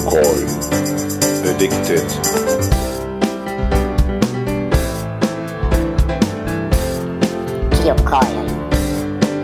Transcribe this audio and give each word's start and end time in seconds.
Geocoin. 0.00 0.48
Addicted. 1.44 2.08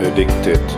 Addicted. 0.01 0.76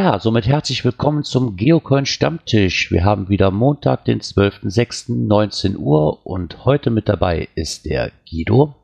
Ja, 0.00 0.18
somit 0.18 0.46
herzlich 0.46 0.82
willkommen 0.82 1.24
zum 1.24 1.56
Geocoin 1.56 2.06
Stammtisch. 2.06 2.90
Wir 2.90 3.04
haben 3.04 3.28
wieder 3.28 3.50
Montag, 3.50 4.06
den 4.06 4.20
12.06.19 4.20 5.76
Uhr 5.76 6.24
und 6.24 6.64
heute 6.64 6.88
mit 6.88 7.06
dabei 7.06 7.48
ist 7.54 7.84
der 7.84 8.10
Guido, 8.26 8.76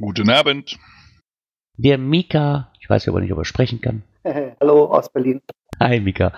Guten 0.00 0.30
Abend. 0.30 0.78
der 1.76 1.98
Mika, 1.98 2.72
ich 2.80 2.88
weiß 2.88 3.06
aber 3.08 3.20
nicht, 3.20 3.30
ob 3.30 3.40
er 3.40 3.44
sprechen 3.44 3.82
kann. 3.82 4.04
Hallo 4.58 4.86
aus 4.86 5.12
Berlin. 5.12 5.42
Hi 5.78 6.00
Mika. 6.00 6.32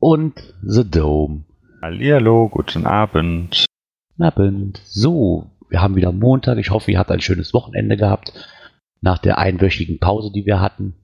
Und 0.00 0.52
The 0.64 0.82
Dome. 0.82 1.44
Hallihallo, 1.80 2.48
guten 2.48 2.88
Abend. 2.88 3.66
Guten 4.16 4.22
Abend. 4.24 4.80
So, 4.84 5.52
wir 5.68 5.80
haben 5.80 5.94
wieder 5.94 6.10
Montag. 6.10 6.58
Ich 6.58 6.72
hoffe, 6.72 6.90
ihr 6.90 6.98
habt 6.98 7.12
ein 7.12 7.20
schönes 7.20 7.54
Wochenende 7.54 7.96
gehabt. 7.96 8.32
Nach 9.00 9.18
der 9.18 9.38
einwöchigen 9.38 10.00
Pause, 10.00 10.32
die 10.34 10.44
wir 10.44 10.60
hatten. 10.60 10.96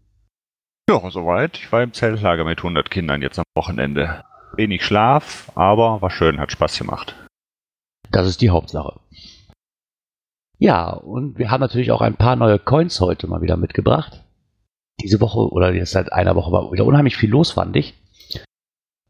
Ja, 0.88 1.11
soweit. 1.11 1.58
Ich 1.58 1.70
war 1.72 1.83
im 1.83 1.92
Zeltlager 1.92 2.44
mit 2.44 2.58
100 2.58 2.91
Kindern 2.91 3.22
jetzt 3.22 3.38
am 3.38 3.44
Wochenende. 3.55 4.25
Wenig 4.55 4.84
Schlaf, 4.84 5.50
aber 5.55 6.02
war 6.02 6.11
schön, 6.11 6.39
hat 6.39 6.52
Spaß 6.52 6.78
gemacht. 6.78 7.14
Das 8.11 8.27
ist 8.27 8.42
die 8.42 8.50
Hauptsache. 8.50 9.00
Ja, 10.58 10.91
und 10.91 11.39
wir 11.39 11.50
haben 11.50 11.61
natürlich 11.61 11.91
auch 11.91 12.02
ein 12.02 12.16
paar 12.16 12.36
neue 12.36 12.58
Coins 12.58 13.00
heute 13.00 13.27
mal 13.27 13.42
wieder 13.42 13.56
mitgebracht. 13.56 14.24
Diese 15.00 15.20
Woche 15.20 15.41
oder 15.50 15.72
jetzt 15.72 15.92
seit 15.92 16.12
einer 16.12 16.36
Woche 16.36 16.52
war 16.52 16.70
wieder 16.72 16.84
unheimlich 16.84 17.17
viel 17.17 17.30
los, 17.30 17.52
fand 17.52 17.74
ich. 17.77 17.94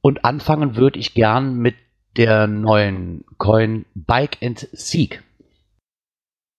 Und 0.01 0.25
anfangen 0.25 0.77
würde 0.77 0.99
ich 0.99 1.15
gern 1.15 1.57
mit 1.57 1.75
der 2.17 2.47
neuen 2.47 3.25
Coin 3.39 3.85
Bike 3.95 4.39
and 4.43 4.69
Seek. 4.73 5.23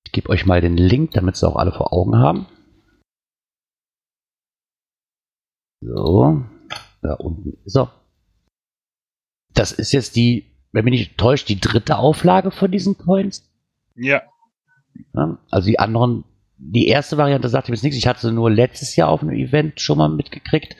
Ich 0.05 0.11
gebe 0.11 0.29
euch 0.29 0.45
mal 0.45 0.61
den 0.61 0.77
Link, 0.77 1.11
damit 1.11 1.37
sie 1.37 1.47
auch 1.47 1.55
alle 1.55 1.71
vor 1.71 1.93
Augen 1.93 2.17
haben. 2.17 2.47
So, 5.85 6.43
da 7.01 7.13
unten 7.15 7.57
ist 7.65 7.75
er. 7.75 7.91
Das 9.53 9.71
ist 9.71 9.91
jetzt 9.91 10.15
die, 10.15 10.45
wenn 10.71 10.85
mich 10.85 10.93
nicht 10.93 11.17
täuscht, 11.17 11.49
die 11.49 11.59
dritte 11.59 11.97
Auflage 11.97 12.51
von 12.51 12.71
diesen 12.71 12.97
Coins. 12.97 13.49
Ja, 13.95 14.23
Ja, 15.13 15.37
also 15.51 15.67
die 15.67 15.79
anderen, 15.79 16.23
die 16.57 16.87
erste 16.87 17.17
Variante 17.17 17.49
sagte 17.49 17.71
mir 17.71 17.75
jetzt 17.75 17.83
nichts. 17.83 17.97
Ich 17.97 18.07
hatte 18.07 18.21
sie 18.21 18.31
nur 18.31 18.49
letztes 18.49 18.95
Jahr 18.95 19.09
auf 19.09 19.21
einem 19.21 19.31
Event 19.35 19.79
schon 19.79 19.97
mal 19.97 20.09
mitgekriegt. 20.09 20.75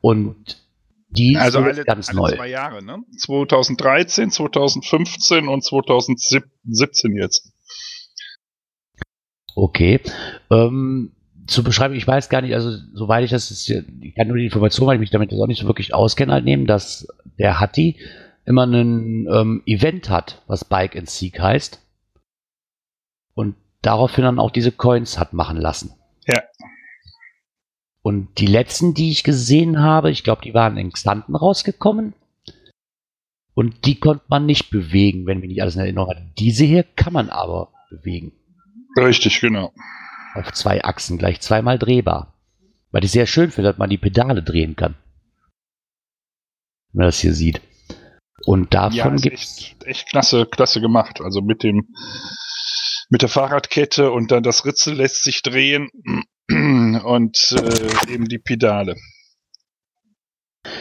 Und 0.00 0.62
die 1.08 1.36
also 1.36 1.60
ist 1.60 1.76
alle, 1.76 1.84
ganz 1.84 2.08
alle 2.08 2.18
neu. 2.18 2.34
zwei 2.34 2.48
Jahre, 2.48 2.82
ne? 2.82 2.98
2013, 3.18 4.30
2015 4.30 5.48
und 5.48 5.62
2017 5.62 7.16
jetzt. 7.16 7.52
Okay. 9.54 10.00
Ähm, 10.50 11.12
zu 11.46 11.62
beschreiben, 11.64 11.94
ich 11.94 12.06
weiß 12.06 12.28
gar 12.28 12.40
nicht, 12.40 12.54
also 12.54 12.76
soweit 12.92 13.24
ich 13.24 13.30
das 13.30 13.50
ist, 13.50 13.68
ich 13.68 14.14
kann 14.14 14.28
nur 14.28 14.36
die 14.36 14.44
Information, 14.44 14.86
weil 14.86 14.96
ich 14.96 15.00
mich 15.00 15.10
damit 15.10 15.32
jetzt 15.32 15.40
auch 15.40 15.46
nicht 15.46 15.60
so 15.60 15.66
wirklich 15.66 15.94
auskenne, 15.94 16.32
halt 16.32 16.44
nehmen, 16.44 16.66
dass 16.66 17.08
der 17.38 17.60
Hatti 17.60 17.98
immer 18.44 18.66
ein 18.66 19.26
ähm, 19.30 19.62
Event 19.66 20.10
hat, 20.10 20.42
was 20.46 20.64
Bike 20.64 20.96
and 20.96 21.08
Seek 21.08 21.40
heißt. 21.40 21.80
Und 23.34 23.56
daraufhin 23.82 24.24
dann 24.24 24.38
auch 24.38 24.50
diese 24.50 24.72
Coins 24.72 25.18
hat 25.18 25.32
machen 25.32 25.56
lassen. 25.56 25.94
Ja. 26.26 26.42
Und 28.02 28.38
die 28.38 28.46
letzten, 28.46 28.94
die 28.94 29.10
ich 29.10 29.22
gesehen 29.22 29.80
habe, 29.80 30.10
ich 30.10 30.24
glaube, 30.24 30.42
die 30.42 30.54
waren 30.54 30.76
in 30.76 30.92
Xanten 30.92 31.36
rausgekommen. 31.36 32.14
Und 33.54 33.84
die 33.86 34.00
konnte 34.00 34.24
man 34.28 34.46
nicht 34.46 34.70
bewegen, 34.70 35.26
wenn 35.26 35.40
mich 35.40 35.48
nicht 35.48 35.62
alles 35.62 35.74
in 35.74 35.82
Erinnerung 35.82 36.10
hat. 36.10 36.22
Diese 36.38 36.64
hier 36.64 36.84
kann 36.84 37.12
man 37.12 37.28
aber 37.28 37.68
bewegen. 37.90 38.32
Richtig, 38.96 39.40
genau. 39.40 39.72
Auf 40.34 40.52
zwei 40.52 40.82
Achsen, 40.84 41.18
gleich 41.18 41.40
zweimal 41.40 41.78
drehbar. 41.78 42.34
Weil 42.90 43.04
ich 43.04 43.10
sehr 43.12 43.26
schön 43.26 43.50
finde, 43.50 43.70
dass 43.70 43.78
man 43.78 43.90
die 43.90 43.98
Pedale 43.98 44.42
drehen 44.42 44.76
kann. 44.76 44.94
Wenn 46.92 47.00
man 47.00 47.06
das 47.08 47.20
hier 47.20 47.34
sieht. 47.34 47.60
Und 48.44 48.72
Ja, 48.74 48.88
davon 48.88 49.14
ist 49.14 49.22
gibt's. 49.22 49.58
echt, 49.58 49.84
echt 49.84 50.08
klasse, 50.08 50.46
klasse 50.46 50.80
gemacht. 50.80 51.20
Also 51.20 51.40
mit 51.40 51.62
dem, 51.62 51.94
mit 53.08 53.22
der 53.22 53.28
Fahrradkette 53.28 54.10
und 54.10 54.30
dann 54.30 54.42
das 54.42 54.64
Ritzel 54.64 54.94
lässt 54.94 55.22
sich 55.24 55.42
drehen 55.42 55.88
und 56.48 57.52
äh, 57.52 58.12
eben 58.12 58.26
die 58.28 58.38
Pedale. 58.38 58.96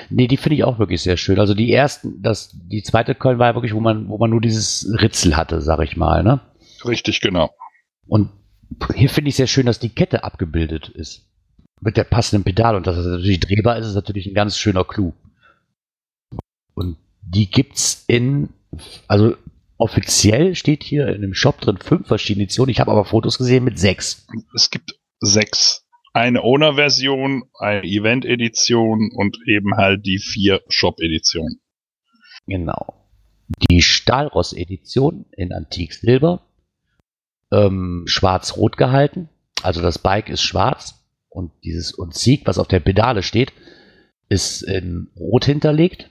Nee, 0.10 0.28
die 0.28 0.38
finde 0.38 0.56
ich 0.56 0.64
auch 0.64 0.80
wirklich 0.80 1.02
sehr 1.02 1.18
schön. 1.18 1.40
Also 1.40 1.54
die 1.54 1.72
ersten, 1.72 2.22
das, 2.22 2.52
die 2.54 2.84
zweite 2.84 3.16
Coin 3.16 3.40
war 3.40 3.48
ja 3.48 3.56
wirklich, 3.56 3.74
wo 3.74 3.80
man, 3.80 4.10
wo 4.10 4.18
man 4.18 4.30
nur 4.30 4.42
dieses 4.42 4.88
Ritzel 5.02 5.36
hatte, 5.38 5.62
sag 5.62 5.80
ich 5.82 5.96
mal, 5.98 6.24
ne? 6.24 6.40
Richtig, 6.86 7.22
genau. 7.22 7.50
Und 8.08 8.30
hier 8.96 9.10
finde 9.10 9.30
ich 9.30 9.36
sehr 9.36 9.48
schön, 9.48 9.66
dass 9.66 9.80
die 9.80 9.90
Kette 9.90 10.24
abgebildet 10.24 10.90
ist. 10.90 11.28
Mit 11.82 11.98
der 11.98 12.04
passenden 12.04 12.44
Pedal. 12.44 12.76
Und 12.76 12.88
dass 12.88 12.98
es 12.98 13.06
natürlich 13.06 13.40
drehbar 13.40 13.78
ist, 13.78 13.88
ist 13.88 13.96
natürlich 13.96 14.28
ein 14.28 14.36
ganz 14.36 14.58
schöner 14.58 14.84
Clou. 14.84 15.14
Und 16.74 16.98
die 17.22 17.50
gibt's 17.50 18.04
in, 18.08 18.50
also 19.08 19.36
offiziell 19.78 20.56
steht 20.56 20.84
hier 20.84 21.08
in 21.08 21.22
dem 21.22 21.34
Shop 21.34 21.60
drin 21.60 21.78
fünf 21.78 22.08
verschiedene 22.08 22.44
Editionen. 22.44 22.70
Ich 22.70 22.80
habe 22.80 22.92
aber 22.92 23.06
Fotos 23.06 23.38
gesehen 23.38 23.64
mit 23.64 23.80
sechs. 23.80 24.28
Es 24.56 24.70
gibt 24.70 25.00
sechs. 25.20 25.86
Eine 26.14 26.44
Owner-Version, 26.44 27.46
eine 27.58 27.84
Event-Edition 27.84 29.12
und 29.16 29.38
eben 29.48 29.78
halt 29.78 30.06
die 30.06 30.20
vier 30.20 30.62
Shop-Editionen. 30.68 31.62
Genau. 32.48 33.08
Die 33.70 33.82
Stahlross-Edition 33.82 35.26
in 35.32 35.54
Antik 35.54 35.94
Silber. 35.94 36.42
Ähm, 37.52 38.04
schwarz-rot 38.06 38.78
gehalten. 38.78 39.30
Also 39.62 39.82
das 39.82 40.00
Bike 40.00 40.30
ist 40.30 40.42
schwarz. 40.42 41.04
Und 41.30 41.52
dieses 41.64 41.94
und 41.94 42.14
Sieg, 42.14 42.46
was 42.46 42.58
auf 42.58 42.68
der 42.68 42.80
Pedale 42.80 43.24
steht, 43.24 43.54
ist 44.30 44.62
in 44.64 45.10
rot 45.18 45.46
hinterlegt. 45.46 46.10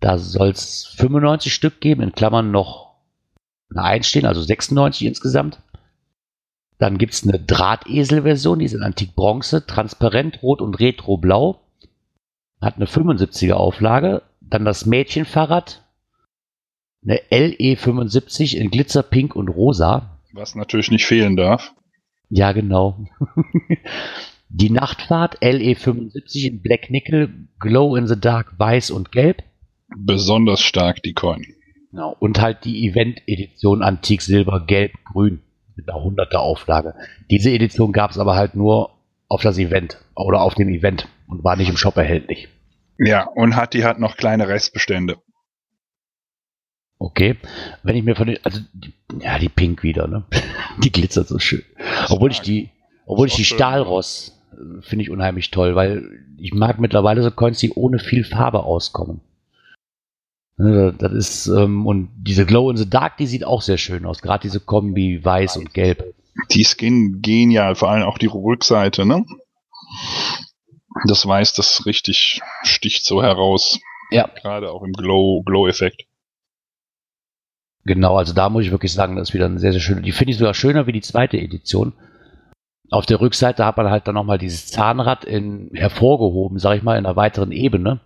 Da 0.00 0.18
soll 0.18 0.50
es 0.50 0.94
95 0.96 1.52
Stück 1.52 1.80
geben, 1.80 2.02
in 2.02 2.12
Klammern 2.12 2.50
noch 2.50 2.96
eine 3.70 3.84
1 3.84 4.06
stehen, 4.06 4.26
also 4.26 4.42
96 4.42 5.06
insgesamt. 5.06 5.60
Dann 6.78 6.98
gibt 6.98 7.12
es 7.12 7.22
eine 7.22 7.38
Drahtesel-Version, 7.38 8.58
die 8.58 8.64
ist 8.64 8.74
in 8.74 8.82
Antik 8.82 9.14
Bronze, 9.14 9.66
transparent, 9.66 10.42
rot 10.42 10.60
und 10.60 10.80
retro-blau. 10.80 11.60
Hat 12.60 12.76
eine 12.76 12.86
75er 12.86 13.52
Auflage. 13.52 14.22
Dann 14.40 14.64
das 14.64 14.84
Mädchenfahrrad, 14.84 15.82
eine 17.04 17.20
LE75 17.30 18.56
in 18.56 18.70
Glitzer, 18.70 19.02
Pink 19.02 19.36
und 19.36 19.48
Rosa. 19.48 20.11
Was 20.32 20.54
natürlich 20.54 20.90
nicht 20.90 21.06
fehlen 21.06 21.36
darf. 21.36 21.74
Ja, 22.28 22.52
genau. 22.52 23.04
Die 24.48 24.70
Nachtfahrt 24.70 25.38
LE75 25.40 26.46
in 26.46 26.62
Black 26.62 26.90
Nickel, 26.90 27.48
Glow 27.58 27.96
in 27.96 28.06
the 28.06 28.18
Dark, 28.18 28.58
Weiß 28.58 28.90
und 28.90 29.12
Gelb. 29.12 29.42
Besonders 29.96 30.60
stark 30.62 31.02
die 31.02 31.14
Coin. 31.14 31.46
Genau. 31.90 32.16
Und 32.18 32.40
halt 32.40 32.64
die 32.64 32.86
Event-Edition 32.86 33.82
Antik 33.82 34.22
Silber, 34.22 34.64
Gelb, 34.66 34.92
Grün 35.04 35.40
mit 35.76 35.88
einer 35.88 35.98
100er 35.98 36.36
Auflage. 36.36 36.94
Diese 37.30 37.50
Edition 37.50 37.92
gab 37.92 38.10
es 38.10 38.18
aber 38.18 38.34
halt 38.34 38.54
nur 38.54 38.90
auf 39.28 39.42
das 39.42 39.58
Event 39.58 39.98
oder 40.14 40.42
auf 40.42 40.54
dem 40.54 40.68
Event 40.68 41.08
und 41.28 41.44
war 41.44 41.56
nicht 41.56 41.70
im 41.70 41.76
Shop 41.76 41.96
erhältlich. 41.96 42.48
Ja, 42.98 43.26
und 43.26 43.56
hat 43.56 43.72
die 43.74 43.84
hat 43.84 43.98
noch 43.98 44.16
kleine 44.16 44.48
Restbestände. 44.48 45.16
Okay. 47.02 47.36
Wenn 47.82 47.96
ich 47.96 48.04
mir 48.04 48.14
von 48.14 48.28
den, 48.28 48.38
also, 48.44 48.60
die, 48.72 48.92
ja, 49.20 49.36
die 49.38 49.48
Pink 49.48 49.82
wieder, 49.82 50.06
ne? 50.06 50.22
Die 50.78 50.92
glitzert 50.92 51.26
so 51.26 51.38
schön. 51.40 51.64
Obwohl 52.08 52.30
ich 52.30 52.40
die, 52.40 52.70
obwohl 53.06 53.26
ich 53.26 53.34
die. 53.34 53.44
Stahlross 53.44 54.40
äh, 54.52 54.80
finde 54.82 55.02
ich 55.02 55.10
unheimlich 55.10 55.50
toll, 55.50 55.74
weil 55.74 56.08
ich 56.38 56.54
mag 56.54 56.78
mittlerweile 56.78 57.22
so 57.22 57.30
Coins, 57.30 57.58
die 57.58 57.72
ohne 57.72 57.98
viel 57.98 58.24
Farbe 58.24 58.62
auskommen. 58.62 59.20
Ne, 60.56 60.94
Das 60.96 61.12
ist, 61.12 61.46
ähm, 61.48 61.86
und 61.86 62.08
diese 62.16 62.46
Glow 62.46 62.70
in 62.70 62.76
the 62.76 62.88
Dark, 62.88 63.16
die 63.16 63.26
sieht 63.26 63.44
auch 63.44 63.62
sehr 63.62 63.78
schön 63.78 64.06
aus. 64.06 64.22
Gerade 64.22 64.42
diese 64.42 64.60
Kombi 64.60 65.24
weiß 65.24 65.56
und 65.56 65.74
gelb. 65.74 66.14
Die 66.52 66.62
gen 66.62 67.20
genial, 67.20 67.74
vor 67.74 67.90
allem 67.90 68.04
auch 68.04 68.18
die 68.18 68.26
Rückseite, 68.26 69.04
ne? 69.04 69.24
Das 71.08 71.26
Weiß, 71.26 71.52
das 71.54 71.84
richtig 71.84 72.40
sticht 72.62 73.04
so 73.04 73.22
heraus. 73.22 73.80
Ja. 74.10 74.28
Gerade 74.40 74.70
auch 74.70 74.82
im 74.82 74.92
Glow, 74.92 75.42
Glow-Effekt. 75.42 76.06
Genau, 77.84 78.16
also 78.16 78.32
da 78.32 78.48
muss 78.48 78.64
ich 78.64 78.70
wirklich 78.70 78.92
sagen, 78.92 79.16
das 79.16 79.30
ist 79.30 79.34
wieder 79.34 79.46
eine 79.46 79.58
sehr, 79.58 79.72
sehr 79.72 79.80
schöne. 79.80 80.02
Die 80.02 80.12
finde 80.12 80.32
ich 80.32 80.38
sogar 80.38 80.54
schöner 80.54 80.86
wie 80.86 80.92
die 80.92 81.00
zweite 81.00 81.38
Edition. 81.38 81.92
Auf 82.90 83.06
der 83.06 83.20
Rückseite 83.20 83.64
hat 83.64 83.76
man 83.76 83.90
halt 83.90 84.06
dann 84.06 84.14
nochmal 84.14 84.38
dieses 84.38 84.68
Zahnrad 84.68 85.24
in, 85.24 85.70
hervorgehoben, 85.72 86.58
sag 86.58 86.76
ich 86.76 86.82
mal, 86.82 86.98
in 86.98 87.06
einer 87.06 87.16
weiteren 87.16 87.50
Ebene. 87.50 88.00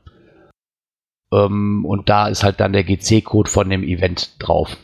Ähm, 1.32 1.84
und 1.84 2.08
da 2.08 2.28
ist 2.28 2.44
halt 2.44 2.60
dann 2.60 2.72
der 2.72 2.84
GC-Code 2.84 3.50
von 3.50 3.68
dem 3.68 3.82
Event 3.82 4.36
drauf. 4.38 4.76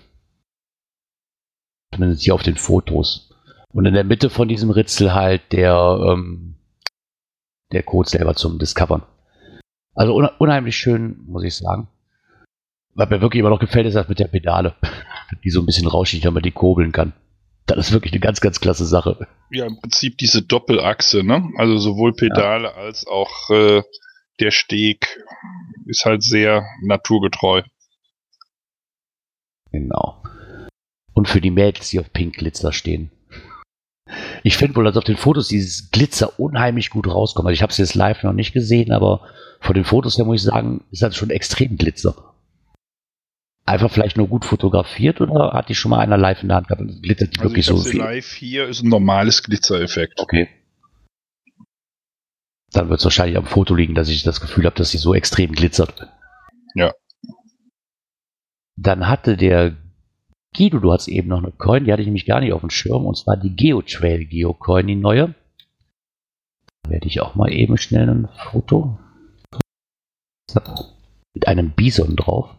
Zumindest 1.95 2.23
hier 2.23 2.35
auf 2.35 2.43
den 2.43 2.57
Fotos. 2.57 3.31
Und 3.73 3.87
in 3.87 3.95
der 3.95 4.05
Mitte 4.05 4.29
von 4.29 4.49
diesem 4.49 4.71
Ritzel 4.71 5.15
halt 5.15 5.53
der, 5.53 5.99
ähm, 6.07 6.57
der 7.71 7.83
Code 7.83 8.09
selber 8.09 8.35
zum 8.35 8.59
Discovern. 8.59 9.03
Also 9.95 10.15
une 10.15 10.31
unheimlich 10.39 10.77
schön, 10.77 11.23
muss 11.27 11.45
ich 11.45 11.57
sagen. 11.57 11.89
Was 12.95 13.09
mir 13.09 13.21
wirklich 13.21 13.41
immer 13.41 13.51
noch 13.51 13.61
gefällt, 13.61 13.87
ist 13.87 13.95
das 13.95 14.09
mit 14.09 14.19
der 14.19 14.29
Pedale. 14.29 14.75
Die 15.45 15.51
so 15.51 15.61
ein 15.61 15.67
bisschen 15.67 15.89
rauschig, 15.89 16.25
wenn 16.25 16.35
man 16.35 16.43
die 16.43 16.51
kurbeln 16.53 16.93
kann. 16.93 17.15
Das 17.65 17.79
ist 17.79 17.93
wirklich 17.93 18.13
eine 18.13 18.21
ganz, 18.21 18.41
ganz 18.43 18.61
klasse 18.61 18.85
Sache. 18.85 19.27
Ja, 19.51 19.65
im 19.65 19.81
Prinzip 19.81 20.19
diese 20.19 20.43
Doppelachse, 20.43 21.23
ne? 21.23 21.49
Also 21.57 21.79
sowohl 21.79 22.13
Pedale 22.13 22.69
ja. 22.69 22.75
als 22.75 23.07
auch 23.07 23.49
äh, 23.51 23.83
der 24.41 24.51
Steg 24.51 25.25
ist 25.87 26.05
halt 26.05 26.23
sehr 26.23 26.67
naturgetreu. 26.83 27.63
Genau. 29.71 30.23
Und 31.15 31.29
für 31.29 31.41
die 31.41 31.51
Mädels, 31.51 31.89
die 31.91 31.99
auf 31.99 32.13
Pink 32.13 32.37
Glitzer 32.37 32.73
stehen. 32.73 33.11
Ich 34.43 34.57
finde 34.57 34.77
wohl, 34.77 34.85
dass 34.85 34.97
auf 34.97 35.05
den 35.05 35.17
Fotos 35.17 35.49
dieses 35.49 35.91
Glitzer 35.91 36.39
unheimlich 36.39 36.91
gut 36.91 37.07
rauskommt. 37.07 37.47
Also 37.47 37.55
ich 37.55 37.63
habe 37.63 37.71
es 37.71 37.79
jetzt 37.79 37.95
live 37.95 38.23
noch 38.23 38.35
nicht 38.35 38.53
gesehen, 38.53 38.93
aber 38.93 39.23
von 39.61 39.75
den 39.75 39.85
Fotos 39.85 40.19
her 40.19 40.25
muss 40.25 40.43
ich 40.43 40.43
sagen, 40.43 40.85
ist 40.91 41.03
das 41.03 41.17
schon 41.17 41.31
extrem 41.31 41.77
Glitzer. 41.79 42.32
Einfach 43.65 43.91
vielleicht 43.91 44.17
nur 44.17 44.27
gut 44.27 44.45
fotografiert 44.45 45.21
oder 45.21 45.53
hat 45.53 45.69
die 45.69 45.75
schon 45.75 45.91
mal 45.91 46.01
einer 46.01 46.19
live 46.19 46.43
in 46.43 46.49
der 46.49 46.57
Hand 46.57 46.69
gehabt 46.69 46.83
und 46.83 47.03
glitzert 47.03 47.39
also 47.39 47.43
wirklich 47.43 47.67
so 47.67 47.79
viel? 47.79 48.01
Live 48.01 48.33
hier 48.33 48.67
ist 48.67 48.83
ein 48.83 48.89
normales 48.89 49.43
Glitzereffekt. 49.45 50.21
Okay. 50.21 50.49
Dann 52.73 52.89
wird 52.89 52.99
es 52.99 53.05
wahrscheinlich 53.05 53.37
am 53.37 53.47
Foto 53.47 53.75
liegen, 53.75 53.95
dass 53.95 54.09
ich 54.09 54.25
das 54.25 54.41
Gefühl 54.41 54.65
habe, 54.65 54.77
dass 54.77 54.91
sie 54.91 54.99
so 54.99 55.15
extrem 55.15 55.53
glitzert. 55.53 56.09
Ja. 56.75 56.93
Dann 58.77 59.07
hatte 59.09 59.37
der 59.37 59.77
Guido, 60.57 60.81
du 60.81 60.93
hast 60.93 61.09
eben 61.09 61.29
noch 61.29 61.43
eine 61.43 61.53
Coin, 61.53 61.85
die 61.85 61.93
hatte 61.93 62.03
ich 62.03 62.07
nämlich 62.07 62.27
gar 62.27 62.41
nicht 62.41 62.53
auf 62.53 62.61
dem 62.61 62.71
Schirm, 62.71 63.07
und 63.07 63.17
zwar 63.17 63.37
die 63.37 63.55
GeoTrail 63.55 64.25
Geocoin, 64.25 64.87
die 64.87 64.97
neue. 64.97 65.35
Da 66.83 66.91
werde 66.91 67.07
ich 67.07 67.21
auch 67.21 67.37
mal 67.37 67.53
eben 67.53 67.79
schnell 67.79 68.09
ein 68.09 68.29
Foto 68.51 68.99
mit 71.35 71.47
einem 71.47 71.71
Bison 71.71 72.17
drauf. 72.17 72.55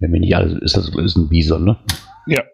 Wenn 0.00 0.10
mir 0.10 0.20
nicht 0.20 0.36
alles 0.36 0.60
ist, 0.62 0.76
das 0.76 0.88
ist 0.88 1.16
ein 1.16 1.28
Bison, 1.28 1.64
ne? 1.64 1.78
Ja. 2.26 2.44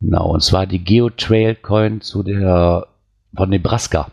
Genau, 0.00 0.32
und 0.32 0.42
zwar 0.42 0.66
die 0.66 0.84
GeoTrail 0.84 1.56
Coin 1.56 2.00
zu 2.00 2.22
der 2.22 2.88
von 3.34 3.50
Nebraska. 3.50 4.10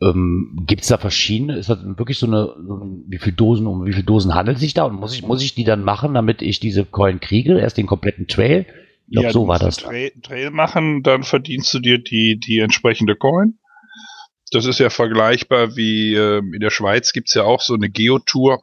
Ähm, 0.00 0.64
Gibt 0.66 0.82
es 0.82 0.88
da 0.88 0.98
verschiedene? 0.98 1.56
Ist 1.56 1.68
das 1.68 1.84
wirklich 1.84 2.18
so 2.18 2.26
eine, 2.26 2.54
so 2.66 2.80
wie 3.06 3.18
viele 3.18 3.36
Dosen, 3.36 3.66
um 3.66 3.84
wie 3.86 3.92
viele 3.92 4.04
Dosen 4.04 4.34
handelt 4.34 4.56
es 4.56 4.62
sich 4.62 4.74
da? 4.74 4.84
Und 4.84 4.96
muss 4.96 5.14
ich, 5.14 5.22
muss 5.22 5.42
ich 5.42 5.54
die 5.54 5.64
dann 5.64 5.84
machen, 5.84 6.14
damit 6.14 6.42
ich 6.42 6.60
diese 6.60 6.84
Coin 6.84 7.20
kriege? 7.20 7.58
Erst 7.58 7.76
den 7.76 7.86
kompletten 7.86 8.26
Trail? 8.26 8.66
Ich 9.06 9.12
glaube, 9.12 9.26
ja, 9.26 9.32
so 9.32 9.46
war 9.46 9.58
das. 9.58 9.76
Trail, 9.76 10.12
Trail 10.22 10.50
machen, 10.50 11.02
dann 11.02 11.22
verdienst 11.22 11.72
du 11.74 11.78
dir 11.78 11.98
die, 11.98 12.38
die 12.38 12.58
entsprechende 12.58 13.16
Coin. 13.16 13.58
Das 14.50 14.66
ist 14.66 14.78
ja 14.78 14.90
vergleichbar 14.90 15.76
wie 15.76 16.14
äh, 16.14 16.38
in 16.38 16.60
der 16.60 16.70
Schweiz 16.70 17.12
gibt 17.12 17.28
es 17.28 17.34
ja 17.34 17.44
auch 17.44 17.60
so 17.60 17.74
eine 17.74 17.90
Geotour, 17.90 18.62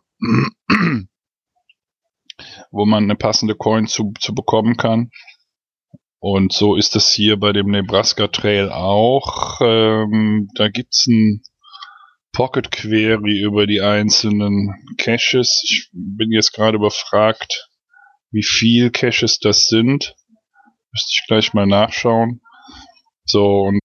wo 2.71 2.85
man 2.85 3.03
eine 3.03 3.15
passende 3.15 3.55
Coin 3.55 3.87
zu, 3.87 4.13
zu 4.19 4.33
bekommen 4.33 4.77
kann. 4.77 5.11
Und 6.19 6.53
so 6.53 6.75
ist 6.75 6.95
es 6.95 7.11
hier 7.11 7.37
bei 7.37 7.51
dem 7.51 7.71
Nebraska 7.71 8.27
Trail 8.27 8.69
auch. 8.69 9.59
Ähm, 9.61 10.49
da 10.55 10.69
gibt's 10.69 11.07
ein 11.07 11.43
Pocket 12.31 12.71
Query 12.71 13.41
über 13.41 13.67
die 13.67 13.81
einzelnen 13.81 14.73
Caches. 14.97 15.63
Ich 15.65 15.89
bin 15.91 16.31
jetzt 16.31 16.53
gerade 16.53 16.77
überfragt, 16.77 17.69
wie 18.31 18.43
viel 18.43 18.91
Caches 18.91 19.39
das 19.39 19.67
sind. 19.67 20.15
Müsste 20.91 21.09
ich 21.11 21.27
gleich 21.27 21.53
mal 21.53 21.65
nachschauen. 21.65 22.41
So, 23.25 23.63
und, 23.63 23.79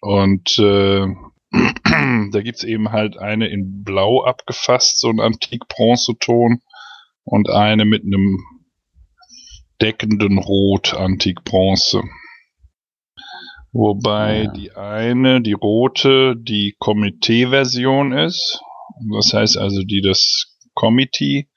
und 0.00 0.58
äh, 0.58 1.06
da 2.30 2.42
gibt's 2.42 2.64
eben 2.64 2.92
halt 2.92 3.18
eine 3.18 3.48
in 3.48 3.82
Blau 3.82 4.24
abgefasst, 4.24 4.98
so 4.98 5.08
ein 5.08 5.20
Antik-Bronzeton, 5.20 6.62
und 7.26 7.50
eine 7.50 7.84
mit 7.84 8.04
einem 8.04 8.38
deckenden 9.82 10.38
Rot 10.38 10.94
Antik-Bronze. 10.94 12.02
Wobei 13.72 14.44
ja. 14.44 14.52
die 14.52 14.72
eine, 14.72 15.42
die 15.42 15.52
rote, 15.52 16.34
die 16.36 16.76
Komitee-Version 16.78 18.12
ist. 18.12 18.62
Das 19.12 19.34
heißt 19.34 19.58
also, 19.58 19.82
die 19.82 20.00
das 20.00 20.56
Committee, 20.72 21.50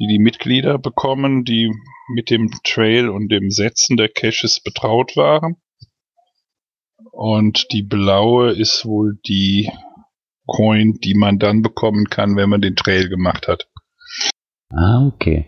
die 0.00 0.08
die 0.08 0.18
Mitglieder 0.18 0.78
bekommen, 0.78 1.44
die 1.44 1.70
mit 2.12 2.30
dem 2.30 2.50
Trail 2.64 3.08
und 3.08 3.28
dem 3.28 3.50
Setzen 3.50 3.96
der 3.96 4.08
Caches 4.08 4.60
betraut 4.60 5.16
waren. 5.16 5.56
Und 7.12 7.72
die 7.72 7.82
blaue 7.82 8.50
ist 8.50 8.84
wohl 8.84 9.18
die 9.26 9.70
Coin, 10.46 10.94
die 10.94 11.14
man 11.14 11.38
dann 11.38 11.62
bekommen 11.62 12.06
kann, 12.06 12.36
wenn 12.36 12.48
man 12.48 12.60
den 12.60 12.76
Trail 12.76 13.08
gemacht 13.08 13.46
hat. 13.46 13.68
Ah, 14.72 15.06
okay. 15.06 15.46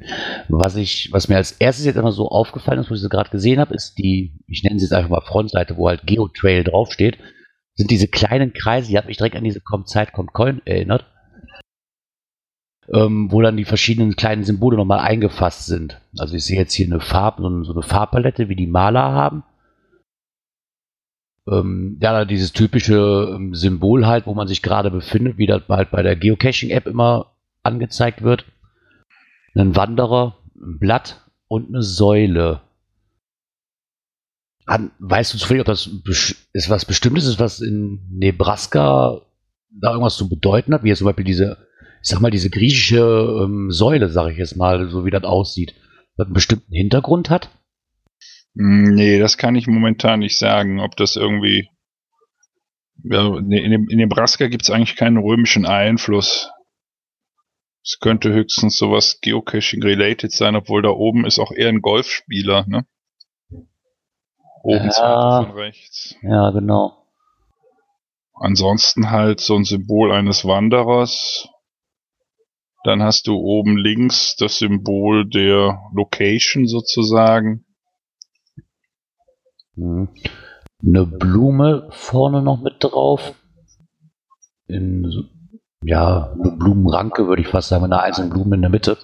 Was 0.49 0.77
ich, 0.77 1.13
was 1.13 1.29
mir 1.29 1.37
als 1.37 1.53
erstes 1.53 1.85
jetzt 1.85 1.97
immer 1.97 2.13
so 2.13 2.29
aufgefallen 2.29 2.81
ist, 2.81 2.91
wo 2.91 2.95
ich 2.95 3.01
sie 3.01 3.09
gerade 3.09 3.31
gesehen 3.31 3.59
habe, 3.59 3.75
ist 3.75 3.99
die, 3.99 4.33
ich 4.47 4.63
nenne 4.63 4.79
sie 4.79 4.85
jetzt 4.85 4.93
einfach 4.93 5.11
mal 5.11 5.21
Frontseite, 5.23 5.77
wo 5.77 5.89
halt 5.89 6.07
GeoTrail 6.07 6.63
draufsteht, 6.63 7.19
sind 7.75 7.91
diese 7.91 8.09
kleinen 8.09 8.53
Kreise, 8.53 8.89
die 8.89 8.99
hat 8.99 9.07
mich 9.07 9.17
direkt 9.17 9.37
an 9.37 9.45
diese 9.45 9.61
Kommt 9.61 9.89
Zeit, 9.89 10.13
kommt 10.13 10.33
Coin 10.33 10.63
erinnert, 10.65 11.05
ähm, 12.93 13.31
wo 13.33 13.43
dann 13.43 13.57
die 13.57 13.65
verschiedenen 13.65 14.15
kleinen 14.15 14.45
Symbole 14.45 14.77
nochmal 14.77 15.01
eingefasst 15.01 15.67
sind. 15.67 16.01
Also 16.17 16.37
ich 16.37 16.45
sehe 16.45 16.59
jetzt 16.59 16.75
hier 16.75 16.87
eine 16.87 17.01
Farbe, 17.01 17.43
so 17.65 17.73
eine 17.73 17.83
Farbpalette, 17.83 18.49
wie 18.49 18.57
die 18.57 18.67
Maler 18.69 19.03
haben. 19.03 19.43
Ähm, 21.51 21.99
ja, 22.01 22.25
dieses 22.25 22.53
typische 22.53 23.33
ähm, 23.35 23.55
Symbol 23.55 24.07
halt, 24.07 24.27
wo 24.27 24.35
man 24.35 24.47
sich 24.47 24.63
gerade 24.63 24.91
befindet, 24.91 25.39
wie 25.39 25.47
das 25.47 25.63
halt 25.69 25.91
bei 25.91 26.03
der 26.03 26.15
Geocaching-App 26.15 26.87
immer 26.87 27.33
angezeigt 27.65 28.23
wird 28.23 28.45
einen 29.55 29.77
Wanderer, 29.77 30.37
ein 30.57 30.79
Blatt 30.79 31.25
und 31.49 31.69
eine 31.69 31.83
Säule. 31.83 32.61
An, 34.67 34.91
weißt 34.99 35.33
du 35.33 35.39
zufällig, 35.39 35.63
ob 35.63 35.67
das 35.67 35.89
ist 36.53 36.71
was 36.71 36.85
Bestimmtes 36.85 37.27
ist, 37.27 37.41
was 37.41 37.61
in 37.61 38.07
Nebraska 38.11 39.23
da 39.71 39.91
irgendwas 39.91 40.17
zu 40.17 40.29
bedeuten 40.29 40.75
hat, 40.75 40.85
wie 40.85 40.89
jetzt 40.89 40.99
zum 40.99 41.07
Beispiel 41.07 41.25
diese, 41.25 41.57
ich 42.03 42.09
sag 42.09 42.21
mal, 42.21 42.31
diese 42.31 42.51
griechische 42.51 42.99
ähm, 43.45 43.71
Säule, 43.71 44.09
sag 44.09 44.31
ich 44.31 44.39
jetzt 44.39 44.57
mal, 44.57 44.89
so 44.89 45.05
wie 45.05 45.11
das 45.11 45.25
aussieht, 45.25 45.75
das 46.17 46.27
einen 46.27 46.35
bestimmten 46.35 46.73
Hintergrund 46.73 47.31
hat? 47.31 47.51
Hm, 48.57 48.95
nee, 48.95 49.19
das 49.19 49.39
kann 49.39 49.55
ich 49.55 49.67
momentan 49.67 50.21
nicht 50.21 50.39
sagen, 50.39 50.81
ob 50.81 50.97
das 50.97 51.17
irgendwie. 51.17 51.69
Ja, 53.05 53.37
in, 53.39 53.89
in 53.89 53.97
Nebraska 53.97 54.49
gibt 54.49 54.65
es 54.65 54.71
eigentlich 54.71 54.97
keinen 54.97 55.19
römischen 55.19 55.67
Einfluss. 55.67 56.51
Es 57.89 58.01
könnte 58.01 58.31
höchstens 58.31 58.77
sowas 58.77 59.19
Geocaching-related 59.23 60.31
sein, 60.31 60.57
obwohl 60.57 60.83
da 60.83 60.91
oben 60.91 61.25
ist 61.25 61.39
auch 61.39 61.53
eher 61.53 61.71
ein 61.71 61.81
Golfspieler, 61.81 62.67
ne? 62.67 62.85
Oben 64.63 64.91
ja, 64.91 65.43
von 65.43 65.53
rechts. 65.53 66.15
Ja, 66.21 66.51
genau. 66.51 67.07
Ansonsten 68.35 69.11
halt 69.11 69.41
so 69.41 69.57
ein 69.57 69.65
Symbol 69.65 70.13
eines 70.13 70.45
Wanderers. 70.45 71.49
Dann 72.85 73.03
hast 73.03 73.27
du 73.27 73.37
oben 73.37 73.79
links 73.79 74.37
das 74.37 74.59
Symbol 74.59 75.27
der 75.27 75.81
Location 75.95 76.67
sozusagen. 76.67 77.65
Hm. 79.77 80.11
Eine 80.83 81.07
Blume 81.07 81.89
vorne 81.91 82.43
noch 82.43 82.61
mit 82.61 82.75
drauf. 82.81 83.35
In 84.67 85.31
ja, 85.85 86.33
eine 86.33 86.53
Blumenranke, 86.53 87.27
würde 87.29 87.43
ich 87.43 87.49
fast 87.49 87.69
sagen, 87.69 87.83
mit 87.83 87.93
einer 87.93 88.03
einzelnen 88.03 88.31
Blume 88.31 88.57
in 88.57 88.63
der 88.63 88.71
Mitte. 88.71 88.99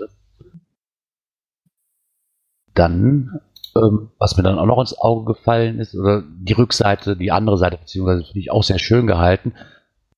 Dann, 2.75 3.41
ähm, 3.77 4.11
was 4.19 4.37
mir 4.37 4.43
dann 4.43 4.59
auch 4.59 4.67
noch 4.67 4.81
ins 4.81 4.99
Auge 4.99 5.35
gefallen 5.35 5.79
ist, 5.79 5.95
oder 5.95 6.23
die 6.23 6.53
Rückseite, 6.53 7.17
die 7.17 7.31
andere 7.31 7.59
Seite, 7.59 7.79
beziehungsweise 7.79 8.25
finde 8.25 8.41
ich 8.41 8.51
auch 8.51 8.65
sehr 8.65 8.79
schön 8.79 9.07
gehalten, 9.07 9.55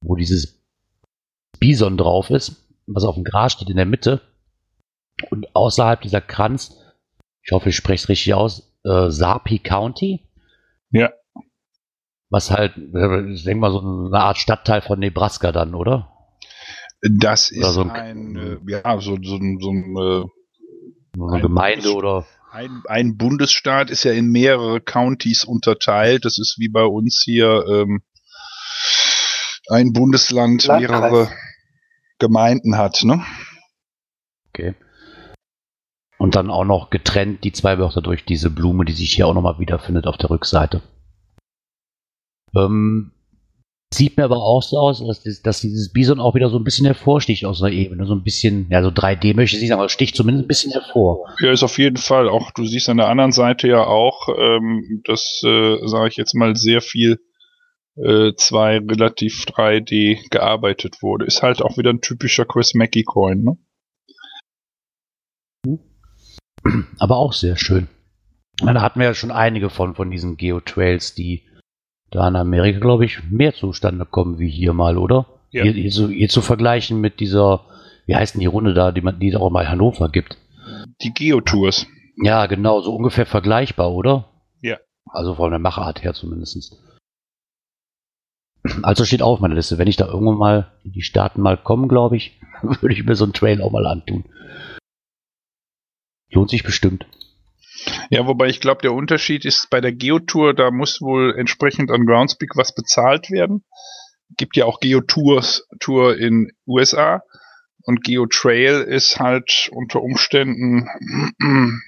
wo 0.00 0.16
dieses 0.16 0.62
Bison 1.58 1.96
drauf 1.96 2.30
ist, 2.30 2.66
was 2.86 3.04
auf 3.04 3.16
dem 3.16 3.25
Gras 3.25 3.52
steht 3.52 3.70
in 3.70 3.76
der 3.76 3.86
Mitte. 3.86 4.20
Und 5.30 5.54
außerhalb 5.54 6.00
dieser 6.00 6.20
Kranz 6.20 6.76
ich 7.46 7.52
hoffe, 7.52 7.68
ich 7.68 7.76
spreche 7.76 8.02
es 8.02 8.08
richtig 8.08 8.34
aus, 8.34 8.76
äh, 8.84 9.08
Sarpi 9.08 9.60
County. 9.60 10.28
Ja. 10.90 11.12
Was 12.28 12.50
halt, 12.50 12.76
ich 12.76 13.44
denke 13.44 13.60
mal, 13.60 13.70
so 13.70 13.78
eine 13.78 14.18
Art 14.18 14.36
Stadtteil 14.36 14.80
von 14.80 14.98
Nebraska 14.98 15.52
dann, 15.52 15.76
oder? 15.76 16.15
Das 17.10 17.52
Oder 17.52 17.68
ist 17.68 17.75
so 17.75 17.82
ein- 17.82 17.90
ein, 17.90 18.36
äh, 18.36 18.58
ja, 18.68 19.00
so, 19.00 19.16
so, 19.22 19.36
ein- 19.36 19.58
so 19.60 19.70
ein, 19.70 19.96
äh, 19.96 20.25
eine 21.22 21.32
Ein 21.36 21.42
Gemeinde 21.42 21.82
Bundes- 21.88 21.94
oder. 21.96 22.26
ein, 22.52 22.82
ein 22.88 23.16
Bundesstaat 23.16 23.90
ist 23.90 24.04
ja 24.04 24.12
in 24.12 24.30
mehrere 24.30 24.80
Counties 24.80 25.44
unterteilt. 25.44 26.25
Das 26.25 26.38
ist 26.38 26.56
wie 26.58 26.68
bei 26.68 26.84
uns 26.84 27.22
hier 27.25 27.64
ähm, 27.68 28.02
ein 29.68 29.92
Bundesland 29.92 30.64
Landkreis. 30.66 30.80
mehrere 31.10 31.30
Gemeinden 32.18 32.76
hat, 32.76 33.02
ne? 33.04 33.25
Okay. 34.50 34.75
Und 36.18 36.34
dann 36.34 36.50
auch 36.50 36.64
noch 36.64 36.88
getrennt 36.88 37.44
die 37.44 37.52
zwei 37.52 37.78
Wörter 37.78 38.00
durch 38.00 38.25
diese 38.25 38.48
Blume, 38.50 38.84
die 38.86 38.92
sich 38.94 39.12
hier 39.14 39.26
auch 39.26 39.34
nochmal 39.34 39.58
wiederfindet 39.58 40.06
auf 40.06 40.16
der 40.16 40.30
Rückseite. 40.30 40.82
Ähm, 42.54 43.12
sieht 43.93 44.16
mir 44.16 44.25
aber 44.25 44.37
auch 44.37 44.62
so 44.62 44.78
aus, 44.78 45.05
dass, 45.05 45.43
dass 45.43 45.61
dieses 45.61 45.93
Bison 45.93 46.21
auch 46.21 46.35
wieder 46.35 46.50
so 46.50 46.59
ein 46.59 46.64
bisschen 46.64 46.87
hervorsticht 46.87 47.45
aus 47.45 47.62
einer 47.62 47.73
Ebene. 47.73 48.07
So 48.07 48.14
ein 48.14 48.23
bisschen, 48.23 48.66
ja, 48.71 48.83
so 48.83 48.88
3D 48.88 49.35
möchte 49.35 49.57
ich 49.57 49.62
nicht 49.62 49.71
sagen, 49.71 49.81
aber 49.81 49.88
sticht 49.88 50.16
zumindest 50.16 50.45
ein 50.45 50.49
bisschen 50.49 50.73
hervor. 50.73 51.28
Ja, 51.40 51.52
ist 51.52 51.62
auf 51.62 51.78
jeden 51.78 51.97
Fall. 51.97 52.28
Auch 52.28 52.50
du 52.50 52.64
siehst 52.64 52.88
an 52.88 52.97
der 52.97 53.09
anderen 53.09 53.33
Seite 53.33 53.69
ja 53.69 53.85
auch, 53.85 54.28
ähm, 54.37 55.02
dass, 55.05 55.40
äh, 55.45 55.78
sage 55.87 56.09
ich 56.09 56.16
jetzt 56.16 56.35
mal, 56.35 56.57
sehr 56.57 56.81
viel 56.81 57.21
äh, 57.97 58.33
zwei 58.37 58.78
relativ 58.78 59.45
3D 59.45 60.28
gearbeitet 60.31 61.02
wurde. 61.02 61.25
Ist 61.25 61.43
halt 61.43 61.62
auch 61.62 61.78
wieder 61.78 61.90
ein 61.90 62.00
typischer 62.00 62.45
Chris 62.45 62.75
Mackie 62.75 63.05
Coin, 63.05 63.43
ne? 63.43 63.57
Aber 66.99 67.16
auch 67.16 67.33
sehr 67.33 67.57
schön. 67.57 67.88
Da 68.59 68.81
hatten 68.81 68.99
wir 69.00 69.07
ja 69.07 69.14
schon 69.14 69.31
einige 69.31 69.71
von, 69.71 69.95
von 69.95 70.11
diesen 70.11 70.37
Geotrails, 70.37 71.14
die 71.14 71.47
da 72.10 72.28
in 72.28 72.36
Amerika, 72.36 72.78
glaube 72.78 73.04
ich, 73.04 73.22
mehr 73.30 73.54
zustande 73.54 74.06
kommen 74.06 74.38
wie 74.38 74.50
hier 74.50 74.72
mal, 74.72 74.96
oder? 74.96 75.26
Ja. 75.50 75.62
Hier, 75.64 75.72
hier, 75.72 75.90
zu, 75.90 76.08
hier 76.08 76.28
zu 76.28 76.40
vergleichen 76.40 77.00
mit 77.00 77.20
dieser, 77.20 77.64
wie 78.06 78.16
heißt 78.16 78.34
denn 78.34 78.40
die 78.40 78.46
Runde 78.46 78.75
da, 78.75 78.92
die 78.92 79.00
man, 79.00 79.18
die 79.18 79.28
es 79.28 79.36
auch 79.36 79.50
mal 79.50 79.62
in 79.62 79.70
Hannover 79.70 80.08
gibt. 80.08 80.38
Die 81.02 81.12
Geotours. 81.12 81.86
Ja, 82.22 82.46
genau, 82.46 82.80
so 82.80 82.94
ungefähr 82.94 83.26
vergleichbar, 83.26 83.92
oder? 83.92 84.28
Ja. 84.62 84.78
Also 85.06 85.34
von 85.34 85.50
der 85.50 85.58
Machart 85.58 86.02
her 86.02 86.14
zumindest. 86.14 86.76
Also 88.82 89.04
steht 89.04 89.22
auf 89.22 89.40
meiner 89.40 89.54
Liste. 89.54 89.78
Wenn 89.78 89.88
ich 89.88 89.96
da 89.96 90.06
irgendwann 90.06 90.38
mal 90.38 90.72
in 90.82 90.92
die 90.92 91.02
Staaten 91.02 91.40
mal 91.40 91.56
komme, 91.56 91.88
glaube 91.88 92.16
ich, 92.16 92.40
würde 92.62 92.94
ich 92.94 93.04
mir 93.04 93.14
so 93.14 93.25
einen 93.25 93.32
Trail 93.32 93.60
auch 93.62 93.70
mal 93.70 93.86
antun. 93.86 94.25
Lohnt 96.30 96.50
sich 96.50 96.64
bestimmt. 96.64 97.06
Ja, 98.11 98.26
wobei 98.26 98.47
ich 98.49 98.61
glaube, 98.61 98.83
der 98.83 98.92
Unterschied 98.92 99.45
ist 99.45 99.68
bei 99.71 99.80
der 99.80 99.92
Geotour, 99.92 100.54
da 100.54 100.71
muss 100.71 101.00
wohl 101.00 101.35
entsprechend 101.37 101.90
an 101.90 102.06
Groundspeak 102.06 102.56
was 102.56 102.75
bezahlt 102.75 103.30
werden. 103.30 103.64
Gibt 104.37 104.56
ja 104.56 104.64
auch 104.64 104.80
Geotours 104.80 105.68
Tour 105.78 106.16
in 106.16 106.50
USA 106.66 107.23
und 107.83 108.02
Geotrail 108.02 108.83
ist 108.83 109.21
halt 109.21 109.68
unter 109.73 110.02
Umständen 110.02 110.88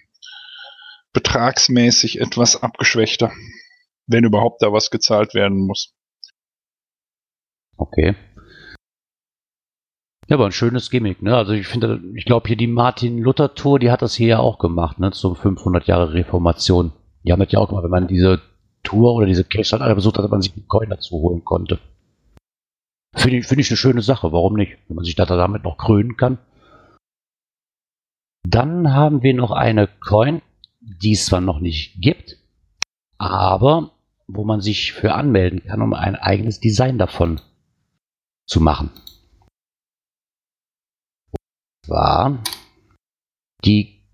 betragsmäßig 1.13 2.21
etwas 2.21 2.63
abgeschwächter, 2.63 3.33
wenn 4.07 4.25
überhaupt 4.25 4.63
da 4.63 4.73
was 4.73 4.91
gezahlt 4.91 5.35
werden 5.35 5.67
muss. 5.67 5.95
Okay. 7.77 8.15
Ja, 10.29 10.37
aber 10.37 10.45
ein 10.47 10.53
schönes 10.53 10.91
Gimmick, 10.91 11.23
ne? 11.23 11.35
Also 11.37 11.53
ich 11.53 11.67
finde, 11.67 12.03
ich 12.15 12.27
glaube 12.27 12.49
hier 12.49 12.57
die 12.57 12.67
Martin 12.67 13.19
Luther 13.19 13.55
Tour, 13.55 13.79
die 13.79 13.91
hat 13.91 14.03
das 14.03 14.15
hier 14.15 14.29
ja 14.29 14.39
auch 14.39 14.59
gemacht, 14.59 14.99
ne? 14.99 15.11
Zum 15.11 15.35
500 15.35 15.87
Jahre 15.87 16.13
Reformation. 16.13 16.93
Die 17.25 17.33
haben 17.33 17.41
das 17.41 17.51
ja 17.51 17.59
auch 17.59 17.69
gemacht, 17.69 17.85
wenn 17.85 17.91
man 17.91 18.09
diese 18.09 18.41
Tour 18.83 19.15
oder 19.15 19.27
diese 19.27 19.45
Cache 19.45 19.73
halt 19.73 19.83
alle 19.83 19.95
besucht 19.95 20.19
hat, 20.19 20.25
dass 20.25 20.31
man 20.31 20.43
sich 20.43 20.55
einen 20.55 20.69
Coin 20.69 20.91
dazu 20.91 21.17
holen 21.17 21.45
konnte. 21.45 21.79
Finde 23.15 23.39
ich, 23.39 23.47
finde 23.47 23.63
ich 23.63 23.71
eine 23.71 23.79
schöne 23.79 24.03
Sache, 24.03 24.31
warum 24.33 24.55
nicht? 24.55 24.77
Wenn 24.89 24.97
man 24.97 25.05
sich 25.05 25.15
da 25.15 25.25
damit 25.25 25.65
noch 25.65 25.79
krönen 25.79 26.19
kann. 26.19 26.39
Dann 28.47 28.93
haben 28.93 29.23
wir 29.23 29.33
noch 29.35 29.51
eine 29.51 29.87
Coin, 29.87 30.43
die 30.81 31.13
es 31.13 31.27
zwar 31.27 31.41
noch 31.41 31.59
nicht 31.59 32.01
gibt, 32.01 32.37
aber 33.17 33.93
wo 34.27 34.45
man 34.45 34.61
sich 34.61 34.93
für 34.93 35.15
anmelden 35.15 35.63
kann, 35.65 35.81
um 35.81 35.95
ein 35.95 36.17
eigenes 36.17 36.61
Design 36.61 36.99
davon 36.99 37.41
zu 38.47 38.61
machen. 38.61 38.91
Zwar 41.89 42.45
die 43.65 44.05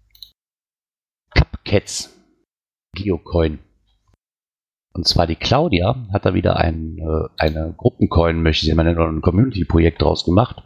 Cupcats 1.30 2.16
Geocoin. 2.94 3.58
Und 4.92 5.08
zwar 5.08 5.26
die 5.26 5.34
Claudia 5.34 6.06
hat 6.12 6.24
da 6.24 6.34
wieder 6.34 6.56
ein, 6.56 6.98
äh, 6.98 7.28
eine 7.36 7.74
Gruppencoin, 7.76 8.40
möchte 8.40 8.64
ich 8.64 8.74
mal 8.76 8.84
nennen, 8.84 9.16
ein 9.16 9.22
Community-Projekt 9.22 10.02
draus 10.02 10.24
gemacht, 10.24 10.62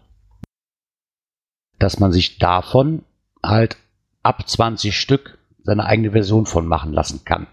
dass 1.79 1.99
man 1.99 2.13
sich 2.13 2.39
davon 2.39 3.07
halt 3.43 3.79
ab 4.23 4.47
20 4.47 4.95
Stück 4.95 5.39
seine 5.63 5.87
eigene 5.87 6.11
Version 6.11 6.45
von 6.45 6.67
machen 6.67 6.93
lassen 6.93 7.25
kann. 7.25 7.47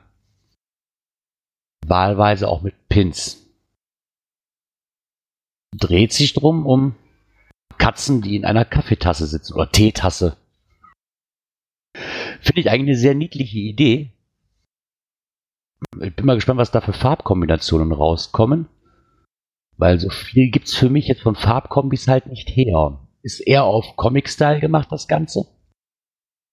Wahlweise 1.88 2.50
auch 2.50 2.62
mit 2.62 2.90
Pins. 2.90 3.42
Dreht 5.74 6.12
sich 6.12 6.34
drum 6.34 6.66
um 6.66 6.96
Katzen, 7.77 8.22
die 8.22 8.36
in 8.36 8.46
einer 8.46 8.65
Kaffeetasse 8.65 9.27
sitzen 9.27 9.53
oder 9.53 9.72
Teetasse. 9.72 10.38
Finde 12.41 12.62
ich 12.62 12.70
eigentlich 12.70 12.89
eine 12.89 12.98
sehr 12.98 13.15
niedliche 13.15 13.60
Idee. 13.60 14.12
Ich 16.01 16.15
bin 16.15 16.25
mal 16.25 16.36
gespannt, 16.36 16.60
was 16.60 16.72
da 16.72 16.82
für 16.82 16.94
Farbkombinationen 16.94 17.91
rauskommen. 17.91 18.67
Weil 19.77 20.00
so 20.00 20.10
viel 20.10 20.51
gibt 20.51 20.67
es 20.67 20.75
für 20.75 20.89
mich 20.89 21.08
jetzt 21.08 21.22
von 21.22 21.36
Farbkombis 21.36 22.08
halt 22.08 22.27
nicht 22.27 22.50
her. 22.50 23.00
Ist 23.24 23.39
eher 23.39 23.63
auf 23.63 23.96
Comic-Style 23.96 24.60
gemacht, 24.60 24.91
das 24.91 25.08
Ganze. 25.08 25.48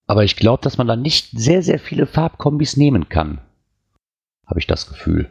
Aber 0.07 0.25
ich 0.25 0.37
glaube, 0.37 0.63
dass 0.63 0.79
man 0.79 0.89
da 0.89 0.97
nicht 0.97 1.31
sehr, 1.31 1.63
sehr 1.63 1.79
viele 1.79 2.07
Farbkombis 2.07 2.77
nehmen 2.77 3.09
kann. 3.09 3.41
Habe 4.47 4.59
ich 4.59 4.67
das 4.67 4.89
Gefühl. 4.89 5.31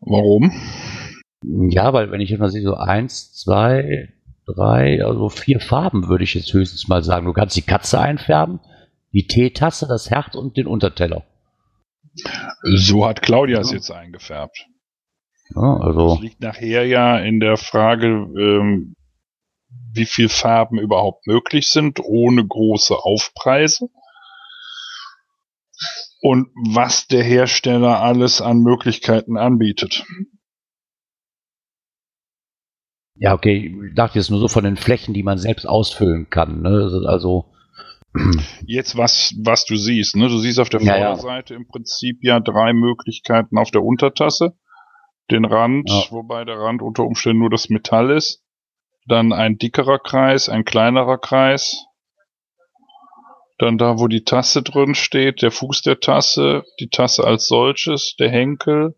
Warum? 0.00 0.52
Ja, 1.42 1.92
weil 1.92 2.10
wenn 2.10 2.20
ich 2.20 2.30
jetzt 2.30 2.40
mal 2.40 2.50
sehe, 2.50 2.62
so 2.62 2.74
eins, 2.74 3.32
zwei, 3.32 4.12
drei, 4.46 5.04
also 5.04 5.28
vier 5.28 5.60
Farben 5.60 6.08
würde 6.08 6.24
ich 6.24 6.34
jetzt 6.34 6.52
höchstens 6.52 6.88
mal 6.88 7.02
sagen. 7.02 7.26
Du 7.26 7.32
kannst 7.32 7.56
die 7.56 7.62
Katze 7.62 8.00
einfärben, 8.00 8.60
die 9.12 9.26
Teetasse, 9.26 9.86
das 9.88 10.10
Herz 10.10 10.34
und 10.34 10.56
den 10.56 10.66
Unterteller. 10.66 11.24
So 12.62 13.06
hat 13.06 13.22
Claudia 13.22 13.60
es 13.60 13.70
Ja. 13.70 13.76
jetzt 13.76 13.90
eingefärbt. 13.90 14.66
Ja, 15.54 15.76
also, 15.80 16.14
Das 16.14 16.20
liegt 16.20 16.40
nachher 16.40 16.86
ja 16.86 17.18
in 17.18 17.40
der 17.40 17.56
Frage, 17.56 18.06
ähm, 18.06 18.96
wie 19.92 20.06
viel 20.06 20.28
Farben 20.28 20.78
überhaupt 20.78 21.26
möglich 21.26 21.68
sind, 21.68 22.00
ohne 22.00 22.46
große 22.46 22.96
Aufpreise. 22.96 23.88
Und 26.20 26.48
was 26.72 27.06
der 27.06 27.22
Hersteller 27.22 28.00
alles 28.00 28.40
an 28.40 28.58
Möglichkeiten 28.60 29.36
anbietet. 29.36 30.04
Ja, 33.18 33.34
okay, 33.34 33.74
ich 33.88 33.94
dachte 33.94 34.18
jetzt 34.18 34.30
nur 34.30 34.40
so 34.40 34.48
von 34.48 34.64
den 34.64 34.76
Flächen, 34.76 35.14
die 35.14 35.22
man 35.22 35.38
selbst 35.38 35.66
ausfüllen 35.66 36.28
kann. 36.30 36.62
Ne? 36.62 37.02
Also, 37.06 37.46
Jetzt 38.66 38.96
was, 38.96 39.34
was 39.42 39.64
du 39.66 39.76
siehst, 39.76 40.16
ne? 40.16 40.28
Du 40.28 40.38
siehst 40.38 40.58
auf 40.58 40.68
der 40.68 40.80
Ja, 40.80 40.96
ja. 40.96 41.16
Vorderseite 41.16 41.54
im 41.54 41.66
Prinzip 41.68 42.18
ja 42.22 42.40
drei 42.40 42.72
Möglichkeiten 42.72 43.58
auf 43.58 43.70
der 43.70 43.82
Untertasse. 43.82 44.54
Den 45.30 45.44
Rand, 45.44 45.90
Ja. 45.90 46.04
wobei 46.10 46.44
der 46.44 46.58
Rand 46.58 46.82
unter 46.82 47.02
Umständen 47.04 47.40
nur 47.40 47.50
das 47.50 47.68
Metall 47.68 48.10
ist. 48.10 48.42
Dann 49.06 49.32
ein 49.32 49.58
dickerer 49.58 49.98
Kreis, 49.98 50.48
ein 50.48 50.64
kleinerer 50.64 51.18
Kreis. 51.18 51.84
Dann 53.58 53.78
da, 53.78 53.98
wo 53.98 54.06
die 54.08 54.24
Tasse 54.24 54.62
drin 54.62 54.94
steht, 54.94 55.42
der 55.42 55.50
Fuß 55.50 55.82
der 55.82 56.00
Tasse, 56.00 56.64
die 56.80 56.88
Tasse 56.88 57.24
als 57.24 57.48
solches, 57.48 58.14
der 58.18 58.30
Henkel, 58.30 58.94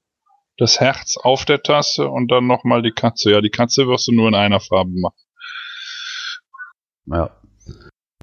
das 0.59 0.81
Herz 0.81 1.17
auf 1.17 1.45
der 1.45 1.62
Tasse 1.62 2.09
und 2.09 2.31
dann 2.31 2.47
nochmal 2.47 2.83
die 2.83 2.91
Katze. 2.91 3.31
Ja, 3.31 3.41
die 3.41 3.50
Katze 3.50 3.87
wirst 3.88 4.09
du 4.09 4.12
nur 4.12 4.29
in 4.29 4.35
einer 4.35 4.61
Farbe 4.61 4.91
machen. 4.91 5.17
Ja. 7.07 7.31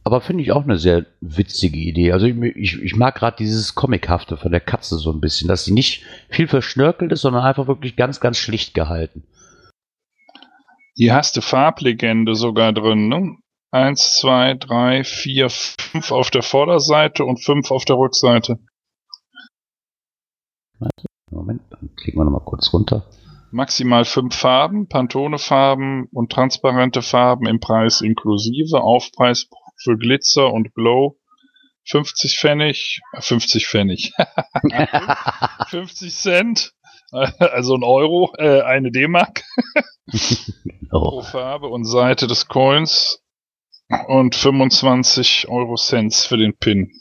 Aber 0.03 0.21
finde 0.21 0.43
ich 0.43 0.51
auch 0.51 0.63
eine 0.63 0.77
sehr 0.77 1.07
witzige 1.21 1.79
Idee. 1.79 2.11
Also 2.11 2.27
ich, 2.27 2.37
ich, 2.55 2.79
ich 2.79 2.95
mag 2.95 3.15
gerade 3.15 3.37
dieses 3.37 3.73
Comichafte 3.73 4.37
von 4.37 4.51
der 4.51 4.61
Katze 4.61 4.99
so 4.99 5.11
ein 5.11 5.19
bisschen, 5.19 5.47
dass 5.47 5.65
sie 5.65 5.73
nicht 5.73 6.05
viel 6.29 6.47
verschnörkelt 6.47 7.11
ist, 7.11 7.21
sondern 7.21 7.43
einfach 7.43 7.65
wirklich 7.65 7.95
ganz, 7.95 8.19
ganz 8.19 8.37
schlicht 8.37 8.75
gehalten. 8.75 9.23
Hier 10.93 11.15
hast 11.15 11.37
du 11.37 11.41
Farblegende 11.41 12.35
sogar 12.35 12.71
drin, 12.71 13.07
ne? 13.07 13.37
Eins, 13.71 14.17
zwei, 14.19 14.53
drei, 14.53 15.03
vier, 15.03 15.49
fünf 15.49 16.11
auf 16.11 16.29
der 16.29 16.43
Vorderseite 16.43 17.25
und 17.25 17.43
fünf 17.43 17.71
auf 17.71 17.83
der 17.83 17.97
Rückseite. 17.97 18.59
Moment, 21.35 21.61
dann 21.69 21.89
klicken 21.95 22.19
wir 22.19 22.25
nochmal 22.25 22.45
kurz 22.45 22.73
runter. 22.73 23.05
Maximal 23.51 24.05
fünf 24.05 24.35
Farben, 24.35 24.87
Pantone-Farben 24.87 26.07
und 26.11 26.31
transparente 26.31 27.01
Farben 27.01 27.47
im 27.47 27.59
Preis 27.59 28.01
inklusive. 28.01 28.81
Aufpreis 28.81 29.47
für 29.77 29.97
Glitzer 29.97 30.51
und 30.51 30.73
Glow 30.73 31.17
50 31.85 32.37
Pfennig, 32.37 33.01
äh, 33.13 33.21
50 33.21 33.67
Pfennig, 33.67 34.13
50 35.67 36.13
Cent, 36.13 36.73
äh, 37.11 37.27
also 37.39 37.75
ein 37.75 37.83
Euro, 37.83 38.33
äh, 38.37 38.61
eine 38.61 38.91
D-Mark 38.91 39.43
pro 40.89 41.19
oh, 41.19 41.21
Farbe 41.21 41.67
und 41.67 41.85
Seite 41.85 42.27
des 42.27 42.47
Coins 42.47 43.21
und 44.07 44.35
25 44.35 45.47
Euro 45.47 45.75
Cents 45.75 46.25
für 46.25 46.37
den 46.37 46.57
Pin. 46.57 46.91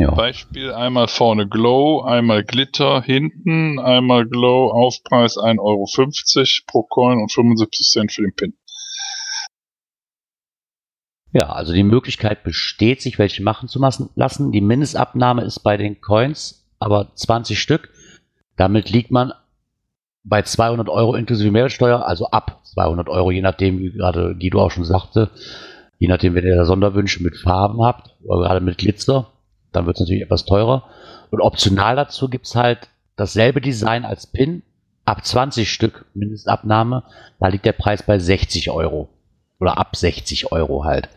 Ja. 0.00 0.10
Beispiel 0.12 0.72
einmal 0.72 1.08
vorne 1.08 1.48
Glow, 1.48 2.02
einmal 2.02 2.44
Glitter 2.44 3.02
hinten, 3.02 3.78
einmal 3.78 4.26
Glow, 4.26 4.70
Aufpreis 4.70 5.36
1,50 5.36 5.58
Euro 5.60 5.86
pro 6.66 6.82
Coin 6.82 7.18
und 7.18 7.32
75 7.32 7.86
Cent 7.88 8.12
für 8.12 8.22
den 8.22 8.34
Pin. 8.34 8.54
ja, 11.32 11.50
also 11.50 11.72
die 11.72 11.84
Möglichkeit 11.84 12.42
besteht, 12.42 13.00
sich 13.00 13.18
welche 13.18 13.42
machen 13.42 13.68
zu 13.68 13.80
lassen. 14.14 14.52
Die 14.52 14.60
Mindestabnahme 14.60 15.42
ist 15.42 15.60
bei 15.60 15.76
den 15.76 16.00
Coins 16.00 16.66
aber 16.78 17.14
20 17.14 17.60
Stück. 17.60 17.90
Damit 18.56 18.90
liegt 18.90 19.10
man 19.10 19.32
bei 20.24 20.42
200 20.42 20.88
Euro 20.88 21.14
inklusive 21.14 21.50
Mehrwertsteuer, 21.50 22.06
also 22.06 22.26
ab 22.30 22.60
200 22.64 23.08
Euro, 23.08 23.30
je 23.30 23.42
nachdem, 23.42 23.78
wie 23.78 23.92
gerade 23.92 24.34
Guido 24.34 24.60
auch 24.60 24.70
schon 24.70 24.84
sagte, 24.84 25.30
je 25.98 26.08
nachdem, 26.08 26.34
wenn 26.34 26.44
ihr 26.44 26.56
da 26.56 26.64
Sonderwünsche 26.64 27.22
mit 27.22 27.36
Farben 27.36 27.82
habt, 27.82 28.16
oder 28.24 28.42
gerade 28.42 28.60
mit 28.60 28.78
Glitzer, 28.78 29.32
dann 29.72 29.86
wird 29.86 29.96
es 29.96 30.00
natürlich 30.00 30.22
etwas 30.22 30.44
teurer. 30.44 30.88
Und 31.30 31.40
optional 31.40 31.96
dazu 31.96 32.28
gibt 32.28 32.46
es 32.46 32.56
halt 32.56 32.88
dasselbe 33.16 33.60
Design 33.60 34.04
als 34.04 34.26
Pin, 34.26 34.62
ab 35.04 35.24
20 35.24 35.70
Stück 35.70 36.06
Mindestabnahme, 36.14 37.04
da 37.38 37.48
liegt 37.48 37.66
der 37.66 37.72
Preis 37.72 38.02
bei 38.02 38.18
60 38.18 38.70
Euro. 38.70 39.08
Oder 39.58 39.76
ab 39.78 39.96
60 39.96 40.52
Euro 40.52 40.84
halt. 40.84 41.08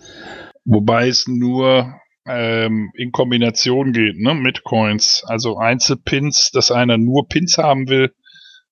Wobei 0.66 1.08
es 1.08 1.28
nur 1.28 1.94
ähm, 2.26 2.92
in 2.96 3.12
Kombination 3.12 3.94
geht, 3.94 4.18
ne, 4.20 4.34
mit 4.34 4.64
Coins. 4.64 5.24
Also 5.26 5.58
Einzelpins, 5.58 6.52
dass 6.52 6.72
einer 6.72 6.98
nur 6.98 7.28
Pins 7.28 7.58
haben 7.58 7.88
will, 7.88 8.14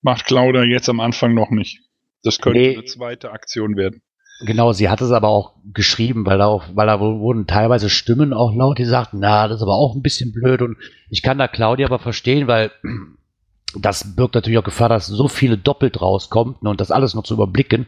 macht 0.02 0.26
Claudia 0.26 0.64
jetzt 0.64 0.90
am 0.90 1.00
Anfang 1.00 1.34
noch 1.34 1.52
nicht. 1.52 1.80
Das 2.24 2.40
könnte 2.40 2.60
Nee. 2.60 2.74
eine 2.78 2.86
zweite 2.86 3.32
Aktion 3.32 3.76
werden. 3.76 4.02
Genau, 4.44 4.72
sie 4.74 4.90
hat 4.90 5.02
es 5.02 5.12
aber 5.12 5.28
auch 5.30 5.54
geschrieben, 5.74 6.26
weil 6.26 6.38
da, 6.40 6.48
auch, 6.48 6.64
weil 6.74 6.88
da 6.88 7.00
wurden 7.00 7.46
teilweise 7.48 7.90
Stimmen 7.90 8.34
auch 8.34 8.54
laut, 8.56 8.80
die 8.80 8.86
sagten, 8.86 9.20
na, 9.20 9.48
das 9.48 9.58
ist 9.58 9.64
aber 9.64 9.76
auch 9.76 9.96
ein 9.96 10.02
bisschen 10.02 10.32
blöd 10.32 10.62
und 10.62 10.78
ich 11.10 11.22
kann 11.22 11.38
da 11.38 11.48
Claudia 11.48 11.86
aber 11.88 12.00
verstehen, 12.00 12.48
weil 12.48 12.72
das 13.80 14.16
birgt 14.16 14.36
natürlich 14.36 14.58
auch 14.60 14.64
Gefahr, 14.64 14.90
dass 14.90 15.08
so 15.08 15.28
viele 15.28 15.58
doppelt 15.58 16.02
rauskommt 16.02 16.64
ne, 16.64 16.70
und 16.70 16.82
das 16.82 16.92
alles 16.92 17.14
noch 17.14 17.24
zu 17.24 17.36
überblicken. 17.36 17.86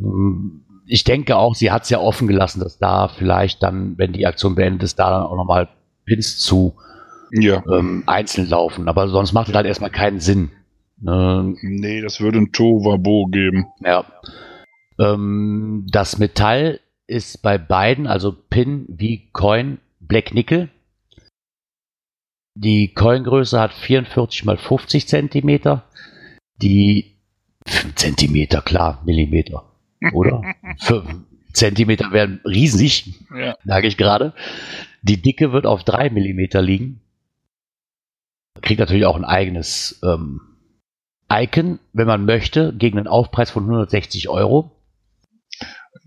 Hm, 0.00 0.62
Ich 0.86 1.04
denke 1.04 1.36
auch, 1.36 1.54
sie 1.54 1.70
hat 1.72 1.82
es 1.84 1.90
ja 1.90 1.98
offen 1.98 2.28
gelassen, 2.28 2.60
dass 2.60 2.78
da 2.78 3.08
vielleicht 3.08 3.62
dann, 3.62 3.96
wenn 3.98 4.12
die 4.12 4.26
Aktion 4.26 4.54
beendet 4.54 4.82
ist, 4.84 4.98
da 4.98 5.10
dann 5.10 5.22
auch 5.22 5.36
nochmal 5.36 5.68
Pins 6.04 6.38
zu 6.38 6.76
Ja. 7.32 7.62
ähm, 7.72 8.04
einzeln 8.06 8.48
laufen. 8.48 8.88
Aber 8.88 9.08
sonst 9.08 9.32
macht 9.32 9.48
es 9.48 9.54
halt 9.54 9.66
erstmal 9.66 9.90
keinen 9.90 10.20
Sinn. 10.20 10.50
Ne, 11.00 11.54
Nee, 11.62 12.00
das 12.02 12.20
würde 12.20 12.38
ein 12.38 12.52
Tovabo 12.52 13.26
geben. 13.26 13.66
ja. 13.84 14.04
Ähm, 14.98 15.86
das 15.90 16.18
Metall 16.18 16.80
ist 17.06 17.42
bei 17.42 17.58
beiden, 17.58 18.06
also 18.06 18.32
Pin 18.32 18.84
wie 18.88 19.28
Coin, 19.32 19.78
Black 20.00 20.34
Nickel. 20.34 20.70
Die 22.54 22.94
Coingröße 22.94 23.60
hat 23.60 23.72
44 23.74 24.44
mal 24.44 24.56
50 24.56 25.06
Zentimeter. 25.06 25.84
Die 26.56 27.16
5 27.66 27.94
Zentimeter, 27.96 28.62
klar, 28.62 29.02
Millimeter, 29.04 29.64
oder? 30.12 30.42
5 30.80 31.04
Zentimeter 31.52 32.12
wären 32.12 32.40
riesig, 32.44 33.14
Ja. 33.34 33.56
sage 33.64 33.86
ich 33.88 33.96
gerade. 33.96 34.32
Die 35.02 35.20
Dicke 35.20 35.52
wird 35.52 35.66
auf 35.66 35.84
3 35.84 36.10
Millimeter 36.10 36.62
liegen. 36.62 37.00
Kriegt 38.62 38.80
natürlich 38.80 39.04
auch 39.06 39.16
ein 39.16 39.24
eigenes 39.24 40.00
ähm, 40.02 40.40
Icon, 41.30 41.78
wenn 41.92 42.06
man 42.06 42.24
möchte, 42.24 42.74
gegen 42.74 42.98
einen 42.98 43.06
Aufpreis 43.08 43.50
von 43.50 43.64
160 43.64 44.28
Euro. 44.30 44.75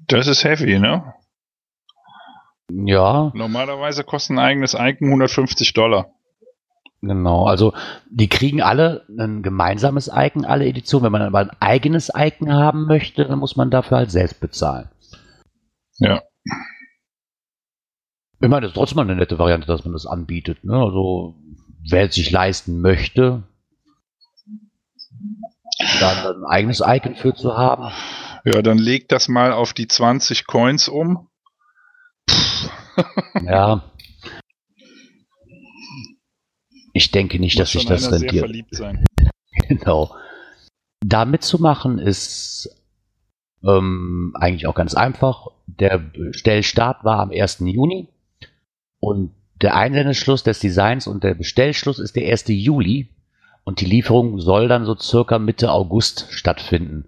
Das 0.09 0.27
ist 0.27 0.43
heavy, 0.43 0.79
ne? 0.79 1.13
Ja, 2.71 3.31
Normalerweise 3.33 4.03
kostet 4.03 4.35
ein 4.35 4.39
eigenes 4.39 4.73
Icon 4.73 5.07
150 5.07 5.73
Dollar. 5.73 6.11
genau. 7.01 7.45
Also 7.45 7.73
die 8.09 8.27
kriegen 8.29 8.61
alle 8.61 9.05
ein 9.17 9.41
gemeinsames 9.41 10.09
Icon, 10.13 10.45
alle 10.45 10.65
Editionen. 10.67 11.05
Wenn 11.05 11.11
man 11.11 11.21
aber 11.23 11.39
ein 11.39 11.51
eigenes 11.59 12.11
Icon 12.15 12.53
haben 12.53 12.85
möchte, 12.85 13.25
dann 13.25 13.39
muss 13.39 13.55
man 13.55 13.71
dafür 13.71 13.97
halt 13.97 14.11
selbst 14.11 14.39
bezahlen. 14.39 14.89
Ja. 15.97 16.21
Ich 18.41 18.47
meine, 18.47 18.61
das 18.61 18.69
ist 18.71 18.75
trotzdem 18.75 18.99
eine 18.99 19.15
nette 19.15 19.37
Variante, 19.39 19.67
dass 19.67 19.83
man 19.83 19.93
das 19.93 20.05
anbietet. 20.05 20.63
Ne? 20.63 20.73
Also 20.75 21.35
wer 21.89 22.03
es 22.05 22.15
sich 22.15 22.29
leisten 22.31 22.81
möchte, 22.81 23.43
da 25.99 26.23
dann 26.23 26.43
ein 26.43 26.45
eigenes 26.45 26.81
Icon 26.85 27.15
für 27.15 27.33
zu 27.33 27.57
haben. 27.57 27.91
Ja, 28.45 28.61
dann 28.61 28.77
leg 28.77 29.07
das 29.09 29.27
mal 29.27 29.51
auf 29.51 29.73
die 29.73 29.87
20 29.87 30.47
Coins 30.47 30.87
um. 30.87 31.27
Ja. 33.43 33.91
Ich 36.93 37.11
denke 37.11 37.39
nicht, 37.39 37.59
dass 37.59 37.73
Muss 37.73 37.83
sich 37.83 37.89
schon 37.89 37.91
das 37.97 38.11
rentiert. 38.11 38.39
verliebt 38.45 38.75
sein. 38.75 39.05
Genau. 39.67 40.15
Da 41.01 41.25
mitzumachen 41.25 41.99
ist 41.99 42.69
ähm, 43.63 44.33
eigentlich 44.39 44.67
auch 44.67 44.73
ganz 44.75 44.95
einfach. 44.95 45.47
Der 45.67 45.97
Bestellstart 45.97 47.03
war 47.03 47.19
am 47.19 47.31
1. 47.31 47.59
Juni 47.59 48.07
und 48.99 49.33
der 49.61 49.75
Einsendeschluss 49.75 50.43
des 50.43 50.59
Designs 50.59 51.07
und 51.07 51.23
der 51.23 51.33
Bestellschluss 51.33 51.99
ist 51.99 52.15
der 52.15 52.31
1. 52.31 52.45
Juli 52.47 53.09
und 53.65 53.81
die 53.81 53.85
Lieferung 53.85 54.39
soll 54.39 54.67
dann 54.69 54.85
so 54.85 54.95
circa 54.97 55.39
Mitte 55.39 55.71
August 55.71 56.27
stattfinden. 56.31 57.05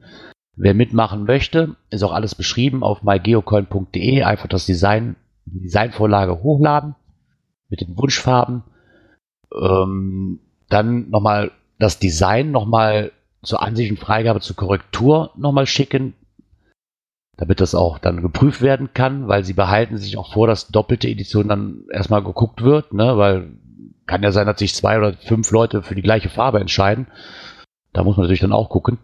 Wer 0.55 0.73
mitmachen 0.73 1.23
möchte, 1.23 1.75
ist 1.89 2.03
auch 2.03 2.11
alles 2.11 2.35
beschrieben 2.35 2.83
auf 2.83 3.03
mygeocoin.de. 3.03 4.23
Einfach 4.23 4.47
das 4.47 4.65
Design, 4.65 5.15
die 5.45 5.61
Designvorlage 5.61 6.43
hochladen 6.43 6.95
mit 7.69 7.81
den 7.81 7.97
Wunschfarben. 7.97 8.63
Ähm, 9.53 10.39
dann 10.69 11.09
nochmal 11.09 11.51
das 11.79 11.99
Design 11.99 12.51
nochmal 12.51 13.11
zur 13.43 13.61
Ansicht 13.61 13.91
und 13.91 13.97
Freigabe 13.97 14.39
zur 14.39 14.55
Korrektur 14.55 15.31
nochmal 15.35 15.65
schicken, 15.65 16.13
damit 17.37 17.59
das 17.59 17.73
auch 17.73 17.97
dann 17.97 18.21
geprüft 18.21 18.61
werden 18.61 18.93
kann, 18.93 19.27
weil 19.27 19.43
sie 19.43 19.53
behalten 19.53 19.97
sich 19.97 20.17
auch 20.17 20.33
vor, 20.33 20.47
dass 20.47 20.67
doppelte 20.67 21.07
Edition 21.07 21.47
dann 21.47 21.85
erstmal 21.91 22.23
geguckt 22.23 22.61
wird, 22.61 22.93
ne, 22.93 23.17
weil 23.17 23.51
kann 24.05 24.23
ja 24.23 24.31
sein, 24.31 24.45
dass 24.45 24.59
sich 24.59 24.75
zwei 24.75 24.97
oder 24.97 25.13
fünf 25.13 25.51
Leute 25.51 25.83
für 25.83 25.95
die 25.95 26.01
gleiche 26.01 26.29
Farbe 26.29 26.59
entscheiden. 26.59 27.07
Da 27.93 28.03
muss 28.03 28.17
man 28.17 28.25
natürlich 28.25 28.41
dann 28.41 28.51
auch 28.51 28.69
gucken. 28.69 28.97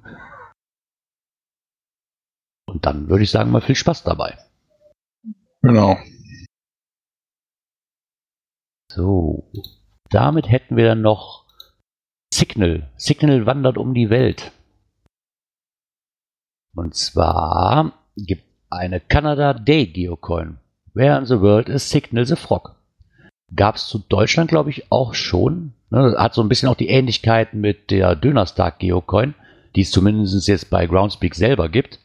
Und 2.67 2.85
dann 2.85 3.09
würde 3.09 3.23
ich 3.23 3.31
sagen, 3.31 3.51
mal 3.51 3.61
viel 3.61 3.75
Spaß 3.75 4.03
dabei. 4.03 4.37
Genau. 5.61 5.97
So, 8.91 9.51
damit 10.09 10.49
hätten 10.49 10.75
wir 10.75 10.85
dann 10.85 11.01
noch 11.01 11.45
Signal. 12.33 12.89
Signal 12.97 13.45
wandert 13.45 13.77
um 13.77 13.93
die 13.93 14.09
Welt. 14.09 14.51
Und 16.75 16.95
zwar 16.95 17.93
gibt 18.15 18.43
eine 18.69 18.99
Canada 18.99 19.53
Day 19.53 19.87
Geocoin. 19.87 20.57
Where 20.93 21.17
in 21.17 21.25
the 21.25 21.39
world 21.41 21.69
is 21.69 21.89
Signal 21.89 22.25
the 22.25 22.35
Frog? 22.35 22.75
Gab 23.55 23.75
es 23.75 23.87
zu 23.87 23.99
Deutschland, 23.99 24.49
glaube 24.49 24.69
ich, 24.69 24.91
auch 24.91 25.13
schon. 25.13 25.73
Ne, 25.89 26.15
hat 26.17 26.33
so 26.33 26.41
ein 26.41 26.49
bisschen 26.49 26.69
auch 26.69 26.75
die 26.75 26.89
Ähnlichkeit 26.89 27.53
mit 27.53 27.91
der 27.91 28.15
Dönerstark 28.15 28.79
Geocoin, 28.79 29.35
die 29.75 29.81
es 29.81 29.91
zumindest 29.91 30.47
jetzt 30.47 30.69
bei 30.69 30.85
Groundspeak 30.85 31.33
selber 31.33 31.69
gibt. 31.69 31.99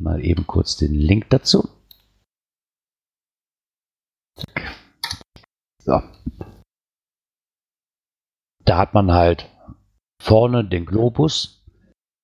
Mal 0.00 0.24
eben 0.24 0.46
kurz 0.46 0.76
den 0.76 0.94
Link 0.94 1.30
dazu. 1.30 1.68
So. 5.82 6.02
Da 8.64 8.76
hat 8.76 8.94
man 8.94 9.12
halt 9.12 9.48
vorne 10.20 10.64
den 10.64 10.84
Globus 10.84 11.64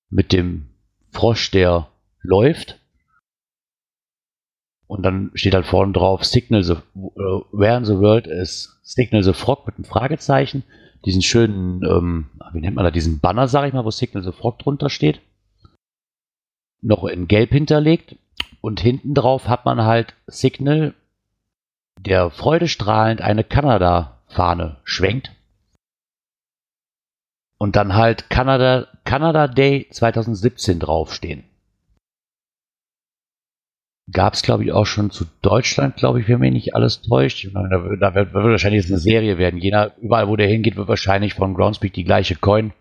mit 0.09 0.31
dem 0.31 0.69
Frosch, 1.11 1.51
der 1.51 1.89
läuft. 2.21 2.79
Und 4.87 5.01
dann 5.03 5.31
steht 5.33 5.55
halt 5.55 5.65
vorne 5.65 5.93
drauf 5.93 6.23
Signal 6.23 6.63
the, 6.63 6.73
äh, 6.73 7.41
Where 7.51 7.77
in 7.77 7.85
the 7.85 7.97
World 7.97 8.27
is 8.27 8.79
Signal 8.83 9.23
the 9.23 9.33
Frog 9.33 9.65
mit 9.65 9.77
einem 9.77 9.85
Fragezeichen. 9.85 10.63
Diesen 11.05 11.23
schönen, 11.23 11.83
ähm, 11.83 12.29
wie 12.53 12.61
nennt 12.61 12.75
man 12.75 12.85
da, 12.85 12.91
diesen 12.91 13.19
Banner, 13.19 13.47
sag 13.47 13.67
ich 13.67 13.73
mal, 13.73 13.85
wo 13.85 13.91
Signal 13.91 14.23
the 14.23 14.31
Frog 14.31 14.59
drunter 14.59 14.89
steht. 14.89 15.21
Noch 16.85 17.03
in 17.05 17.27
Gelb 17.27 17.51
hinterlegt. 17.51 18.15
Und 18.61 18.79
hinten 18.79 19.13
drauf 19.13 19.47
hat 19.47 19.65
man 19.65 19.81
halt 19.83 20.13
Signal, 20.27 20.93
der 21.99 22.29
freudestrahlend 22.29 23.21
eine 23.21 23.43
Kanada-Fahne 23.43 24.77
schwenkt. 24.83 25.31
Und 27.57 27.75
dann 27.75 27.95
halt 27.95 28.29
Canada, 28.29 28.87
Canada 29.03 29.47
Day 29.47 29.87
2017 29.89 30.79
draufstehen. 30.79 31.43
Gab 34.11 34.33
es, 34.35 34.43
glaube 34.43 34.63
ich, 34.63 34.71
auch 34.71 34.85
schon 34.85 35.09
zu 35.09 35.25
Deutschland, 35.41 35.95
glaube 35.95 36.21
ich, 36.21 36.27
wenn 36.27 36.39
mich 36.39 36.53
nicht 36.53 36.75
alles 36.75 37.01
täuscht. 37.01 37.47
Meine, 37.53 37.69
da, 37.69 37.83
wird- 37.83 38.01
da 38.01 38.13
wird, 38.13 38.33
wird 38.33 38.43
wahrscheinlich 38.45 38.83
jetzt 38.83 38.91
eine 38.91 38.99
Serie 38.99 39.39
werden. 39.39 39.59
Jeder, 39.59 39.97
überall, 39.97 40.27
wo 40.27 40.35
der 40.35 40.47
hingeht, 40.47 40.75
wird 40.75 40.87
wahrscheinlich 40.87 41.33
von 41.33 41.55
Groundspeak 41.55 41.93
die 41.93 42.03
gleiche 42.03 42.35
Coin 42.35 42.73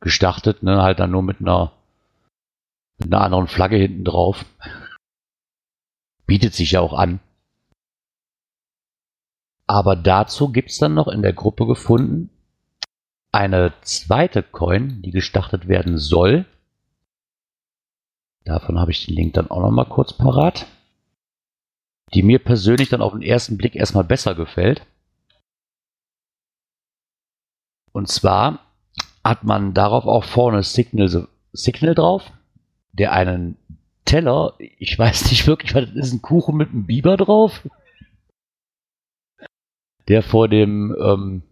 gestartet. 0.00 0.62
Ne? 0.62 0.80
Halt 0.82 0.98
dann 1.00 1.10
nur 1.10 1.22
mit 1.22 1.40
einer, 1.40 1.72
mit 3.04 3.12
einer 3.12 3.24
anderen 3.24 3.48
Flagge 3.48 3.76
hinten 3.76 4.04
drauf. 4.04 4.44
Bietet 6.26 6.54
sich 6.54 6.72
ja 6.72 6.80
auch 6.80 6.92
an. 6.92 7.20
Aber 9.66 9.96
dazu 9.96 10.50
gibt 10.50 10.70
es 10.70 10.78
dann 10.78 10.94
noch 10.94 11.08
in 11.08 11.22
der 11.22 11.32
Gruppe 11.32 11.66
gefunden 11.66 12.30
eine 13.32 13.72
zweite 13.80 14.42
Coin, 14.42 15.00
die 15.02 15.10
gestartet 15.10 15.66
werden 15.66 15.96
soll. 15.96 16.44
Davon 18.44 18.78
habe 18.78 18.90
ich 18.90 19.06
den 19.06 19.14
Link 19.14 19.34
dann 19.34 19.50
auch 19.50 19.60
noch 19.60 19.70
mal 19.70 19.86
kurz 19.86 20.12
parat. 20.12 20.66
Die 22.12 22.22
mir 22.22 22.38
persönlich 22.38 22.90
dann 22.90 23.00
auf 23.00 23.12
den 23.12 23.22
ersten 23.22 23.56
Blick 23.56 23.74
erstmal 23.74 24.04
besser 24.04 24.34
gefällt. 24.34 24.86
Und 27.92 28.08
zwar 28.08 28.60
hat 29.24 29.44
man 29.44 29.72
darauf 29.72 30.04
auch 30.04 30.24
vorne 30.24 30.62
Signal, 30.62 31.28
Signal 31.52 31.94
drauf, 31.94 32.30
der 32.92 33.12
einen 33.12 33.56
Teller, 34.04 34.54
ich 34.58 34.98
weiß 34.98 35.30
nicht 35.30 35.46
wirklich, 35.46 35.74
was 35.74 35.86
das 35.86 35.94
ist, 35.94 36.12
ein 36.12 36.22
Kuchen 36.22 36.56
mit 36.56 36.70
einem 36.70 36.86
Biber 36.86 37.16
drauf, 37.16 37.66
der 40.08 40.22
vor 40.22 40.48
dem 40.48 40.94
ähm, 41.00 41.42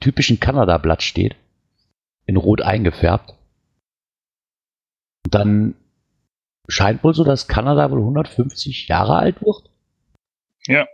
typischen 0.00 0.40
Kanada-Blatt 0.40 1.02
steht, 1.02 1.36
in 2.26 2.36
Rot 2.36 2.62
eingefärbt. 2.62 3.30
Und 5.24 5.34
dann 5.34 5.74
scheint 6.68 7.02
wohl 7.02 7.14
so, 7.14 7.24
dass 7.24 7.48
Kanada 7.48 7.90
wohl 7.90 8.00
150 8.00 8.88
Jahre 8.88 9.16
alt 9.16 9.40
wird. 9.40 9.70
Ja. 10.66 10.86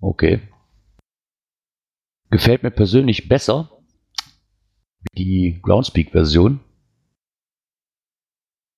Okay. 0.00 0.40
Gefällt 2.30 2.62
mir 2.62 2.70
persönlich 2.70 3.28
besser 3.28 3.70
wie 5.12 5.24
die 5.24 5.62
Groundspeak-Version. 5.62 6.60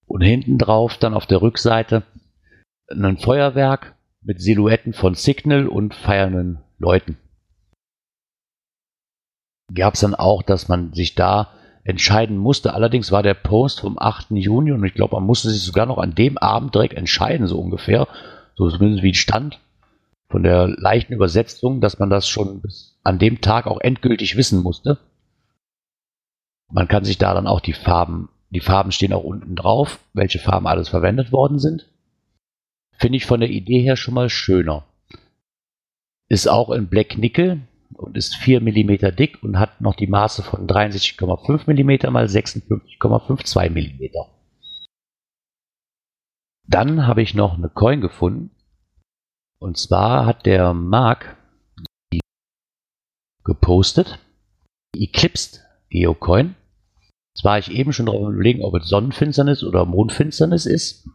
Und 0.07 0.21
hinten 0.21 0.59
drauf 0.59 0.99
dann 0.99 1.15
auf 1.15 1.27
der 1.27 1.43
Rückseite 1.43 2.03
ein 2.91 3.19
Feuerwerk 3.19 3.95
mit 4.23 4.41
Silhouetten 4.41 4.93
von 4.93 5.15
Signal 5.15 5.67
und 5.67 5.95
feiernden 5.95 6.61
Leuten. 6.79 7.17
Gab 9.73 9.95
es 9.95 10.01
dann 10.01 10.15
auch, 10.15 10.43
dass 10.43 10.69
man 10.69 10.93
sich 10.93 11.15
da 11.15 11.51
entscheiden 11.85 12.37
musste. 12.37 12.75
Allerdings 12.75 13.13
war 13.13 13.23
der 13.23 13.35
Post 13.35 13.81
vom 13.81 13.99
8. 13.99 14.31
Juni 14.31 14.73
und 14.73 14.85
ich 14.85 14.95
glaube, 14.95 15.17
man 15.17 15.25
musste 15.25 15.51
sich 15.51 15.63
sogar 15.63 15.87
noch 15.87 15.99
an 15.99 16.15
dem 16.15 16.39
Abend 16.39 16.75
direkt 16.75 16.95
entscheiden, 16.95 17.47
so 17.47 17.61
ungefähr. 17.61 18.09
So 18.55 18.71
zumindest 18.71 19.03
wie 19.03 19.11
es 19.11 19.17
stand 19.17 19.61
von 20.29 20.43
der 20.43 20.69
leichten 20.69 21.13
Übersetzung, 21.13 21.81
dass 21.81 21.99
man 21.99 22.11
das 22.11 22.29
schon 22.29 22.61
bis 22.61 22.99
an 23.05 23.19
dem 23.19 23.41
Tag 23.41 23.67
auch 23.67 23.81
endgültig 23.81 24.37
wissen 24.37 24.63
musste. 24.63 24.99
Man 26.73 26.89
kann 26.89 27.05
sich 27.05 27.19
da 27.19 27.35
dann 27.35 27.47
auch 27.47 27.61
die 27.61 27.75
Farben, 27.75 28.29
die 28.55 28.61
Farben 28.61 28.93
stehen 28.93 29.13
auch 29.13 29.25
unten 29.25 29.57
drauf, 29.57 29.99
welche 30.13 30.39
Farben 30.39 30.69
alles 30.69 30.89
verwendet 30.89 31.33
worden 31.33 31.59
sind. 31.59 31.91
Finde 32.93 33.17
ich 33.17 33.27
von 33.27 33.41
der 33.41 33.51
Idee 33.51 33.81
her 33.81 33.97
schon 33.97 34.15
mal 34.15 34.31
schöner. 34.31 34.87
Ist 36.29 36.47
auch 36.47 36.71
in 36.71 36.89
Black 36.89 37.19
Nickel 37.19 37.63
und 37.95 38.17
ist 38.17 38.37
4 38.37 38.61
mm 38.61 39.17
dick 39.17 39.43
und 39.43 39.59
hat 39.59 39.81
noch 39.81 39.97
die 39.97 40.07
Maße 40.07 40.45
von 40.45 40.69
63,5 40.69 41.67
mm 41.67 42.13
mal 42.13 42.27
56,52 42.27 43.71
mm. 43.71 44.31
Dann 46.67 47.07
habe 47.07 47.23
ich 47.23 47.35
noch 47.35 47.59
eine 47.59 47.69
Coin 47.69 48.01
gefunden. 48.01 48.51
Und 49.59 49.79
zwar 49.79 50.27
hat 50.27 50.47
der 50.47 50.75
Mark 50.75 51.37
gepostet. 53.43 54.21
Eclipsed 54.97 55.65
Geocoin. 55.91 56.55
Jetzt 57.35 57.45
war 57.45 57.59
ich 57.59 57.71
eben 57.71 57.93
schon 57.93 58.07
darauf 58.07 58.29
überlegen, 58.33 58.63
ob 58.63 58.75
es 58.77 58.89
Sonnenfinsternis 58.89 59.65
oder 59.65 59.85
Mondfinsternis 59.85 60.67
ist. 60.67 61.09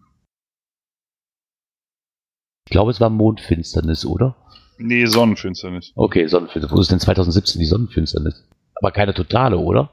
Ich 2.65 2.71
glaube, 2.71 2.91
es 2.91 2.99
war 2.99 3.10
Mondfinsternis, 3.10 4.05
oder? 4.05 4.36
Nee, 4.77 5.05
Sonnenfinsternis. 5.05 5.93
Okay, 5.95 6.27
Sonnenfinsternis. 6.27 6.77
Wo 6.77 6.82
ist 6.82 6.91
denn 6.91 6.99
2017 6.99 7.60
die 7.60 7.65
Sonnenfinsternis? 7.65 8.47
Aber 8.75 8.91
keine 8.91 9.13
totale, 9.13 9.58
oder? 9.58 9.91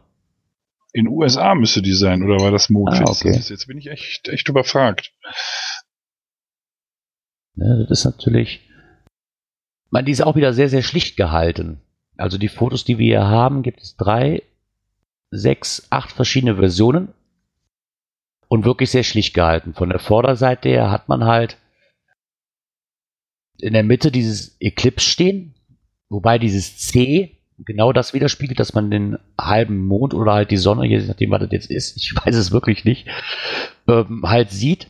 In 0.93 1.09
USA 1.09 1.55
müsste 1.55 1.83
die 1.83 1.93
sein, 1.93 2.23
oder 2.23 2.43
war 2.43 2.51
das 2.51 2.71
Mondfinsternis? 2.71 3.23
Ah, 3.23 3.29
okay. 3.29 3.53
Jetzt 3.53 3.67
bin 3.67 3.79
ich 3.79 3.87
echt, 3.89 4.29
echt 4.29 4.49
überfragt. 4.49 5.13
Ne, 7.55 7.87
das 7.89 8.01
ist 8.01 8.05
natürlich. 8.05 8.69
Man, 9.91 10.05
die 10.05 10.13
ist 10.13 10.23
auch 10.23 10.37
wieder 10.37 10.53
sehr, 10.53 10.69
sehr 10.69 10.83
schlicht 10.83 11.17
gehalten. 11.17 11.81
Also 12.17 12.37
die 12.37 12.49
Fotos, 12.49 12.85
die 12.85 12.99
wir 12.99 13.07
hier 13.07 13.27
haben, 13.27 13.63
gibt 13.63 13.83
es 13.83 13.97
drei, 13.97 14.43
sechs, 15.37 15.87
acht 15.91 16.13
verschiedene 16.13 16.57
Versionen. 16.57 17.09
Und 18.49 18.65
wirklich 18.65 18.91
sehr 18.91 19.03
schlicht 19.03 19.35
gehalten. 19.35 19.75
Von 19.75 19.89
der 19.89 19.99
Vorderseite 19.99 20.69
her 20.69 20.91
hat 20.91 21.09
man 21.09 21.25
halt 21.25 21.57
in 23.59 23.73
der 23.73 23.83
Mitte 23.83 24.13
dieses 24.13 24.57
Eclipse 24.61 25.09
stehen, 25.09 25.55
wobei 26.09 26.39
dieses 26.39 26.79
C 26.79 27.37
genau 27.59 27.93
das 27.93 28.15
widerspiegelt, 28.15 28.61
dass 28.61 28.75
man 28.75 28.91
den 28.91 29.19
halben 29.39 29.87
Mond 29.87 30.15
oder 30.15 30.33
halt 30.33 30.51
die 30.51 30.57
Sonne, 30.57 30.87
je 30.87 30.99
nachdem, 30.99 31.31
was 31.31 31.41
das 31.41 31.53
jetzt 31.53 31.71
ist, 31.71 31.97
ich 31.97 32.15
weiß 32.25 32.35
es 32.37 32.53
wirklich 32.53 32.85
nicht, 32.85 33.07
ähm, 33.89 34.23
halt 34.25 34.51
sieht. 34.51 34.89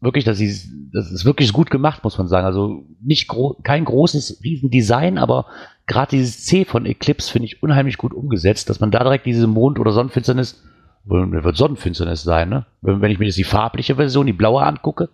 Wirklich, 0.00 0.24
das 0.24 0.40
ist, 0.40 0.68
das 0.92 1.10
ist 1.10 1.24
wirklich 1.24 1.52
gut 1.52 1.70
gemacht, 1.70 2.04
muss 2.04 2.18
man 2.18 2.28
sagen. 2.28 2.46
Also 2.46 2.84
nicht 3.00 3.28
gro 3.28 3.56
kein 3.62 3.84
großes 3.84 4.40
Riesendesign, 4.44 5.16
aber 5.16 5.46
gerade 5.86 6.10
dieses 6.10 6.44
C 6.44 6.64
von 6.64 6.86
Eclipse 6.86 7.30
finde 7.30 7.46
ich 7.46 7.62
unheimlich 7.62 7.96
gut 7.96 8.12
umgesetzt, 8.12 8.68
dass 8.68 8.80
man 8.80 8.90
da 8.90 9.02
direkt 9.02 9.26
diese 9.26 9.46
Mond- 9.46 9.78
oder 9.78 9.92
Sonnenfinsternis, 9.92 10.62
wird 11.04 11.56
Sonnenfinsternis 11.56 12.22
sein, 12.22 12.48
ne? 12.48 12.66
Wenn, 12.82 13.10
ich 13.10 13.18
mir 13.18 13.26
jetzt 13.26 13.38
die 13.38 13.44
farbliche 13.44 13.96
Version, 13.96 14.26
die 14.26 14.32
blaue 14.32 14.62
angucke, 14.62 15.08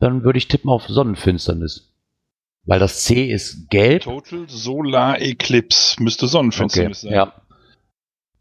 dann 0.00 0.24
würde 0.24 0.38
ich 0.38 0.48
tippen 0.48 0.70
auf 0.70 0.88
Sonnenfinsternis. 0.88 1.92
Weil 2.64 2.80
das 2.80 3.04
C 3.04 3.30
ist 3.30 3.70
gelb. 3.70 4.02
Total 4.02 4.48
Solar 4.48 5.20
Eclipse 5.20 6.02
müsste 6.02 6.26
Sonnenfinsternis 6.26 7.02
sein. 7.02 7.12
ja. 7.12 7.32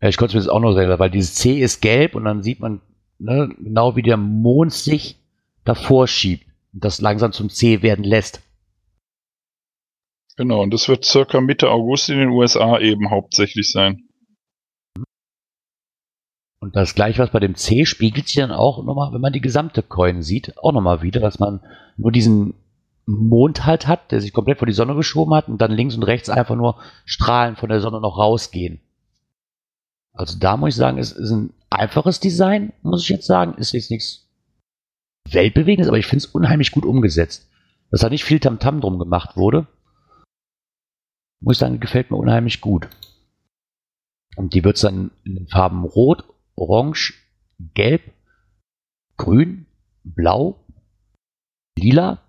ja. 0.01 0.07
Ich 0.07 0.17
konnte 0.17 0.31
es 0.31 0.35
mir 0.35 0.41
jetzt 0.41 0.49
auch 0.49 0.61
noch 0.61 0.73
sagen, 0.73 0.97
weil 0.97 1.09
dieses 1.09 1.35
C 1.35 1.59
ist 1.59 1.81
gelb 1.81 2.15
und 2.15 2.23
dann 2.23 2.41
sieht 2.41 2.61
man 2.61 2.81
ne, 3.19 3.49
genau, 3.59 3.95
wie 3.95 4.01
der 4.01 4.17
Mond 4.17 4.73
sich 4.73 5.17
davor 5.65 6.07
schiebt 6.07 6.45
und 6.73 6.83
das 6.83 7.01
langsam 7.01 7.31
zum 7.31 7.49
C 7.49 7.81
werden 7.81 8.03
lässt. 8.03 8.41
Genau, 10.39 10.63
und 10.63 10.73
das 10.73 10.87
wird 10.87 11.03
circa 11.03 11.41
Mitte 11.41 11.69
August 11.69 12.07
in 12.07 12.17
den 12.17 12.29
USA 12.29 12.79
eben 12.79 13.09
hauptsächlich 13.09 13.73
sein. 13.73 14.07
Und 16.61 16.77
das 16.77 16.95
gleiche, 16.95 17.19
was 17.19 17.31
bei 17.31 17.41
dem 17.41 17.55
C 17.55 17.85
spiegelt 17.85 18.29
sich 18.29 18.37
dann 18.37 18.53
auch 18.53 18.81
nochmal, 18.85 19.11
wenn 19.11 19.19
man 19.19 19.33
die 19.33 19.41
gesamte 19.41 19.83
Coin 19.83 20.21
sieht, 20.21 20.57
auch 20.57 20.71
nochmal 20.71 21.01
wieder, 21.01 21.19
dass 21.19 21.39
man 21.39 21.59
nur 21.97 22.13
diesen 22.13 22.53
Mond 23.05 23.65
halt 23.65 23.85
hat, 23.85 24.13
der 24.13 24.21
sich 24.21 24.31
komplett 24.31 24.59
vor 24.59 24.65
die 24.65 24.71
Sonne 24.71 24.95
geschoben 24.95 25.33
hat 25.33 25.49
und 25.49 25.59
dann 25.59 25.73
links 25.73 25.95
und 25.95 26.03
rechts 26.03 26.29
einfach 26.29 26.55
nur 26.55 26.77
Strahlen 27.03 27.57
von 27.57 27.67
der 27.67 27.81
Sonne 27.81 27.99
noch 27.99 28.17
rausgehen. 28.17 28.79
Also 30.13 30.39
da 30.39 30.55
muss 30.55 30.69
ich 30.69 30.75
sagen, 30.75 30.99
es 30.99 31.11
ist 31.11 31.31
ein 31.31 31.53
einfaches 31.69 32.21
Design, 32.21 32.71
muss 32.81 33.03
ich 33.03 33.09
jetzt 33.09 33.27
sagen. 33.27 33.55
Ist 33.55 33.73
jetzt 33.73 33.91
nichts 33.91 34.29
Weltbewegendes, 35.29 35.89
aber 35.89 35.97
ich 35.97 36.07
finde 36.07 36.23
es 36.23 36.31
unheimlich 36.31 36.71
gut 36.71 36.85
umgesetzt. 36.85 37.49
Dass 37.91 37.99
da 37.99 38.09
nicht 38.09 38.23
viel 38.23 38.39
Tamtam 38.39 38.79
drum 38.79 38.99
gemacht 38.99 39.35
wurde. 39.35 39.67
Muss 41.41 41.55
ich 41.55 41.59
sagen, 41.59 41.79
gefällt 41.79 42.11
mir 42.11 42.17
unheimlich 42.17 42.61
gut. 42.61 42.89
Und 44.35 44.53
die 44.53 44.63
wird 44.63 44.75
es 44.75 44.81
dann 44.81 45.11
in 45.23 45.35
den 45.35 45.47
Farben 45.47 45.83
Rot, 45.83 46.23
Orange, 46.55 47.13
Gelb, 47.73 48.01
Grün, 49.17 49.65
Blau, 50.03 50.63
Lila, 51.77 52.21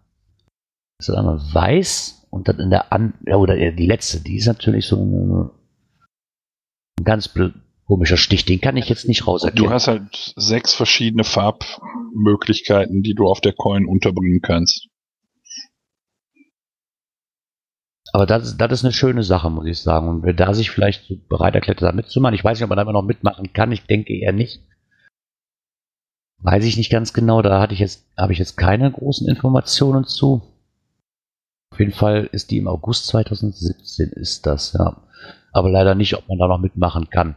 ist 0.99 1.09
dann 1.09 1.27
Weiß 1.27 2.27
und 2.31 2.49
dann 2.49 2.61
in 2.61 2.71
der 2.71 2.93
An 2.93 3.15
ja, 3.27 3.37
oder 3.37 3.57
die 3.57 3.87
letzte, 3.87 4.21
die 4.21 4.37
ist 4.37 4.47
natürlich 4.47 4.87
so 4.87 4.97
ein, 4.97 5.51
ein 6.99 7.05
ganz 7.05 7.33
komischer 7.87 8.17
Stich, 8.17 8.45
den 8.45 8.61
kann 8.61 8.77
ich 8.77 8.89
jetzt 8.89 9.09
nicht 9.09 9.27
rauserkennen. 9.27 9.65
Du 9.65 9.71
hast 9.71 9.89
halt 9.89 10.35
sechs 10.37 10.75
verschiedene 10.75 11.25
Farbmöglichkeiten, 11.25 13.03
die 13.03 13.15
du 13.15 13.27
auf 13.27 13.41
der 13.41 13.53
Coin 13.53 13.87
unterbringen 13.87 14.41
kannst. 14.43 14.90
Aber 18.13 18.27
das, 18.27 18.45
ist- 18.45 18.57
das 18.59 18.73
ist 18.73 18.85
eine 18.85 18.93
schöne 18.93 19.23
Sache, 19.23 19.51
muss 19.51 19.67
ich 19.67 19.81
sagen. 19.81 20.09
Und 20.09 20.23
wer 20.25 20.33
da 20.33 20.53
sich 20.55 20.71
vielleicht 20.71 21.07
so 21.07 21.15
bereit 21.29 21.55
erklärt, 21.55 21.81
da 21.83 21.93
mitzumachen, 21.93 22.35
ich 22.35 22.45
weiß 22.45 22.59
nicht, 22.59 22.65
ob 22.65 22.71
man 22.71 22.77
da 22.77 22.83
immer 22.83 22.93
noch 22.93 23.03
mitmachen 23.05 23.53
kann, 23.53 23.73
ich 23.73 23.85
denke 23.87 24.13
eher 24.15 24.33
nicht. 24.33 24.63
Weiß 26.43 26.65
ich 26.65 26.77
nicht 26.77 26.91
ganz 26.91 27.13
genau, 27.13 27.43
da 27.43 27.61
hatte 27.61 27.75
ich 27.75 27.81
jetzt, 27.81 28.07
habe 28.17 28.33
ich 28.33 28.39
jetzt 28.39 28.57
keine 28.57 28.91
großen 28.91 29.29
Informationen 29.29 30.05
zu. 30.05 30.43
Auf 31.73 31.79
jeden 31.79 31.93
Fall 31.93 32.29
ist 32.33 32.51
die 32.51 32.59
im 32.59 32.67
August 32.67 33.07
2017 33.09 34.09
ist 34.11 34.47
das, 34.47 34.73
ja. 34.73 35.03
Aber 35.53 35.71
leider 35.71 35.95
nicht, 35.95 36.15
ob 36.17 36.29
man 36.29 36.39
da 36.39 36.49
noch 36.49 36.59
mitmachen 36.59 37.11
kann. 37.11 37.37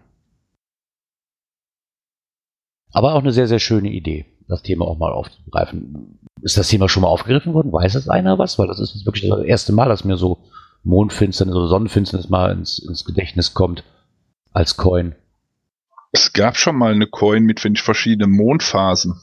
Aber 2.92 3.14
auch 3.16 3.20
eine 3.22 3.32
sehr, 3.32 3.48
sehr 3.48 3.60
schöne 3.60 3.90
Idee. 3.90 4.26
das 4.48 4.62
Thema 4.62 4.86
auch 4.86 4.98
mal 4.98 5.12
aufzugreifen. 5.12 6.20
Ist 6.42 6.58
das 6.58 6.68
Thema 6.68 6.90
schon 6.90 7.02
mal 7.02 7.08
aufgegriffen 7.10 7.54
worden? 7.54 7.72
Weiß 7.72 7.94
das 7.94 8.10
einer 8.10 8.38
was? 8.38 8.60
Weil 8.60 8.68
das 8.68 8.80
ist 8.80 9.06
wirklich 9.06 9.28
das 9.30 9.44
erste 9.44 9.72
Mal, 9.74 9.88
dass 9.90 10.04
mir 10.04 10.18
so 10.18 10.40
Mondfinsternis 10.84 11.56
oder 11.56 11.68
Sonnenfinsternis 11.68 12.30
mal 12.30 12.52
ins, 12.52 12.80
ins 12.80 13.06
Gedächtnis 13.06 13.54
kommt 13.54 13.84
als 14.52 14.78
Coin. 14.78 15.16
Es 16.12 16.34
gab 16.34 16.58
schon 16.58 16.76
mal 16.76 16.94
eine 16.94 17.08
Coin 17.08 17.44
mit 17.44 17.60
finde 17.60 17.78
ich, 17.78 17.84
verschiedenen 17.84 18.36
Mondphasen. 18.36 19.20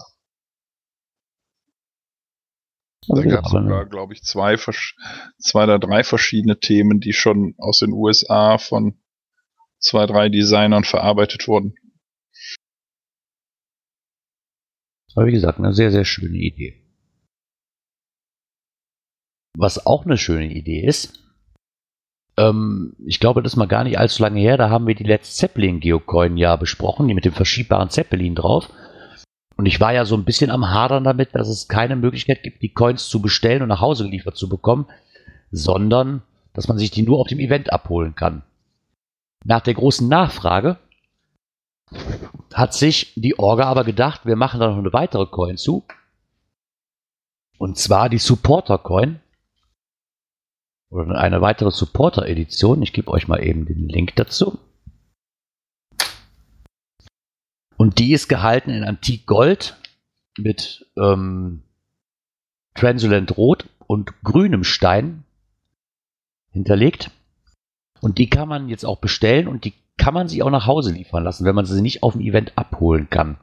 Da 3.08 3.22
gab 3.22 3.44
es 3.44 3.50
sogar, 3.50 3.86
glaube 3.86 4.14
ich, 4.14 4.22
zwei, 4.22 4.56
zwei 4.56 5.64
oder 5.64 5.78
drei 5.78 6.04
verschiedene 6.04 6.58
Themen, 6.58 7.00
die 7.00 7.12
schon 7.12 7.54
aus 7.58 7.78
den 7.78 7.92
USA 7.92 8.58
von 8.58 9.00
zwei, 9.78 10.06
drei 10.06 10.28
Designern 10.28 10.84
verarbeitet 10.84 11.48
wurden. 11.48 11.74
aber 15.16 15.26
wie 15.26 15.32
gesagt, 15.32 15.58
eine 15.58 15.72
sehr, 15.72 15.90
sehr 15.90 16.04
schöne 16.04 16.38
Idee. 16.38 16.76
Was 19.56 19.84
auch 19.84 20.04
eine 20.04 20.16
schöne 20.16 20.52
Idee 20.52 20.86
ist, 20.86 21.29
ähm, 22.36 22.94
ich 23.04 23.20
glaube, 23.20 23.42
das 23.42 23.52
ist 23.52 23.56
mal 23.56 23.66
gar 23.66 23.84
nicht 23.84 23.98
allzu 23.98 24.22
lange 24.22 24.40
her, 24.40 24.56
da 24.56 24.70
haben 24.70 24.86
wir 24.86 24.94
die 24.94 25.04
Let's 25.04 25.36
Zeppelin 25.36 25.80
Geocoin 25.80 26.36
ja 26.36 26.56
besprochen, 26.56 27.08
die 27.08 27.14
mit 27.14 27.24
dem 27.24 27.32
verschiebbaren 27.32 27.90
Zeppelin 27.90 28.34
drauf. 28.34 28.68
Und 29.56 29.66
ich 29.66 29.80
war 29.80 29.92
ja 29.92 30.04
so 30.04 30.16
ein 30.16 30.24
bisschen 30.24 30.50
am 30.50 30.70
Hadern 30.70 31.04
damit, 31.04 31.34
dass 31.34 31.48
es 31.48 31.68
keine 31.68 31.96
Möglichkeit 31.96 32.42
gibt, 32.42 32.62
die 32.62 32.72
Coins 32.72 33.08
zu 33.08 33.20
bestellen 33.20 33.62
und 33.62 33.68
nach 33.68 33.82
Hause 33.82 34.04
geliefert 34.04 34.36
zu 34.36 34.48
bekommen, 34.48 34.86
sondern 35.50 36.22
dass 36.54 36.66
man 36.66 36.78
sich 36.78 36.90
die 36.90 37.02
nur 37.02 37.18
auf 37.18 37.28
dem 37.28 37.40
Event 37.40 37.72
abholen 37.72 38.14
kann. 38.14 38.42
Nach 39.44 39.60
der 39.60 39.74
großen 39.74 40.08
Nachfrage 40.08 40.78
hat 42.54 42.74
sich 42.74 43.12
die 43.16 43.38
Orga 43.38 43.64
aber 43.64 43.84
gedacht, 43.84 44.24
wir 44.24 44.36
machen 44.36 44.60
da 44.60 44.68
noch 44.68 44.78
eine 44.78 44.92
weitere 44.92 45.26
Coin 45.26 45.56
zu. 45.56 45.84
Und 47.58 47.76
zwar 47.76 48.08
die 48.08 48.18
Supporter 48.18 48.78
Coin. 48.78 49.20
Oder 50.90 51.18
eine 51.18 51.40
weitere 51.40 51.70
Supporter 51.70 52.26
Edition. 52.26 52.83
Ich 52.83 52.92
gebe 52.92 53.11
euch 53.11 53.29
mal 53.29 53.42
eben 53.42 53.64
den 53.64 53.88
Link 53.88 54.16
dazu. 54.16 54.59
Und 57.76 57.98
die 57.98 58.12
ist 58.12 58.29
gehalten 58.29 58.70
in 58.70 58.85
Antik 58.85 59.24
Gold 59.26 59.76
mit 60.37 60.87
ähm, 60.96 61.62
Translucent 62.74 63.37
Rot 63.37 63.68
und 63.87 64.22
grünem 64.22 64.64
Stein 64.64 65.24
hinterlegt. 66.50 67.11
Und 68.00 68.18
die 68.18 68.29
kann 68.29 68.48
man 68.48 68.68
jetzt 68.68 68.85
auch 68.85 68.98
bestellen 68.98 69.48
und 69.48 69.64
die 69.64 69.74
kann 69.96 70.14
man 70.14 70.29
sich 70.29 70.42
auch 70.42 70.50
nach 70.50 70.66
Hause 70.66 70.92
liefern 70.92 71.24
lassen, 71.24 71.44
wenn 71.44 71.55
man 71.55 71.66
sie 71.66 71.81
nicht 71.83 72.03
auf 72.03 72.14
dem 72.14 72.22
Event 72.22 72.57
abholen 72.57 73.09
kann. 73.11 73.38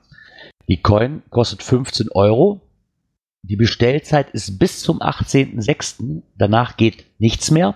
Die 0.67 0.81
Coin 0.81 1.21
kostet 1.29 1.63
15 1.63 2.09
Euro. 2.11 2.61
Die 3.43 3.55
Bestellzeit 3.55 4.31
ist 4.31 4.59
bis 4.59 4.81
zum 4.81 5.01
18.06. 5.01 6.23
Danach 6.37 6.77
geht 6.77 7.05
nichts 7.19 7.51
mehr. 7.51 7.75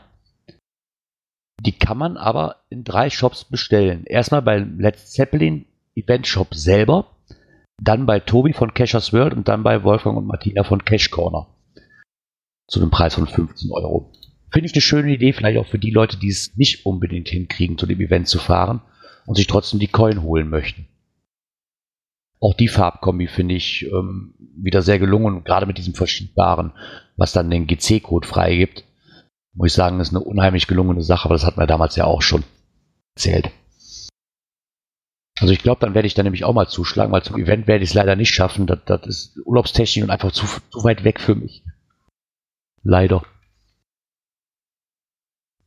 Die 1.60 1.72
kann 1.72 1.98
man 1.98 2.18
aber 2.18 2.64
in 2.70 2.84
drei 2.84 3.10
Shops 3.10 3.46
bestellen. 3.46 4.04
Erstmal 4.06 4.42
bei 4.42 4.58
Let's 4.58 5.12
Zeppelin 5.12 5.66
Event 5.96 6.26
Shop 6.26 6.54
selber, 6.56 7.16
dann 7.82 8.06
bei 8.06 8.20
Tobi 8.20 8.54
von 8.54 8.74
Cashers 8.74 9.14
World 9.14 9.34
und 9.34 9.48
dann 9.48 9.64
bei 9.64 9.84
Wolfgang 9.84 10.18
und 10.18 10.26
Martina 10.26 10.64
von 10.64 10.84
Cash 10.84 11.12
Corner. 11.12 11.48
Zu 12.68 12.80
einem 12.80 12.90
Preis 12.90 13.16
von 13.16 13.28
15 13.28 13.70
Euro. 13.72 14.12
Finde 14.52 14.68
ich 14.68 14.74
eine 14.74 14.82
schöne 14.82 15.14
Idee, 15.14 15.34
vielleicht 15.34 15.58
auch 15.58 15.68
für 15.68 15.80
die 15.80 15.92
Leute, 15.92 16.18
die 16.18 16.30
es 16.30 16.56
nicht 16.56 16.86
unbedingt 16.86 17.30
hinkriegen, 17.30 17.78
zu 17.78 17.86
dem 17.86 18.02
Event 18.02 18.28
zu 18.28 18.40
fahren 18.40 18.82
und 19.26 19.36
sich 19.36 19.48
trotzdem 19.48 19.80
die 19.80 19.88
Coin 19.88 20.24
holen 20.24 20.50
möchten. 20.50 20.88
Auch 22.42 22.56
die 22.56 22.68
Farbkombi 22.68 23.28
finde 23.28 23.54
ich 23.54 23.86
ähm, 23.86 24.34
wieder 24.56 24.82
sehr 24.82 24.98
gelungen, 24.98 25.44
gerade 25.44 25.68
mit 25.68 25.78
diesem 25.78 25.94
verschiebbaren, 25.94 26.74
was 27.16 27.34
dann 27.34 27.52
den 27.52 27.68
GC-Code 27.68 28.28
freigibt. 28.28 28.84
Muss 29.54 29.68
ich 29.68 29.74
sagen, 29.74 30.00
ist 30.00 30.10
eine 30.10 30.22
unheimlich 30.24 30.66
gelungene 30.66 31.04
Sache, 31.04 31.26
aber 31.26 31.36
das 31.36 31.46
hatten 31.46 31.60
wir 31.60 31.68
damals 31.68 31.96
ja 31.96 32.06
auch 32.06 32.22
schon 32.22 32.44
erzählt. 33.16 33.52
Also 35.40 35.54
ich 35.54 35.62
glaube, 35.62 35.82
dann 35.82 35.94
werde 35.94 36.08
ich 36.08 36.14
da 36.14 36.24
nämlich 36.24 36.44
auch 36.44 36.54
mal 36.54 36.68
zuschlagen, 36.68 37.12
weil 37.12 37.24
zum 37.24 37.38
Event 37.38 37.68
werde 37.68 37.84
ich 37.84 37.92
es 37.92 37.96
leider 37.96 38.16
nicht 38.16 38.34
schaffen. 38.34 38.66
Das, 38.66 38.80
das 38.86 39.06
ist 39.06 39.40
Urlaubstechnik 39.46 40.04
und 40.04 40.12
einfach 40.12 40.32
zu, 40.32 40.46
zu 40.46 40.84
weit 40.84 41.04
weg 41.04 41.20
für 41.20 41.36
mich. 41.36 41.64
Leider. 42.84 43.24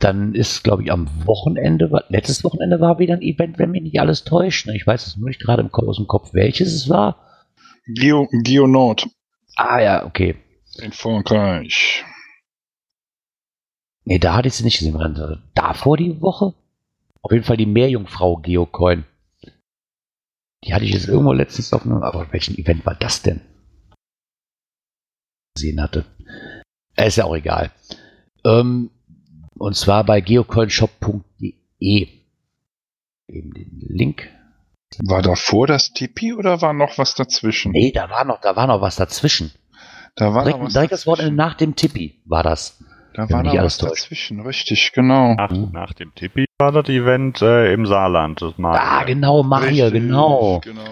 Dann 0.05 0.35
ist, 0.35 0.63
glaube 0.65 0.83
ich, 0.83 0.93
am 0.93 1.09
Wochenende, 1.25 1.91
letztes 2.11 2.45
Wochenende 2.45 2.79
war 2.79 2.99
wieder 2.99 3.15
ein 3.15 3.23
Event, 3.23 3.59
wenn 3.59 3.71
mich 3.71 3.81
nicht 3.81 4.01
alles 4.01 4.23
täuscht. 4.25 4.67
ne? 4.67 4.77
Ich 4.77 4.87
weiß 4.87 5.07
es 5.07 5.17
nur 5.17 5.29
nicht 5.29 5.41
gerade 5.41 5.67
aus 5.73 5.97
dem 5.97 6.07
Kopf, 6.07 6.35
welches 6.35 6.75
es 6.75 6.91
war. 6.91 7.17
Geo, 7.87 8.29
Geo 8.31 8.67
Nord 8.67 9.09
Ah 9.57 9.81
ja, 9.81 10.05
okay. 10.05 10.37
in 10.77 10.93
Frankreich. 10.93 12.05
Nee, 14.05 14.19
da 14.19 14.35
hatte 14.35 14.49
ich 14.49 14.55
sie 14.55 14.65
nicht 14.65 14.79
gesehen. 14.79 15.43
Davor 15.55 15.97
die 15.97 16.21
Woche? 16.21 16.53
Auf 17.23 17.33
jeden 17.33 17.45
Fall 17.45 17.57
die 17.57 17.65
Meerjungfrau 17.65 18.37
Geocoin. 18.37 19.07
Die 20.65 20.75
hatte 20.75 20.85
ich 20.85 20.93
jetzt 20.93 21.09
irgendwo 21.09 21.33
letztens 21.33 21.73
auf 21.73 21.87
einem, 21.87 22.03
aber 22.03 22.31
welchen 22.31 22.59
Event 22.59 22.85
war 22.85 22.95
das 22.95 23.23
denn? 23.23 23.41
Gesehen 25.55 25.81
hatte. 25.81 26.05
Ist 26.95 27.17
ja 27.17 27.25
auch 27.25 27.35
egal. 27.37 27.71
Ähm, 28.45 28.91
und 29.57 29.77
zwar 29.77 30.05
bei 30.05 30.21
geocoinshop.de. 30.21 32.09
Eben 33.29 33.55
den 33.55 33.81
Link. 33.89 34.29
War 35.07 35.23
davor 35.23 35.67
das 35.67 35.93
Tipi 35.93 36.35
oder 36.35 36.61
war 36.63 36.73
noch 36.73 36.99
was 36.99 37.15
dazwischen? 37.15 37.73
Nee, 37.73 37.91
da 37.93 38.09
war 38.11 38.25
noch, 38.25 38.41
da 38.41 38.55
war 38.55 38.67
noch 38.67 38.81
was 38.81 38.97
dazwischen. 38.97 39.51
Da 40.15 40.33
war 40.35 40.43
Direkt, 40.45 40.59
noch 40.59 40.67
was 40.67 40.73
direkt 40.75 40.93
das 40.93 41.01
dazwischen. 41.01 41.19
Wochenende 41.19 41.37
nach 41.37 41.55
dem 41.55 41.75
Tippi 41.75 42.21
war 42.27 42.43
das. 42.43 42.79
Da 43.15 43.29
war 43.31 43.43
noch 43.43 43.55
was 43.55 43.79
dazwischen, 43.79 44.41
richtig, 44.41 44.93
genau. 44.93 45.35
Nach, 45.35 45.51
nach 45.51 45.93
dem 45.95 46.15
Tippi 46.15 46.47
war 46.59 46.73
das 46.73 46.89
Event 46.89 47.43
äh, 47.43 47.73
im 47.73 47.87
Saarland. 47.87 48.43
Das 48.43 48.59
mal, 48.59 48.77
Ah, 48.77 49.05
genau, 49.05 49.43
Maria, 49.43 49.87
Richtig, 49.87 50.03
genau. 50.03 50.61
genau. 50.65 50.83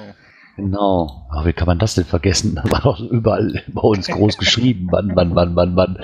Genau. 0.56 1.26
Aber 1.30 1.46
wie 1.46 1.52
kann 1.52 1.66
man 1.66 1.78
das 1.78 1.94
denn 1.94 2.04
vergessen? 2.04 2.54
Da 2.62 2.70
war 2.70 2.80
doch 2.82 3.00
überall 3.00 3.62
bei 3.68 3.80
uns 3.80 4.06
groß 4.06 4.36
geschrieben. 4.38 4.88
Wann, 4.90 5.12
wann, 5.14 5.34
wann, 5.34 5.56
wann, 5.56 5.76
wann. 5.76 5.98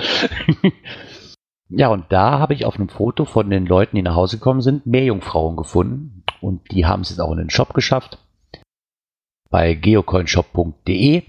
Ja, 1.69 1.89
und 1.89 2.11
da 2.11 2.39
habe 2.39 2.55
ich 2.55 2.65
auf 2.65 2.77
einem 2.77 2.89
Foto 2.89 3.25
von 3.25 3.51
den 3.51 3.67
Leuten, 3.67 3.97
die 3.97 4.03
nach 4.03 4.15
Hause 4.15 4.39
gekommen 4.39 4.61
sind, 4.61 4.87
Meerjungfrauen 4.87 5.57
gefunden. 5.57 6.25
Und 6.41 6.71
die 6.73 6.87
haben 6.87 7.03
es 7.03 7.11
jetzt 7.11 7.21
auch 7.21 7.33
in 7.33 7.39
den 7.39 7.51
Shop 7.51 7.75
geschafft. 7.75 8.19
Bei 9.51 9.75
geocoinshop.de 9.75 11.23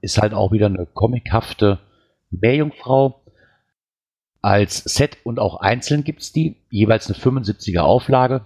ist 0.00 0.18
halt 0.18 0.34
auch 0.34 0.52
wieder 0.52 0.66
eine 0.66 0.86
comichafte 0.86 1.80
Meerjungfrau. 2.30 3.20
Als 4.42 4.84
Set 4.84 5.18
und 5.24 5.38
auch 5.38 5.56
einzeln 5.56 6.04
gibt 6.04 6.20
es 6.20 6.32
die. 6.32 6.56
Jeweils 6.68 7.06
eine 7.06 7.18
75er 7.18 7.80
Auflage 7.80 8.44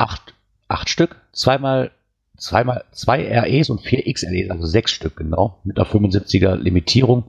acht, 0.00 0.34
acht 0.66 0.88
Stück, 0.88 1.20
zweimal, 1.32 1.90
zweimal 2.36 2.84
zwei 2.92 3.22
REs 3.38 3.68
und 3.68 3.82
vier 3.82 4.02
XLEs, 4.12 4.50
also 4.50 4.66
sechs 4.66 4.92
Stück 4.92 5.16
genau, 5.16 5.60
mit 5.62 5.78
einer 5.78 5.86
75er 5.86 6.56
Limitierung. 6.56 7.24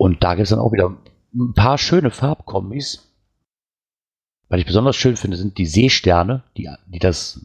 Und 0.00 0.24
da 0.24 0.34
gibt 0.34 0.44
es 0.44 0.48
dann 0.48 0.60
auch 0.60 0.72
wieder 0.72 0.96
ein 1.34 1.52
paar 1.52 1.76
schöne 1.76 2.10
Farbkombis. 2.10 3.14
Was 4.48 4.58
ich 4.58 4.64
besonders 4.64 4.96
schön 4.96 5.18
finde, 5.18 5.36
sind 5.36 5.58
die 5.58 5.66
Seesterne, 5.66 6.42
die, 6.56 6.70
die 6.86 6.98
das 6.98 7.44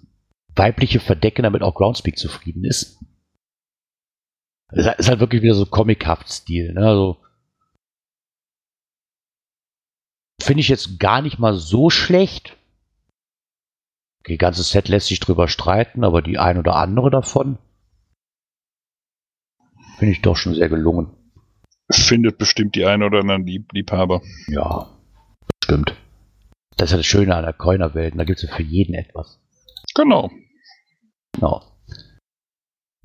weibliche 0.55 1.01
verdecken, 1.01 1.43
damit 1.43 1.63
auch 1.63 1.75
Groundspeak 1.75 2.17
zufrieden 2.17 2.63
ist. 2.63 3.03
Es 4.69 4.87
ist 4.87 5.09
halt 5.09 5.19
wirklich 5.19 5.41
wieder 5.41 5.53
so 5.53 5.65
comichaft 5.65 6.31
Stil, 6.31 6.71
ne? 6.71 6.87
Also, 6.87 7.17
finde 10.41 10.61
ich 10.61 10.69
jetzt 10.69 10.97
gar 10.97 11.21
nicht 11.21 11.39
mal 11.39 11.55
so 11.55 11.89
schlecht. 11.89 12.55
Okay, 14.21 14.37
ganzes 14.37 14.69
Set 14.69 14.87
lässt 14.87 15.07
sich 15.07 15.19
drüber 15.19 15.49
streiten, 15.49 16.05
aber 16.05 16.21
die 16.21 16.37
ein 16.37 16.57
oder 16.57 16.77
andere 16.77 17.11
davon 17.11 17.57
finde 19.97 20.13
ich 20.13 20.21
doch 20.21 20.37
schon 20.37 20.55
sehr 20.55 20.69
gelungen. 20.69 21.24
Findet 21.91 22.37
bestimmt 22.37 22.75
die 22.75 22.85
ein 22.85 23.03
oder 23.03 23.19
anderen 23.19 23.45
Lieb 23.45 23.71
Liebhaber. 23.71 24.21
Ja, 24.47 24.89
stimmt. 25.63 25.95
Das 26.77 26.87
ist 26.87 26.91
ja 26.91 26.97
das 26.97 27.05
Schöne 27.05 27.35
an 27.35 27.43
der 27.43 27.53
Coiner-Welt. 27.53 28.15
Da 28.17 28.23
gibt 28.23 28.39
es 28.39 28.49
ja 28.49 28.55
für 28.55 28.63
jeden 28.63 28.95
etwas. 28.95 29.39
Genau. 29.93 30.31
Genau. 31.33 31.63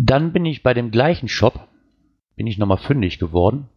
Dann 0.02 0.32
bin 0.32 0.46
ich 0.46 0.62
bei 0.62 0.74
dem 0.74 0.90
gleichen 0.90 1.28
Shop, 1.28 1.68
bin 2.36 2.46
ich 2.46 2.58
nochmal 2.58 2.78
fündig 2.78 3.18
geworden. 3.18 3.68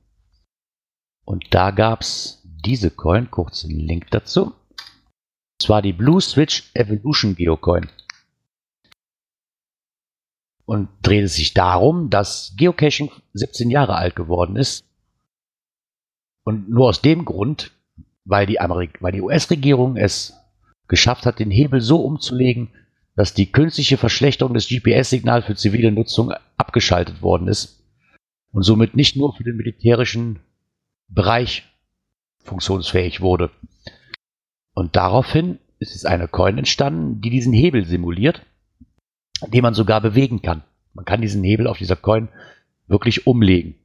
Und 1.26 1.54
da 1.54 1.72
gab 1.72 2.02
es 2.02 2.42
diese 2.44 2.90
Coin, 2.90 3.30
kurz 3.30 3.62
den 3.62 3.80
Link 3.80 4.10
dazu. 4.12 4.46
Und 4.46 5.62
zwar 5.62 5.82
die 5.82 5.94
Blue 5.94 6.22
Switch 6.22 6.72
Evolution 6.74 7.36
Geocoin. 7.36 7.90
Und 10.66 10.90
dreht 11.02 11.26
es 11.26 11.36
sich 11.36 11.54
darum, 11.54 12.10
dass 12.10 12.54
Geocaching 12.58 13.12
17 13.34 13.70
Jahre 13.70 13.96
alt 13.96 14.16
geworden 14.16 14.56
ist. 14.56 14.86
Und 16.44 16.70
nur 16.70 16.90
aus 16.90 17.02
dem 17.02 17.26
Grund, 17.26 17.72
weil 18.26 18.46
die, 18.46 18.60
Amerik 18.60 19.02
weil 19.02 19.12
die 19.12 19.22
US-Regierung 19.22 19.98
es 19.98 20.34
geschafft 20.88 21.26
hat, 21.26 21.40
den 21.40 21.52
Hebel 21.52 21.82
so 21.82 22.02
umzulegen, 22.02 22.70
dass 23.16 23.34
die 23.34 23.52
künstliche 23.52 23.98
Verschlechterung 23.98 24.54
des 24.54 24.68
GPS-Signals 24.68 25.46
für 25.46 25.56
zivile 25.56 25.92
Nutzung 25.92 26.34
abgeschaltet 26.58 27.22
worden 27.22 27.48
ist 27.48 27.84
und 28.52 28.64
somit 28.64 28.96
nicht 28.96 29.16
nur 29.16 29.36
für 29.36 29.44
den 29.44 29.56
militärischen 29.56 30.40
Bereich 31.08 31.64
funktionsfähig 32.44 33.22
wurde. 33.22 33.52
Und 34.74 34.96
daraufhin 34.96 35.60
ist 35.80 35.96
es 35.96 36.06
eine 36.06 36.28
Coin 36.28 36.58
entstanden, 36.58 37.22
die 37.22 37.30
diesen 37.30 37.54
Hebel 37.54 37.86
simuliert, 37.86 38.46
den 39.48 39.62
man 39.62 39.74
sogar 39.74 40.02
bewegen 40.02 40.42
kann. 40.42 40.64
Man 40.94 41.06
kann 41.06 41.22
diesen 41.22 41.44
Hebel 41.44 41.68
auf 41.68 41.78
dieser 41.78 41.96
Coin 41.96 42.30
wirklich 42.88 43.28
umlegen. 43.28 43.76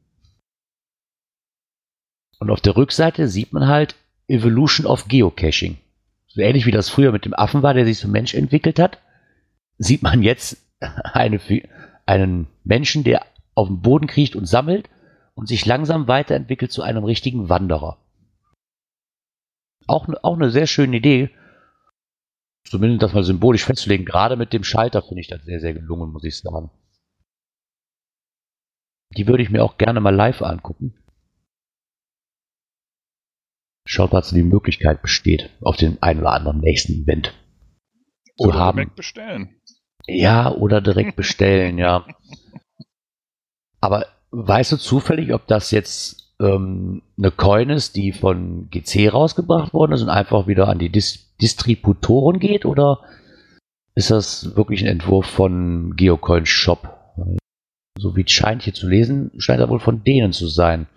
Und 2.39 2.51
auf 2.51 2.61
der 2.61 2.77
Rückseite 2.77 3.29
sieht 3.29 3.53
man 3.53 3.67
halt 3.67 3.97
Evolution 4.29 4.87
of 4.87 5.09
Geocaching. 5.09 5.79
So 6.29 6.41
ähnlich 6.41 6.67
wie 6.67 6.71
das 6.71 6.89
früher 6.89 7.13
mit 7.13 7.25
dem 7.25 7.35
Affen 7.35 7.63
war, 7.63 7.75
der 7.75 7.85
sich 7.85 7.99
zum 7.99 8.13
Mensch 8.13 8.35
entwickelt 8.35 8.79
hat, 8.79 8.99
sieht 9.79 10.03
man 10.03 10.23
jetzt 10.23 10.59
eine, 10.81 11.41
einen 12.07 12.47
Menschen, 12.65 13.05
der 13.05 13.27
auf 13.55 13.69
dem 13.69 13.81
Boden 13.81 14.07
kriecht 14.07 14.37
und 14.37 14.47
sammelt 14.47 14.89
und 15.35 15.49
sich 15.49 15.67
langsam 15.67 16.07
weiterentwickelt 16.07 16.71
zu 16.71 16.83
einem 16.83 17.05
richtigen 17.05 17.49
Wanderer. 17.49 17.99
Auch, 19.87 20.09
auch 20.23 20.35
eine 20.35 20.51
sehr 20.51 20.67
schöne 20.67 20.97
Idee. 20.97 21.31
Zumindest 22.65 23.03
das 23.03 23.15
mal 23.15 23.25
symbolisch 23.25 23.65
festzulegen. 23.65 24.05
Gerade 24.05 24.37
mit 24.37 24.53
dem 24.53 24.63
Schalter 24.63 25.03
finde 25.03 25.23
ich 25.23 25.29
das 25.29 25.43
sehr, 25.45 25.61
sehr 25.61 25.73
gelungen, 25.73 26.13
muss 26.13 26.25
ich 26.25 26.39
sagen. 26.39 26.71
Die 29.17 29.27
würde 29.27 29.43
ich 29.43 29.49
mir 29.49 29.65
auch 29.65 29.79
gerne 29.79 30.01
mal 30.01 30.15
live 30.15 30.43
angucken. 30.43 30.95
Schaut, 33.91 34.13
was 34.13 34.29
die 34.29 34.43
Möglichkeit 34.43 35.01
besteht, 35.01 35.49
auf 35.63 35.79
den 35.79 35.97
einen 36.03 36.21
oder 36.21 36.33
anderen 36.33 36.61
nächsten 36.61 36.93
Event 36.93 37.33
Oder 38.37 38.53
zu 38.53 38.59
haben. 38.59 38.77
direkt 38.77 38.97
bestellen. 38.97 39.57
Ja, 40.07 40.53
oder 40.53 40.83
direkt 40.83 41.17
bestellen, 41.17 41.79
ja. 41.79 42.07
Aber 43.81 44.05
weißt 44.31 44.73
du 44.73 44.77
zufällig, 44.77 45.33
ob 45.33 45.47
das 45.47 45.71
jetzt 45.71 46.35
ähm, 46.39 47.01
eine 47.17 47.31
Coin 47.31 47.71
ist, 47.71 47.97
die 47.97 48.13
von 48.13 48.69
GC 48.71 49.11
rausgebracht 49.11 49.73
worden 49.73 49.93
ist 49.93 50.03
und 50.03 50.11
einfach 50.11 50.47
wieder 50.47 50.69
an 50.69 50.79
die 50.79 50.91
Dis 50.91 51.35
Distributoren 51.41 52.41
geht? 52.41 52.67
Oder 52.67 53.01
ist 53.95 54.11
das 54.11 54.55
wirklich 54.55 54.83
ein 54.83 54.89
Entwurf 54.89 55.25
von 55.25 55.97
Geocoin 55.97 56.45
Shop? 56.45 56.95
So 57.99 58.17
wie 58.17 58.25
es 58.25 58.31
scheint 58.33 58.65
hier 58.65 58.75
zu 58.75 58.87
lesen, 58.87 59.31
scheint 59.39 59.61
er 59.61 59.71
wohl 59.71 59.81
von 59.81 60.05
denen 60.05 60.33
zu 60.33 60.47
sein. 60.47 60.89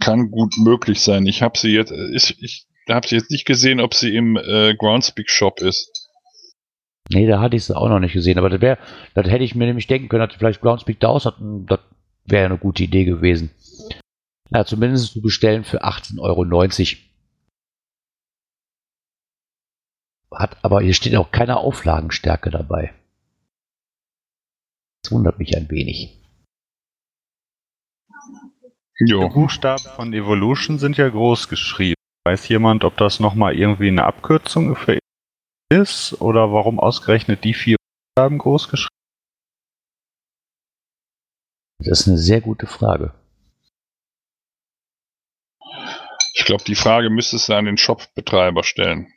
Kann 0.00 0.30
gut 0.30 0.54
möglich 0.58 1.00
sein. 1.00 1.26
Ich 1.26 1.42
habe 1.42 1.58
sie 1.58 1.70
jetzt, 1.70 1.92
ich, 1.92 2.42
ich 2.42 2.66
habe 2.88 3.06
sie 3.06 3.16
jetzt 3.16 3.30
nicht 3.30 3.46
gesehen, 3.46 3.80
ob 3.80 3.94
sie 3.94 4.14
im 4.14 4.36
äh, 4.36 4.74
Groundspeak 4.74 5.30
Shop 5.30 5.60
ist. 5.60 6.10
Nee, 7.08 7.26
da 7.26 7.40
hatte 7.40 7.56
ich 7.56 7.62
es 7.62 7.70
auch 7.70 7.88
noch 7.88 8.00
nicht 8.00 8.12
gesehen, 8.12 8.38
aber 8.38 8.50
das, 8.50 8.60
wär, 8.60 8.78
das 9.14 9.28
hätte 9.28 9.44
ich 9.44 9.54
mir 9.54 9.66
nämlich 9.66 9.86
denken 9.86 10.08
können, 10.08 10.26
dass 10.26 10.36
vielleicht 10.36 10.60
Groundspeak 10.60 11.00
da 11.00 11.08
aus 11.08 11.24
hat. 11.24 11.36
Das 11.40 11.80
wäre 12.24 12.46
eine 12.46 12.58
gute 12.58 12.82
Idee 12.82 13.04
gewesen. 13.04 13.50
Ja, 14.50 14.64
zumindest 14.64 15.12
zu 15.12 15.22
bestellen 15.22 15.64
für 15.64 15.84
18,90 15.84 16.20
Euro. 16.20 16.44
Hat 20.32 20.56
aber 20.62 20.82
hier 20.82 20.94
steht 20.94 21.16
auch 21.16 21.30
keine 21.30 21.56
Auflagenstärke 21.58 22.50
dabei. 22.50 22.92
Das 25.02 25.12
wundert 25.12 25.38
mich 25.38 25.56
ein 25.56 25.70
wenig. 25.70 26.18
Die 28.98 29.10
Jo. 29.10 29.28
Buchstaben 29.28 29.82
von 29.82 30.12
Evolution 30.12 30.78
sind 30.78 30.96
ja 30.96 31.08
groß 31.08 31.48
geschrieben. 31.48 31.96
Weiß 32.24 32.48
jemand, 32.48 32.84
ob 32.84 32.96
das 32.96 33.20
nochmal 33.20 33.54
irgendwie 33.54 33.88
eine 33.88 34.04
Abkürzung 34.04 34.74
für 34.74 34.98
ist 35.72 36.20
oder 36.20 36.52
warum 36.52 36.80
ausgerechnet 36.80 37.44
die 37.44 37.54
vier 37.54 37.76
Buchstaben 37.76 38.38
groß 38.38 38.68
geschrieben? 38.68 38.88
Das 41.78 42.00
ist 42.00 42.08
eine 42.08 42.18
sehr 42.18 42.40
gute 42.40 42.66
Frage. 42.66 43.14
Ich 46.34 46.44
glaube, 46.44 46.64
die 46.64 46.74
Frage 46.74 47.10
müsstest 47.10 47.48
du 47.48 47.54
an 47.54 47.64
den 47.66 47.76
Shop-Betreiber 47.76 48.62
stellen. 48.62 49.12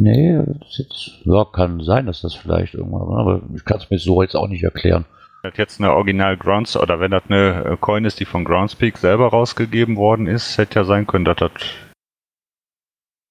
Nee, 0.00 0.42
jetzt, 0.76 1.20
ja, 1.24 1.44
kann 1.44 1.84
sein, 1.84 2.06
dass 2.06 2.22
das 2.22 2.34
vielleicht 2.34 2.74
irgendwann 2.74 3.08
war, 3.08 3.18
aber 3.20 3.42
ich 3.54 3.64
kann 3.64 3.78
es 3.78 3.90
mir 3.90 3.98
so 3.98 4.22
jetzt 4.22 4.34
auch 4.34 4.48
nicht 4.48 4.64
erklären. 4.64 5.04
Das 5.42 5.56
jetzt 5.56 5.80
eine 5.80 5.92
Original 5.92 6.36
Grounds 6.36 6.76
oder 6.76 7.00
wenn 7.00 7.10
das 7.10 7.24
eine 7.24 7.64
äh, 7.64 7.76
Coin 7.76 8.04
ist, 8.04 8.20
die 8.20 8.24
von 8.24 8.44
Groundspeak 8.44 8.96
selber 8.96 9.28
rausgegeben 9.28 9.96
worden 9.96 10.28
ist, 10.28 10.56
hätte 10.56 10.78
ja 10.80 10.84
sein 10.84 11.06
können, 11.06 11.24
dass 11.24 11.36
das 11.36 11.50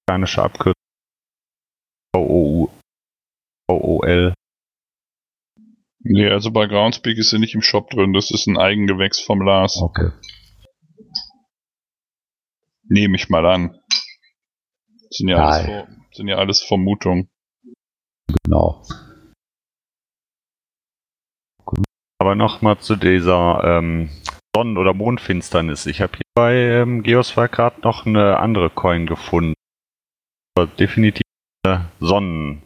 mechanische 0.09 0.43
Abkürzung 0.43 0.73
VOU 2.13 2.69
VOL. 3.69 4.33
Nee, 6.03 6.29
also 6.29 6.51
bei 6.51 6.65
Groundspeak 6.65 7.17
ist 7.17 7.29
sie 7.29 7.39
nicht 7.39 7.55
im 7.55 7.61
Shop 7.61 7.89
drin. 7.89 8.11
Das 8.11 8.31
ist 8.31 8.47
ein 8.47 8.57
Eigengewächs 8.57 9.21
vom 9.21 9.41
Lars. 9.41 9.77
Okay. 9.77 10.11
Nehme 12.83 13.15
ich 13.15 13.29
mal 13.29 13.45
an. 13.45 13.79
Sind 15.11 15.29
ja, 15.29 15.37
alles, 15.37 15.67
Nein. 15.67 16.05
Sind 16.11 16.27
ja 16.27 16.37
alles 16.37 16.61
Vermutungen. 16.61 17.29
Genau. 18.43 18.83
Aber 22.21 22.35
nochmal 22.35 22.77
zu 22.77 22.97
dieser 22.97 23.63
ähm, 23.63 24.11
Sonnen- 24.55 24.77
oder 24.77 24.93
Mondfinsternis. 24.93 25.87
Ich 25.87 26.01
habe 26.01 26.17
hier 26.17 26.31
bei 26.35 26.53
ähm, 26.53 27.01
Geosfire 27.01 27.49
gerade 27.49 27.81
noch 27.81 28.05
eine 28.05 28.37
andere 28.37 28.69
Coin 28.69 29.07
gefunden. 29.07 29.55
Aber 30.55 30.67
definitiv 30.67 31.23
eine 31.65 31.89
Sonnen. 31.99 32.61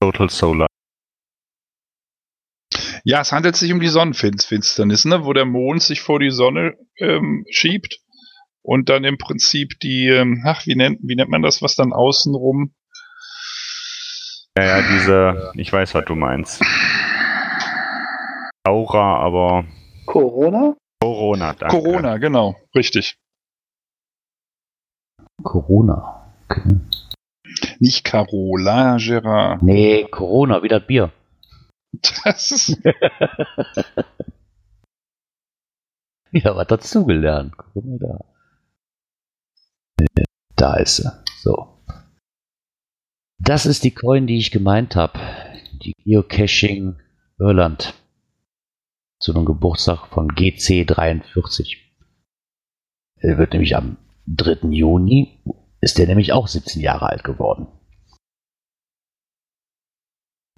Total 0.00 0.30
Solar. 0.30 0.68
Ja, 3.02 3.20
es 3.22 3.32
handelt 3.32 3.56
sich 3.56 3.72
um 3.72 3.80
die 3.80 3.88
Sonnenfinsternis, 3.88 5.04
ne? 5.06 5.24
wo 5.24 5.32
der 5.32 5.44
Mond 5.44 5.82
sich 5.82 6.02
vor 6.02 6.20
die 6.20 6.30
Sonne 6.30 6.78
ähm, 6.98 7.44
schiebt 7.50 7.98
und 8.62 8.88
dann 8.88 9.02
im 9.02 9.18
Prinzip 9.18 9.80
die, 9.80 10.06
ähm, 10.06 10.44
ach, 10.46 10.66
wie 10.66 10.76
nennt, 10.76 11.00
wie 11.02 11.16
nennt 11.16 11.30
man 11.30 11.42
das, 11.42 11.62
was 11.62 11.74
dann 11.74 11.92
außenrum 11.92 12.76
Ja, 14.56 14.64
ja, 14.64 14.82
diese, 14.82 15.52
ich 15.56 15.72
weiß, 15.72 15.96
was 15.96 16.04
du 16.04 16.14
meinst. 16.14 16.62
Aura, 18.70 19.18
aber 19.18 19.64
Corona? 20.06 20.76
Corona, 21.02 21.52
danke. 21.54 21.76
Corona, 21.76 22.18
genau, 22.18 22.56
richtig. 22.74 23.16
Corona. 25.42 26.32
Okay. 26.48 26.80
Nicht 27.78 28.04
Carola, 28.04 28.96
Gerard. 28.98 29.62
Nee, 29.62 30.04
Corona, 30.04 30.62
wieder 30.62 30.80
Bier. 30.80 31.12
Das 32.24 32.50
ist, 32.50 32.78
Wieder 36.30 36.54
was 36.56 36.66
dazugelernt. 36.68 37.54
Guck 37.56 37.84
mal 37.84 37.98
da. 37.98 38.24
Da 40.56 40.76
ist 40.76 40.96
sie. 40.96 41.10
So. 41.42 41.82
Das 43.38 43.66
ist 43.66 43.82
die 43.84 43.90
Coin, 43.90 44.26
die 44.26 44.38
ich 44.38 44.50
gemeint 44.50 44.96
habe. 44.96 45.18
Die 45.82 45.94
Geocaching 46.04 46.96
Irland. 47.38 47.94
Zu 49.20 49.34
einem 49.34 49.44
Geburtstag 49.44 50.06
von 50.06 50.30
GC43. 50.30 51.76
Er 53.16 53.36
wird 53.36 53.52
nämlich 53.52 53.76
am 53.76 53.98
3. 54.26 54.68
Juni, 54.70 55.42
ist 55.82 55.98
der 55.98 56.06
nämlich 56.06 56.32
auch 56.32 56.48
17 56.48 56.80
Jahre 56.80 57.10
alt 57.10 57.22
geworden. 57.22 57.66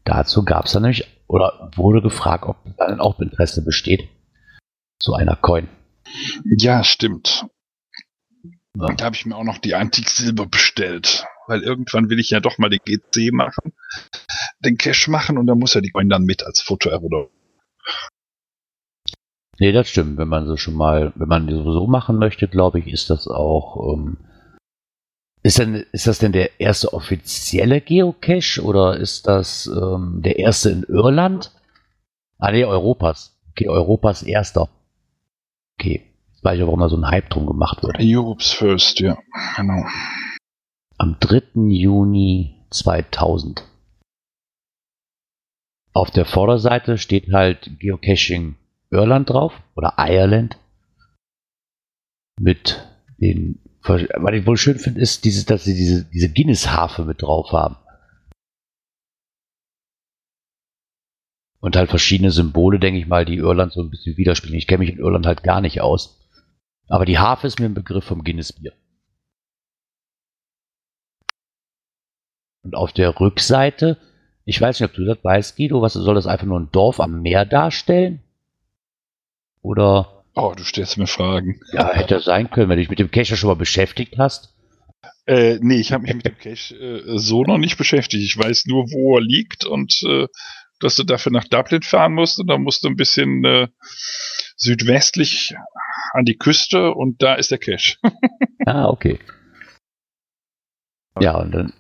Dazu 0.04 0.44
gab 0.44 0.66
es 0.66 0.72
dann 0.72 0.82
nämlich, 0.82 1.06
oder 1.26 1.72
wurde 1.74 2.02
gefragt, 2.02 2.44
ob 2.44 2.56
dann 2.76 3.00
auch 3.00 3.18
Interesse 3.18 3.64
besteht, 3.64 4.08
zu 5.00 5.14
einer 5.14 5.34
Coin. 5.34 5.68
ja, 6.44 6.84
stimmt. 6.84 7.46
Ja. 8.76 8.94
Da 8.94 9.04
habe 9.04 9.16
ich 9.16 9.26
mir 9.26 9.36
auch 9.36 9.44
noch 9.44 9.58
die 9.58 9.74
Antik 9.74 10.08
Silber 10.08 10.46
bestellt. 10.46 11.26
Weil 11.48 11.62
irgendwann 11.62 12.08
will 12.08 12.20
ich 12.20 12.30
ja 12.30 12.38
doch 12.38 12.58
mal 12.58 12.70
den 12.70 12.80
GC 12.84 13.32
machen, 13.32 13.72
den 14.60 14.78
Cache 14.78 15.10
machen 15.10 15.36
und 15.36 15.46
da 15.46 15.56
muss 15.56 15.74
ja 15.74 15.80
die 15.80 15.90
Coin 15.90 16.08
dann 16.08 16.22
mit 16.22 16.44
als 16.44 16.60
Foto 16.62 16.90
oder 16.90 17.28
Nee, 19.62 19.70
das 19.70 19.88
stimmt. 19.88 20.18
Wenn 20.18 20.26
man 20.26 20.48
so 20.48 20.56
schon 20.56 20.74
mal, 20.74 21.12
wenn 21.14 21.28
man 21.28 21.48
sowieso 21.48 21.86
machen 21.86 22.18
möchte, 22.18 22.48
glaube 22.48 22.80
ich, 22.80 22.88
ist 22.88 23.10
das 23.10 23.28
auch. 23.28 23.94
Ähm, 23.94 24.16
ist, 25.44 25.60
denn, 25.60 25.86
ist 25.92 26.08
das 26.08 26.18
denn 26.18 26.32
der 26.32 26.58
erste 26.58 26.92
offizielle 26.92 27.80
Geocache 27.80 28.60
oder 28.60 28.96
ist 28.96 29.28
das 29.28 29.68
ähm, 29.68 30.20
der 30.20 30.40
erste 30.40 30.70
in 30.70 30.82
Irland? 30.82 31.52
Ah, 32.38 32.50
nee, 32.50 32.64
Europas. 32.64 33.38
Okay, 33.50 33.68
Europas 33.68 34.24
erster. 34.24 34.68
Okay. 35.78 36.10
Jetzt 36.32 36.42
weiß 36.42 36.56
ich 36.56 36.64
auch, 36.64 36.66
warum 36.66 36.80
da 36.80 36.88
so 36.88 36.96
ein 36.96 37.08
Hype 37.08 37.30
drum 37.30 37.46
gemacht 37.46 37.84
wird. 37.84 37.98
Europe's 38.00 38.50
First, 38.50 38.98
ja. 38.98 39.16
Genau. 39.54 39.84
Am 40.98 41.18
3. 41.20 41.42
Juni 41.68 42.56
2000. 42.70 43.62
Auf 45.92 46.10
der 46.10 46.24
Vorderseite 46.24 46.98
steht 46.98 47.32
halt 47.32 47.78
Geocaching 47.78 48.56
Irland 48.92 49.30
drauf 49.30 49.54
oder 49.74 49.94
Ireland 49.96 50.58
mit 52.38 52.86
den 53.18 53.58
Was 53.82 54.02
ich 54.02 54.46
wohl 54.46 54.56
schön 54.56 54.78
finde, 54.78 55.00
ist, 55.00 55.24
dieses, 55.24 55.44
dass 55.44 55.64
sie 55.64 55.74
diese, 55.74 56.04
diese 56.04 56.32
Guinness-Harfe 56.32 57.04
mit 57.04 57.22
drauf 57.22 57.50
haben. 57.52 57.76
Und 61.60 61.76
halt 61.76 61.90
verschiedene 61.90 62.30
Symbole, 62.30 62.78
denke 62.78 63.00
ich 63.00 63.06
mal, 63.06 63.24
die 63.24 63.36
Irland 63.36 63.72
so 63.72 63.80
ein 63.80 63.90
bisschen 63.90 64.16
widerspiegeln. 64.16 64.58
Ich 64.58 64.66
kenne 64.66 64.80
mich 64.80 64.90
in 64.90 64.98
Irland 64.98 65.26
halt 65.26 65.42
gar 65.42 65.60
nicht 65.60 65.80
aus. 65.80 66.18
Aber 66.88 67.04
die 67.04 67.18
Harfe 67.18 67.46
ist 67.46 67.58
mir 67.58 67.66
ein 67.66 67.74
Begriff 67.74 68.04
vom 68.04 68.24
Guinness-Bier. 68.24 68.72
Und 72.64 72.74
auf 72.74 72.92
der 72.92 73.18
Rückseite, 73.18 73.96
ich 74.44 74.60
weiß 74.60 74.78
nicht, 74.78 74.90
ob 74.90 74.94
du 74.94 75.04
das 75.04 75.22
weißt, 75.22 75.56
Guido, 75.56 75.82
was 75.82 75.94
soll 75.94 76.14
das 76.14 76.26
einfach 76.26 76.46
nur 76.46 76.60
ein 76.60 76.70
Dorf 76.70 77.00
am 77.00 77.22
Meer 77.22 77.44
darstellen? 77.44 78.22
Oder 79.62 80.22
Oh, 80.34 80.54
du 80.56 80.64
stellst 80.64 80.96
mir 80.96 81.06
Fragen. 81.06 81.60
Ja, 81.72 81.92
hätte 81.92 82.20
sein 82.20 82.50
können, 82.50 82.70
wenn 82.70 82.76
du 82.76 82.82
dich 82.82 82.90
mit 82.90 82.98
dem 82.98 83.10
Cache 83.10 83.36
schon 83.36 83.48
mal 83.48 83.54
beschäftigt 83.54 84.16
hast. 84.18 84.54
Äh, 85.26 85.58
nee, 85.60 85.76
ich 85.76 85.92
habe 85.92 86.04
mich 86.04 86.14
mit 86.14 86.24
dem 86.24 86.38
Cache 86.38 86.74
äh, 86.74 87.18
so 87.18 87.44
noch 87.44 87.58
nicht 87.58 87.76
beschäftigt. 87.76 88.24
Ich 88.24 88.36
weiß 88.36 88.64
nur, 88.66 88.90
wo 88.90 89.16
er 89.16 89.20
liegt 89.20 89.64
und 89.64 90.02
äh, 90.08 90.26
dass 90.80 90.96
du 90.96 91.04
dafür 91.04 91.32
nach 91.32 91.44
Dublin 91.44 91.82
fahren 91.82 92.14
musst 92.14 92.40
und 92.40 92.46
dann 92.48 92.62
musst 92.62 92.82
du 92.82 92.88
ein 92.88 92.96
bisschen 92.96 93.44
äh, 93.44 93.68
südwestlich 94.56 95.54
an 96.12 96.24
die 96.24 96.36
Küste 96.36 96.92
und 96.92 97.22
da 97.22 97.34
ist 97.34 97.50
der 97.50 97.58
Cache. 97.58 97.98
ah, 98.66 98.88
okay. 98.88 99.18
Ja, 101.20 101.36
und 101.36 101.52
dann. 101.52 101.72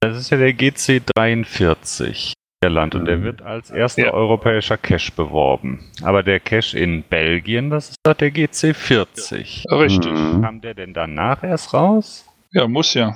Das 0.00 0.16
ist 0.16 0.30
ja 0.30 0.36
der 0.36 0.52
GC43. 0.52 2.32
Irland 2.62 2.94
und 2.96 3.04
der 3.04 3.22
wird 3.22 3.40
als 3.40 3.70
erster 3.70 4.06
Ja. 4.06 4.12
europäischer 4.12 4.76
Cache 4.76 5.12
beworben. 5.12 5.90
Aber 6.02 6.22
der 6.24 6.40
Cache 6.40 6.76
in 6.78 7.04
Belgien, 7.04 7.70
das 7.70 7.90
ist 7.90 7.96
doch 8.02 8.14
der 8.14 8.32
GC40. 8.32 9.70
Richtig. 9.70 10.10
Mhm. 10.12 10.42
Kam 10.42 10.60
der 10.60 10.74
denn 10.74 10.92
danach 10.92 11.44
erst 11.44 11.72
raus? 11.72 12.26
Ja, 12.52 12.66
muss 12.66 12.94
ja. 12.94 13.14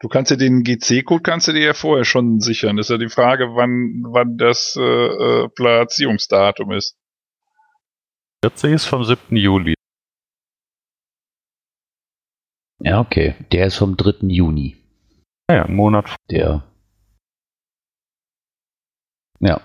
Du 0.00 0.08
kannst 0.08 0.30
ja 0.30 0.36
den 0.36 0.62
GC-Code 0.62 1.22
kannst 1.22 1.48
du 1.48 1.52
dir 1.52 1.62
ja 1.64 1.74
vorher 1.74 2.04
schon 2.04 2.40
sichern. 2.40 2.76
Das 2.76 2.86
ist 2.86 2.90
ja 2.90 2.98
die 2.98 3.08
Frage, 3.08 3.54
wann, 3.54 4.02
wann 4.06 4.36
das 4.36 4.76
äh, 4.76 4.82
äh, 4.82 5.48
Platzierungsdatum 5.48 6.72
ist. 6.72 6.96
40 8.44 8.72
ist 8.72 8.84
vom 8.86 9.04
7. 9.04 9.36
Juli. 9.36 9.74
Ja, 12.80 13.00
okay. 13.00 13.34
Der 13.52 13.66
ist 13.66 13.76
vom 13.76 13.96
3. 13.96 14.26
Juni. 14.28 14.76
Naja, 15.48 15.64
einen 15.64 15.76
Monat 15.76 16.08
vor. 16.08 16.16
Der. 16.30 16.64
Ja. 19.42 19.60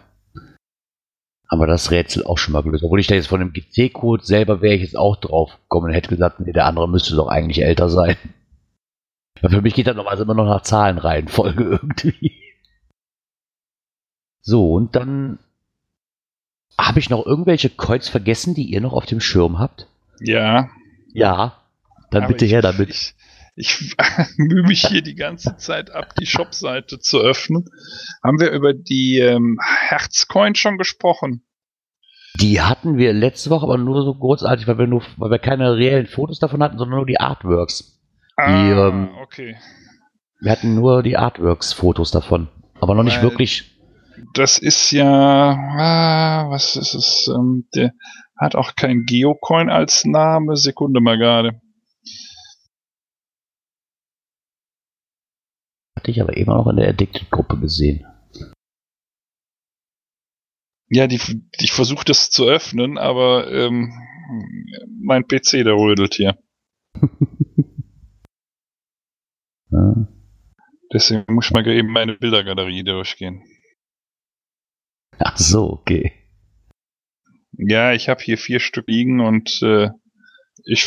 Aber 1.47 1.65
das 1.65 1.91
Rätsel 1.91 2.25
auch 2.25 2.37
schon 2.37 2.51
mal 2.51 2.63
gelöst. 2.63 2.83
Obwohl 2.83 2.99
ich 2.99 3.07
da 3.07 3.15
jetzt 3.15 3.27
von 3.27 3.39
dem 3.39 3.53
GC-Code 3.53 4.25
selber 4.25 4.61
wäre 4.61 4.75
ich 4.75 4.81
jetzt 4.81 4.97
auch 4.97 5.15
drauf 5.15 5.57
gekommen 5.61 5.87
und 5.87 5.93
hätte 5.93 6.09
gesagt, 6.09 6.41
nee, 6.41 6.51
der 6.51 6.65
andere 6.65 6.89
müsste 6.89 7.15
doch 7.15 7.27
eigentlich 7.27 7.63
älter 7.63 7.89
sein. 7.89 8.17
Weil 9.41 9.51
für 9.51 9.61
mich 9.61 9.75
geht 9.75 9.87
das 9.87 9.95
normalerweise 9.95 10.23
immer 10.23 10.33
noch 10.33 10.45
nach 10.45 10.63
Zahlenreihenfolge 10.63 11.63
irgendwie. 11.81 12.43
So, 14.41 14.73
und 14.73 14.95
dann 14.95 15.39
habe 16.77 16.99
ich 16.99 17.09
noch 17.09 17.25
irgendwelche 17.25 17.69
Coins 17.69 18.09
vergessen, 18.09 18.53
die 18.53 18.63
ihr 18.63 18.81
noch 18.81 18.93
auf 18.93 19.05
dem 19.05 19.19
Schirm 19.19 19.59
habt? 19.59 19.87
Ja. 20.19 20.69
Ja. 21.13 21.61
Dann 22.11 22.23
aber 22.23 22.33
bitte 22.33 22.45
ich, 22.45 22.51
her 22.51 22.61
damit. 22.61 22.89
Ich, 22.89 23.15
ich 23.57 23.95
mühe 24.37 24.63
mich 24.63 24.87
hier 24.87 25.01
die 25.01 25.15
ganze 25.15 25.57
Zeit 25.57 25.91
ab, 25.91 26.13
die 26.15 26.27
Shopseite 26.27 26.99
zu 26.99 27.19
öffnen. 27.19 27.65
Haben 28.23 28.39
wir 28.39 28.51
über 28.51 28.73
die 28.73 29.19
ähm, 29.19 29.57
Herzcoin 29.61 30.55
schon 30.55 30.77
gesprochen? 30.77 31.43
Die 32.39 32.61
hatten 32.61 32.97
wir 32.97 33.13
letzte 33.13 33.49
Woche, 33.49 33.63
aber 33.63 33.77
nur 33.77 34.03
so 34.03 34.13
kurzartig, 34.13 34.67
weil 34.67 34.77
wir, 34.77 34.85
nur, 34.85 35.01
weil 35.17 35.31
wir 35.31 35.39
keine 35.39 35.75
reellen 35.75 36.05
Fotos 36.05 36.37
davon 36.37 36.61
hatten, 36.61 36.77
sondern 36.77 36.97
nur 36.97 37.07
die 37.07 37.19
Artworks. 37.19 37.99
Ah, 38.35 38.89
ähm, 38.89 39.09
okay. 39.23 39.57
Wir 40.39 40.51
hatten 40.51 40.75
nur 40.75 41.01
die 41.01 41.17
Artworks-Fotos 41.17 42.11
davon. 42.11 42.49
Aber 42.79 42.93
noch 42.93 43.03
nicht 43.03 43.17
Weil- 43.17 43.23
wirklich. 43.23 43.73
Das 44.33 44.57
ist 44.57 44.91
ja, 44.91 45.07
ah, 45.07 46.49
was 46.49 46.75
ist 46.75 46.93
es? 46.95 47.31
Ähm, 47.35 47.67
der 47.75 47.91
hat 48.35 48.55
auch 48.55 48.75
kein 48.75 49.05
Geocoin 49.05 49.69
als 49.69 50.05
Name. 50.05 50.55
Sekunde 50.55 51.01
mal 51.01 51.17
gerade. 51.17 51.61
Hatte 55.97 56.11
ich 56.11 56.21
aber 56.21 56.37
eben 56.37 56.51
auch 56.51 56.67
in 56.67 56.75
der 56.75 56.89
Addicted-Gruppe 56.89 57.57
gesehen. 57.57 58.05
Ja, 60.89 61.07
die, 61.07 61.19
ich 61.53 61.71
versuche 61.71 62.05
das 62.05 62.29
zu 62.29 62.45
öffnen, 62.45 62.99
aber 62.99 63.51
ähm, 63.51 63.91
mein 65.01 65.27
PC, 65.27 65.63
der 65.63 65.73
rödelt 65.73 66.13
hier. 66.13 66.37
Ja. 69.69 70.07
Deswegen 70.93 71.33
muss 71.33 71.47
ich 71.47 71.51
mal 71.51 71.67
eben 71.67 71.89
meine 71.89 72.13
Bildergalerie 72.13 72.85
durchgehen. 72.85 73.43
Ach 75.19 75.37
so, 75.37 75.69
okay. 75.73 76.13
Ja, 77.51 77.91
ich 77.91 78.07
habe 78.07 78.23
hier 78.23 78.37
vier 78.37 78.61
Stück 78.61 78.87
liegen 78.87 79.19
und 79.19 79.61
äh, 79.61 79.89
ich 80.63 80.85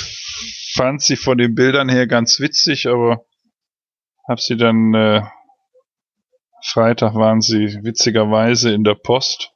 fand 0.73 1.03
sie 1.03 1.17
von 1.17 1.37
den 1.37 1.55
Bildern 1.55 1.91
her 1.91 2.07
ganz 2.07 2.41
witzig, 2.41 2.87
aber 2.87 3.27
habe 4.31 4.41
sie 4.41 4.57
dann 4.57 4.95
äh, 4.95 5.23
Freitag 6.65 7.15
waren 7.17 7.41
sie 7.41 7.81
witzigerweise 7.83 8.73
in 8.73 8.85
der 8.85 8.95
Post 8.95 9.51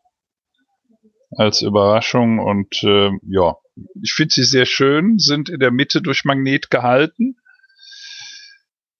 als 1.30 1.62
Überraschung 1.62 2.40
und 2.40 2.82
äh, 2.82 3.10
ja, 3.22 3.54
ich 4.02 4.14
finde 4.14 4.34
sie 4.34 4.42
sehr 4.42 4.66
schön, 4.66 5.20
sind 5.20 5.48
in 5.48 5.60
der 5.60 5.70
Mitte 5.70 6.02
durch 6.02 6.24
Magnet 6.24 6.70
gehalten. 6.70 7.36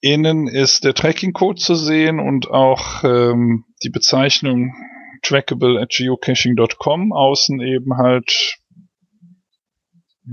Innen 0.00 0.46
ist 0.46 0.84
der 0.84 0.94
Tracking-Code 0.94 1.60
zu 1.60 1.74
sehen 1.74 2.20
und 2.20 2.48
auch 2.48 3.02
ähm, 3.02 3.64
die 3.82 3.90
Bezeichnung 3.90 4.74
trackable 5.22 5.80
at 5.80 5.90
geocaching.com. 5.90 7.12
Außen 7.12 7.60
eben 7.60 7.96
halt 7.96 8.58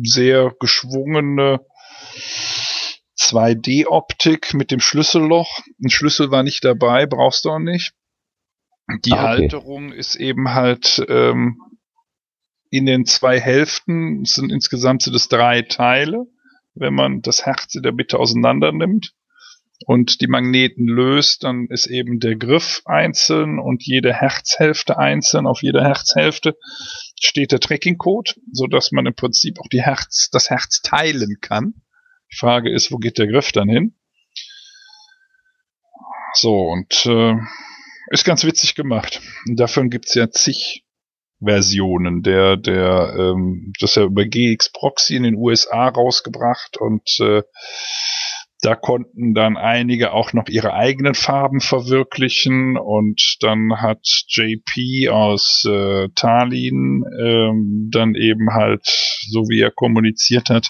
sehr 0.03 0.53
geschwungene 0.59 1.65
2D-Optik 3.21 4.53
mit 4.53 4.71
dem 4.71 4.79
Schlüsselloch. 4.79 5.59
Ein 5.83 5.89
Schlüssel 5.89 6.31
war 6.31 6.43
nicht 6.43 6.63
dabei, 6.65 7.05
brauchst 7.05 7.45
du 7.45 7.51
auch 7.51 7.59
nicht. 7.59 7.93
Die 9.05 9.11
Ah, 9.13 9.15
okay. 9.15 9.27
Halterung 9.27 9.93
ist 9.93 10.15
eben 10.15 10.53
halt 10.53 11.05
ähm, 11.07 11.57
in 12.69 12.85
den 12.85 13.05
zwei 13.05 13.39
Hälften, 13.39 14.23
es 14.23 14.33
sind 14.33 14.51
insgesamt 14.51 15.03
sind 15.03 15.15
es 15.15 15.27
drei 15.27 15.61
Teile, 15.61 16.25
wenn 16.73 16.93
man 16.93 17.21
das 17.21 17.45
Herz 17.45 17.75
in 17.75 17.83
der 17.83 17.93
Mitte 17.93 18.17
auseinander 18.17 18.71
nimmt 18.71 19.13
und 19.85 20.21
die 20.21 20.27
Magneten 20.27 20.87
löst, 20.87 21.43
dann 21.43 21.67
ist 21.69 21.87
eben 21.87 22.19
der 22.19 22.35
Griff 22.35 22.81
einzeln 22.85 23.59
und 23.59 23.83
jede 23.83 24.13
Herzhälfte 24.13 24.97
einzeln. 24.97 25.47
Auf 25.47 25.63
jeder 25.63 25.83
Herzhälfte 25.83 26.57
steht 27.19 27.51
der 27.51 27.59
Tracking-Code, 27.59 28.33
so 28.51 28.67
dass 28.67 28.91
man 28.91 29.05
im 29.05 29.15
Prinzip 29.15 29.59
auch 29.59 29.67
die 29.67 29.81
Herz, 29.81 30.29
das 30.31 30.49
Herz 30.49 30.81
teilen 30.81 31.37
kann. 31.41 31.80
Die 32.31 32.37
Frage 32.37 32.73
ist, 32.73 32.91
wo 32.91 32.97
geht 32.97 33.17
der 33.17 33.27
Griff 33.27 33.51
dann 33.51 33.69
hin? 33.69 33.95
So, 36.33 36.67
und 36.67 37.05
äh, 37.05 37.35
ist 38.11 38.25
ganz 38.25 38.45
witzig 38.45 38.75
gemacht. 38.75 39.21
Und 39.47 39.59
davon 39.59 39.89
gibt's 39.89 40.15
ja 40.15 40.29
zig 40.29 40.85
Versionen. 41.43 42.21
Der, 42.21 42.55
der, 42.55 43.15
ähm, 43.17 43.73
das 43.79 43.91
ist 43.91 43.95
ja 43.95 44.03
über 44.03 44.25
GX 44.25 44.71
Proxy 44.71 45.15
in 45.15 45.23
den 45.23 45.35
USA 45.35 45.87
rausgebracht 45.89 46.77
und 46.77 47.19
äh, 47.19 47.41
da 48.61 48.75
konnten 48.75 49.33
dann 49.33 49.57
einige 49.57 50.11
auch 50.13 50.33
noch 50.33 50.47
ihre 50.47 50.73
eigenen 50.73 51.15
Farben 51.15 51.61
verwirklichen 51.61 52.77
und 52.77 53.37
dann 53.39 53.81
hat 53.81 54.05
JP 54.27 55.09
aus 55.09 55.65
äh, 55.67 56.09
Tallinn 56.15 57.03
ähm, 57.19 57.89
dann 57.91 58.13
eben 58.13 58.53
halt, 58.53 58.85
so 59.27 59.49
wie 59.49 59.61
er 59.61 59.71
kommuniziert 59.71 60.51
hat, 60.51 60.67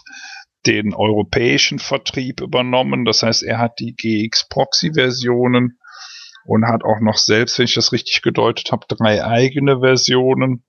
den 0.66 0.93
europäischen 0.93 1.80
Vertrieb 1.80 2.41
übernommen. 2.41 3.05
Das 3.05 3.24
heißt, 3.24 3.43
er 3.43 3.59
hat 3.59 3.80
die 3.80 3.95
GX 3.95 4.47
Proxy 4.49 4.93
Versionen 4.93 5.80
und 6.45 6.68
hat 6.68 6.84
auch 6.84 6.99
noch 7.01 7.18
selbst, 7.18 7.57
wenn 7.57 7.66
ich 7.66 7.74
das 7.74 7.91
richtig 7.91 8.22
gedeutet 8.22 8.72
habe, 8.72 8.86
drei 8.88 9.24
eigene 9.24 9.80
Versionen. 9.80 10.64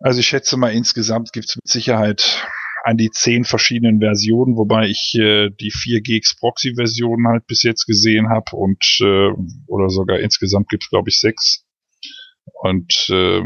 Also 0.00 0.20
ich 0.20 0.26
schätze 0.26 0.56
mal, 0.56 0.72
insgesamt 0.72 1.32
gibt 1.32 1.48
es 1.48 1.56
mit 1.56 1.66
Sicherheit 1.68 2.46
an 2.84 2.96
die 2.96 3.10
zehn 3.10 3.44
verschiedenen 3.44 4.00
Versionen, 4.00 4.56
wobei 4.56 4.86
ich 4.86 5.14
äh, 5.18 5.50
die 5.50 5.70
4 5.70 6.00
GX 6.00 6.36
Proxy 6.36 6.74
Versionen 6.74 7.26
halt 7.26 7.46
bis 7.46 7.62
jetzt 7.62 7.86
gesehen 7.86 8.28
habe 8.28 8.56
und 8.56 8.82
äh, 9.00 9.30
oder 9.66 9.90
sogar 9.90 10.20
insgesamt 10.20 10.68
gibt 10.68 10.84
es 10.84 10.90
glaube 10.90 11.10
ich 11.10 11.18
sechs 11.18 11.66
und 12.62 13.08
äh, 13.10 13.42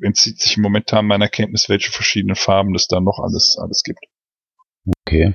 entzieht 0.00 0.40
sich 0.40 0.56
momentan 0.58 1.06
meiner 1.06 1.28
Kenntnis, 1.28 1.68
welche 1.68 1.90
verschiedenen 1.90 2.36
Farben 2.36 2.74
es 2.74 2.86
da 2.88 3.00
noch 3.00 3.18
alles 3.22 3.56
alles 3.60 3.82
gibt. 3.82 4.00
Okay. 5.06 5.34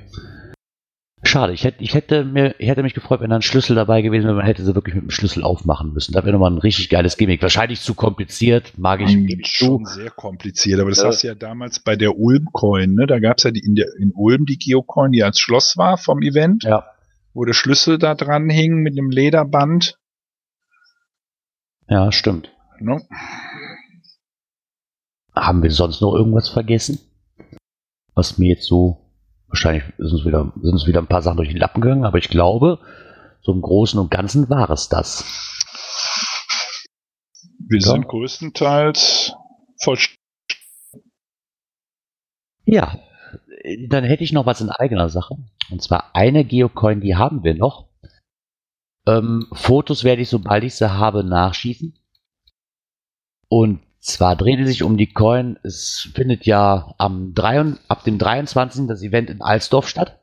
Schade, 1.23 1.53
ich 1.53 1.63
hätte, 1.63 1.83
ich 1.83 1.93
hätte 1.93 2.23
mir, 2.25 2.55
ich 2.57 2.67
hätte 2.67 2.81
mich 2.81 2.95
gefreut, 2.95 3.21
wenn 3.21 3.29
da 3.29 3.35
ein 3.35 3.41
Schlüssel 3.43 3.75
dabei 3.75 4.01
gewesen 4.01 4.25
wäre, 4.25 4.35
man 4.37 4.45
hätte 4.45 4.65
sie 4.65 4.73
wirklich 4.73 4.95
mit 4.95 5.03
dem 5.03 5.11
Schlüssel 5.11 5.43
aufmachen 5.43 5.93
müssen. 5.93 6.13
Da 6.13 6.23
wäre 6.23 6.31
nochmal 6.33 6.49
ein 6.51 6.57
richtig 6.57 6.89
geiles 6.89 7.15
Gimmick. 7.15 7.43
Wahrscheinlich 7.43 7.79
zu 7.81 7.93
kompliziert, 7.93 8.73
mag 8.77 9.01
ich, 9.01 9.11
Hm, 9.13 9.29
schon 9.43 9.85
zu. 9.85 9.91
sehr 9.93 10.09
kompliziert, 10.09 10.79
aber 10.79 10.89
das 10.89 10.99
Ja. 11.03 11.09
hast 11.09 11.21
du 11.21 11.27
ja 11.27 11.35
damals 11.35 11.79
bei 11.79 11.95
der 11.95 12.17
Ulm-Coin, 12.17 12.95
ne? 12.95 13.05
Da 13.05 13.19
gab's 13.19 13.43
ja 13.43 13.51
die, 13.51 13.59
in, 13.63 13.75
der, 13.75 13.85
in 13.99 14.11
Ulm 14.15 14.47
die 14.47 14.57
Geocoin, 14.57 15.11
die 15.11 15.23
als 15.23 15.39
Schloss 15.39 15.77
war 15.77 15.97
vom 15.99 16.23
Event, 16.23 16.63
Ja, 16.63 16.85
wo 17.35 17.45
der 17.45 17.53
Schlüssel 17.53 17.99
da 17.99 18.15
dran 18.15 18.49
hing 18.49 18.77
mit 18.77 18.97
einem 18.97 19.11
Lederband. 19.11 19.97
ja, 21.87 22.11
stimmt. 22.11 22.51
Ne? 22.79 22.99
Haben 25.35 25.63
wir 25.63 25.71
sonst 25.71 26.01
noch 26.01 26.13
irgendwas 26.13 26.49
vergessen? 26.49 26.99
Was 28.13 28.37
mir 28.37 28.49
jetzt 28.49 28.65
so, 28.67 28.97
wahrscheinlich 29.47 29.83
sind 29.97 30.11
uns 30.11 30.25
wieder, 30.25 30.51
sind 30.61 30.73
uns 30.73 30.87
wieder 30.87 30.99
ein 30.99 31.07
paar 31.07 31.21
Sachen 31.21 31.37
durch 31.37 31.49
die 31.49 31.57
Lappen 31.57 31.81
gegangen, 31.81 32.05
aber 32.05 32.17
ich 32.17 32.29
glaube, 32.29 32.79
so 33.41 33.51
im 33.53 33.61
Großen 33.61 33.99
und 33.99 34.11
Ganzen 34.11 34.49
war 34.49 34.69
es 34.69 34.89
das. 34.89 35.23
Wir 37.67 37.79
Ja. 37.79 37.91
sind 37.91 38.07
größtenteils 38.07 39.33
voll. 39.81 39.97
Ja, 42.65 42.99
dann 43.87 44.03
hätte 44.03 44.23
ich 44.23 44.33
noch 44.33 44.45
was 44.45 44.61
in 44.61 44.69
eigener 44.69 45.09
Sache. 45.09 45.37
Und 45.69 45.81
zwar 45.81 46.13
eine 46.15 46.43
Geocoin, 46.43 46.99
die 47.01 47.15
haben 47.15 47.43
wir 47.43 47.55
noch. 47.55 47.87
Ähm, 49.07 49.47
Fotos 49.53 50.03
werde 50.03 50.21
ich, 50.21 50.29
sobald 50.29 50.63
ich 50.63 50.75
sie 50.75 50.91
habe, 50.91 51.23
nachschießen. 51.23 51.97
Und 53.47 53.81
zwar 54.01 54.35
dreht 54.35 54.59
es 54.59 54.67
sich 54.67 54.83
um 54.83 54.97
die 54.97 55.13
Coin. 55.13 55.57
Es 55.63 56.09
findet 56.13 56.45
ja 56.45 56.93
am 56.97 57.33
3, 57.33 57.75
ab 57.87 58.03
dem 58.03 58.17
23. 58.17 58.87
das 58.87 59.01
Event 59.01 59.29
in 59.29 59.41
Alsdorf 59.41 59.87
statt. 59.87 60.19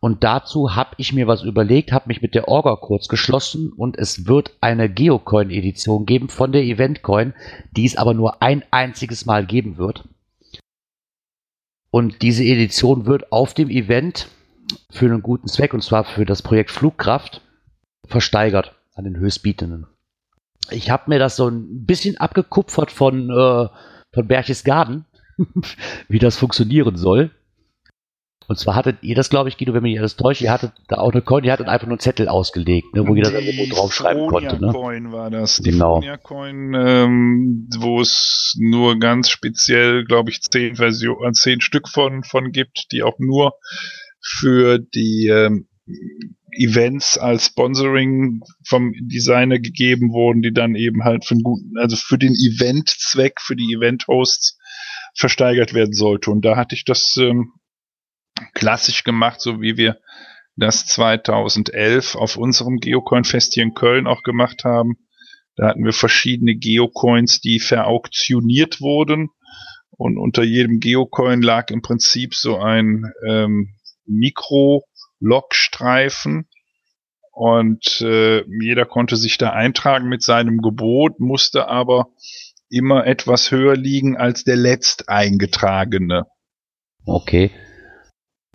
Und 0.00 0.24
dazu 0.24 0.74
habe 0.74 0.96
ich 0.96 1.12
mir 1.12 1.28
was 1.28 1.44
überlegt, 1.44 1.92
habe 1.92 2.08
mich 2.08 2.22
mit 2.22 2.34
der 2.34 2.48
Orga 2.48 2.74
kurz 2.74 3.06
geschlossen 3.06 3.72
und 3.72 3.96
es 3.96 4.26
wird 4.26 4.50
eine 4.60 4.88
Geocoin-Edition 4.88 6.06
geben 6.06 6.28
von 6.28 6.50
der 6.50 6.64
Eventcoin, 6.64 7.34
die 7.70 7.84
es 7.84 7.96
aber 7.96 8.12
nur 8.12 8.42
ein 8.42 8.64
einziges 8.72 9.26
Mal 9.26 9.46
geben 9.46 9.78
wird. 9.78 10.08
Und 11.92 12.22
diese 12.22 12.42
Edition 12.42 13.06
wird 13.06 13.30
auf 13.30 13.54
dem 13.54 13.70
Event 13.70 14.26
für 14.90 15.06
einen 15.06 15.22
guten 15.22 15.46
Zweck, 15.46 15.72
und 15.72 15.84
zwar 15.84 16.02
für 16.02 16.24
das 16.24 16.42
Projekt 16.42 16.72
Flugkraft, 16.72 17.40
versteigert 18.04 18.74
an 18.94 19.04
den 19.04 19.16
Höchstbietenden. 19.16 19.86
Ich 20.70 20.90
habe 20.90 21.04
mir 21.08 21.18
das 21.18 21.36
so 21.36 21.48
ein 21.48 21.84
bisschen 21.84 22.16
abgekupfert 22.18 22.90
von, 22.90 23.30
äh, 23.30 23.68
von 24.12 24.28
Berchtesgaden, 24.28 25.06
wie 26.08 26.18
das 26.18 26.36
funktionieren 26.36 26.96
soll. 26.96 27.30
Und 28.48 28.58
zwar 28.58 28.74
hattet 28.74 29.02
ihr 29.02 29.14
das, 29.14 29.30
glaube 29.30 29.48
ich, 29.48 29.56
Guido, 29.56 29.72
wenn 29.72 29.82
mich 29.82 29.98
alles 29.98 30.16
täuscht, 30.16 30.42
ihr 30.42 30.52
hattet 30.52 30.72
da 30.88 30.98
auch 30.98 31.12
eine 31.12 31.22
Coin, 31.22 31.42
die 31.42 31.52
hattet 31.52 31.68
einfach 31.68 31.86
nur 31.86 31.94
einen 31.94 32.00
Zettel 32.00 32.28
ausgelegt, 32.28 32.94
ne, 32.94 33.06
wo 33.06 33.14
jeder 33.14 33.30
sein 33.30 33.44
Logo 33.46 33.74
draufschreiben 33.74 34.26
konnte. 34.26 34.60
Ne? 34.60 34.72
Coin 34.72 35.12
war 35.12 35.30
das. 35.30 35.56
Die 35.56 35.70
Genau. 35.70 35.96
Fonia 35.96 36.16
Coin, 36.16 36.74
ähm, 36.74 37.68
wo 37.78 38.00
es 38.00 38.54
nur 38.58 38.98
ganz 38.98 39.30
speziell, 39.30 40.04
glaube 40.04 40.30
ich, 40.30 40.42
zehn 40.42 40.76
Versionen, 40.76 41.34
zehn 41.34 41.60
Stück 41.60 41.88
von, 41.88 42.24
von 42.24 42.52
gibt, 42.52 42.92
die 42.92 43.02
auch 43.02 43.18
nur 43.18 43.54
für 44.20 44.78
die 44.78 45.28
ähm, 45.28 45.68
Events 46.52 47.18
als 47.18 47.46
Sponsoring 47.46 48.40
vom 48.66 48.92
Designer 49.00 49.58
gegeben 49.58 50.12
wurden, 50.12 50.42
die 50.42 50.52
dann 50.52 50.74
eben 50.74 51.04
halt 51.04 51.24
für 51.24 51.36
guten, 51.36 51.78
also 51.78 51.96
für 51.96 52.18
den 52.18 52.34
Eventzweck, 52.34 53.40
für 53.40 53.56
die 53.56 53.72
Event-Hosts 53.74 54.58
versteigert 55.14 55.74
werden 55.74 55.94
sollte. 55.94 56.30
Und 56.30 56.44
da 56.44 56.56
hatte 56.56 56.74
ich 56.74 56.84
das 56.84 57.16
ähm, 57.18 57.52
klassisch 58.54 59.04
gemacht, 59.04 59.40
so 59.40 59.60
wie 59.60 59.76
wir 59.76 59.98
das 60.56 60.86
2011 60.86 62.14
auf 62.14 62.36
unserem 62.36 62.78
Geocoin-Fest 62.78 63.54
hier 63.54 63.62
in 63.62 63.74
Köln 63.74 64.06
auch 64.06 64.22
gemacht 64.22 64.64
haben. 64.64 64.96
Da 65.56 65.68
hatten 65.68 65.84
wir 65.84 65.92
verschiedene 65.92 66.54
Geocoins, 66.54 67.40
die 67.40 67.60
verauktioniert 67.60 68.80
wurden. 68.80 69.30
Und 69.90 70.18
unter 70.18 70.42
jedem 70.42 70.80
Geocoin 70.80 71.42
lag 71.42 71.70
im 71.70 71.82
Prinzip 71.82 72.34
so 72.34 72.58
ein 72.58 73.12
ähm, 73.28 73.74
Mikro-Log-Streifen. 75.22 76.48
Und 77.32 78.02
äh, 78.02 78.44
jeder 78.60 78.84
konnte 78.84 79.16
sich 79.16 79.38
da 79.38 79.50
eintragen 79.50 80.08
mit 80.08 80.22
seinem 80.22 80.60
Gebot, 80.60 81.18
musste 81.18 81.68
aber 81.68 82.08
immer 82.68 83.06
etwas 83.06 83.50
höher 83.50 83.74
liegen 83.74 84.16
als 84.16 84.44
der 84.44 84.56
letzt 84.56 85.08
eingetragene. 85.08 86.26
Okay. 87.06 87.50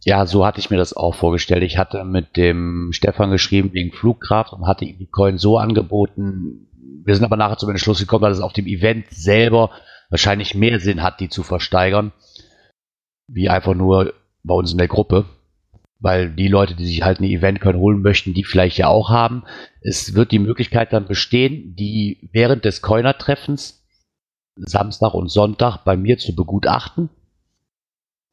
Ja, 0.03 0.25
so 0.27 0.45
hatte 0.45 0.59
ich 0.59 0.69
mir 0.69 0.77
das 0.77 0.95
auch 0.95 1.15
vorgestellt. 1.15 1.63
Ich 1.63 1.77
hatte 1.77 2.03
mit 2.03 2.37
dem 2.37 2.91
Stefan 2.93 3.31
geschrieben 3.31 3.73
wegen 3.73 3.91
Flugkraft 3.91 4.53
und 4.53 4.67
hatte 4.67 4.85
ihm 4.85 4.99
die 4.99 5.09
Coin 5.09 5.39
so 5.39 5.57
angeboten. 5.57 6.69
Wir 7.03 7.15
sind 7.15 7.25
aber 7.25 7.35
nachher 7.35 7.57
zum 7.57 7.71
Entschluss 7.71 7.99
gekommen, 7.99 8.23
dass 8.23 8.37
es 8.37 8.43
auf 8.43 8.53
dem 8.53 8.67
Event 8.67 9.07
selber 9.09 9.71
wahrscheinlich 10.09 10.53
mehr 10.53 10.79
Sinn 10.79 11.01
hat, 11.01 11.19
die 11.19 11.29
zu 11.29 11.41
versteigern, 11.41 12.11
wie 13.27 13.49
einfach 13.49 13.73
nur 13.73 14.13
bei 14.43 14.53
uns 14.53 14.71
in 14.71 14.77
der 14.77 14.87
Gruppe. 14.87 15.25
Weil 15.99 16.29
die 16.29 16.47
Leute, 16.47 16.75
die 16.75 16.85
sich 16.85 17.01
halt 17.01 17.17
eine 17.17 17.29
Event-Coin 17.29 17.75
holen 17.75 18.01
möchten, 18.01 18.33
die 18.33 18.43
vielleicht 18.43 18.77
ja 18.77 18.87
auch 18.87 19.09
haben. 19.09 19.43
Es 19.81 20.13
wird 20.13 20.31
die 20.31 20.39
Möglichkeit 20.39 20.93
dann 20.93 21.07
bestehen, 21.07 21.75
die 21.75 22.29
während 22.31 22.65
des 22.65 22.81
Coiner-Treffens 22.81 23.83
Samstag 24.55 25.13
und 25.13 25.29
Sonntag 25.29 25.83
bei 25.83 25.97
mir 25.97 26.17
zu 26.17 26.35
begutachten 26.35 27.09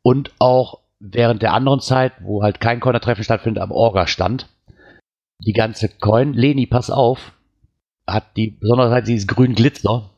und 0.03 0.33
auch 0.39 0.81
während 1.01 1.43
der 1.43 1.53
anderen 1.53 1.81
Zeit, 1.81 2.12
wo 2.21 2.43
halt 2.43 2.61
kein 2.61 2.81
Coiner-Treffen 2.81 3.25
stattfindet, 3.25 3.62
am 3.62 3.71
Orga-Stand. 3.71 4.49
Die 5.41 5.53
ganze 5.53 5.89
Coin, 5.89 6.33
Leni, 6.33 6.67
pass 6.67 6.91
auf, 6.91 7.33
hat 8.07 8.37
die 8.37 8.51
Besonderheit, 8.51 9.07
sie 9.07 9.15
ist 9.15 9.29
grün 9.29 9.55
Glitzer 9.55 10.11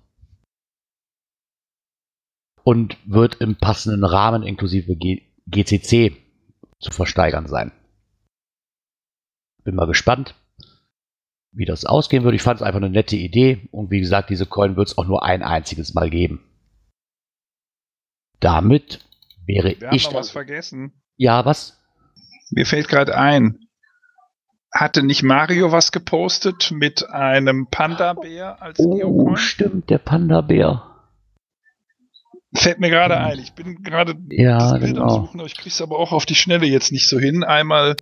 und 2.62 2.96
wird 3.04 3.36
im 3.36 3.56
passenden 3.56 4.04
Rahmen 4.04 4.42
inklusive 4.42 4.96
G 4.96 5.22
GCC 5.48 6.16
zu 6.80 6.90
versteigern 6.90 7.46
sein. 7.46 7.72
Bin 9.64 9.74
mal 9.74 9.86
gespannt, 9.86 10.34
wie 11.52 11.64
das 11.64 11.84
ausgehen 11.84 12.24
wird. 12.24 12.34
Ich 12.34 12.42
fand 12.42 12.60
es 12.60 12.66
einfach 12.66 12.76
eine 12.80 12.90
nette 12.90 13.16
Idee 13.16 13.68
und 13.72 13.90
wie 13.90 14.00
gesagt, 14.00 14.30
diese 14.30 14.46
Coin 14.46 14.76
wird 14.76 14.88
es 14.88 14.98
auch 14.98 15.06
nur 15.06 15.24
ein 15.24 15.42
einziges 15.42 15.94
Mal 15.94 16.10
geben. 16.10 16.42
Damit 18.40 19.00
wäre 19.46 19.80
Wir 19.80 19.88
haben 19.88 19.96
ich 19.96 20.04
noch 20.04 20.12
dann, 20.12 20.20
was 20.20 20.30
vergessen. 20.30 20.92
Ja, 21.16 21.44
was? 21.44 21.80
Mir 22.50 22.66
fällt 22.66 22.88
gerade 22.88 23.16
ein. 23.16 23.58
Hatte 24.72 25.02
nicht 25.02 25.22
Mario 25.22 25.72
was 25.72 25.90
gepostet 25.90 26.70
mit 26.70 27.08
einem 27.08 27.68
Panda-Bär 27.70 28.60
als 28.60 28.78
Oh, 28.78 28.94
Geocoin? 28.94 29.36
stimmt, 29.38 29.88
der 29.88 29.98
Panda-Bär. 29.98 30.95
Fällt 32.56 32.80
mir 32.80 32.90
gerade 32.90 33.18
ein. 33.18 33.38
Ich 33.38 33.52
bin 33.52 33.82
gerade 33.82 34.16
Ja, 34.30 34.76
genau. 34.78 35.08
Suchen, 35.08 35.40
aber 35.40 35.46
ich 35.46 35.56
krieg's 35.56 35.80
aber 35.80 35.98
auch 35.98 36.12
auf 36.12 36.26
die 36.26 36.34
Schnelle 36.34 36.66
jetzt 36.66 36.92
nicht 36.92 37.08
so 37.08 37.18
hin. 37.18 37.44
Einmal 37.44 37.96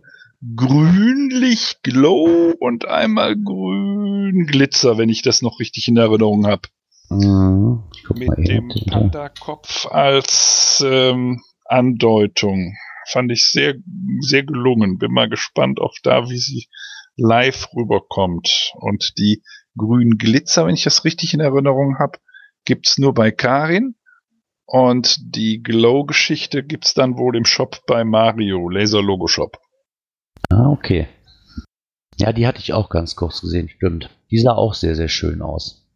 grünlich 0.56 1.78
Glow 1.82 2.54
und 2.58 2.86
einmal 2.86 3.36
grün 3.36 4.46
Glitzer, 4.46 4.98
wenn 4.98 5.08
ich 5.08 5.22
das 5.22 5.42
noch 5.42 5.60
richtig 5.60 5.88
in 5.88 5.96
Erinnerung 5.96 6.46
habe. 6.46 6.62
Mhm. 7.10 7.84
Mit 8.14 8.48
dem. 8.48 8.72
Panda-Kopf 8.90 9.86
als 9.86 10.84
ähm, 10.86 11.42
Andeutung. 11.64 12.74
Fand 13.10 13.32
ich 13.32 13.44
sehr, 13.44 13.74
sehr 14.20 14.44
gelungen. 14.44 14.98
Bin 14.98 15.12
mal 15.12 15.28
gespannt 15.28 15.80
auch 15.80 15.94
da, 16.02 16.28
wie 16.30 16.38
sie 16.38 16.68
live 17.16 17.68
rüberkommt. 17.74 18.72
Und 18.76 19.18
die 19.18 19.42
grünen 19.76 20.18
Glitzer, 20.18 20.66
wenn 20.66 20.74
ich 20.74 20.84
das 20.84 21.04
richtig 21.04 21.34
in 21.34 21.40
Erinnerung 21.40 21.98
habe, 21.98 22.18
gibt's 22.64 22.98
nur 22.98 23.14
bei 23.14 23.30
Karin. 23.30 23.94
Und 24.66 25.36
die 25.36 25.62
Glow-Geschichte 25.62 26.62
gibt's 26.62 26.94
dann 26.94 27.18
wohl 27.18 27.36
im 27.36 27.44
Shop 27.44 27.82
bei 27.86 28.04
Mario, 28.04 28.68
Laser 28.68 29.02
Logo 29.02 29.26
Shop. 29.26 29.58
Ah, 30.48 30.70
okay. 30.70 31.08
Ja, 32.16 32.32
die 32.32 32.46
hatte 32.46 32.60
ich 32.60 32.72
auch 32.72 32.88
ganz 32.88 33.16
kurz 33.16 33.40
gesehen, 33.40 33.68
stimmt. 33.68 34.10
Die 34.30 34.38
sah 34.38 34.52
auch 34.52 34.74
sehr, 34.74 34.94
sehr 34.94 35.08
schön 35.08 35.42
aus. 35.42 35.86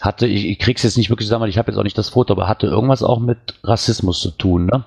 Hatte, 0.00 0.26
ich, 0.26 0.46
ich 0.46 0.58
krieg's 0.58 0.82
jetzt 0.82 0.96
nicht 0.96 1.10
wirklich 1.10 1.28
zusammen, 1.28 1.48
ich 1.48 1.58
habe 1.58 1.70
jetzt 1.70 1.78
auch 1.78 1.84
nicht 1.84 1.98
das 1.98 2.08
Foto, 2.08 2.32
aber 2.32 2.48
hatte 2.48 2.66
irgendwas 2.66 3.02
auch 3.02 3.20
mit 3.20 3.60
Rassismus 3.62 4.20
zu 4.20 4.30
tun, 4.30 4.66
ne? 4.66 4.84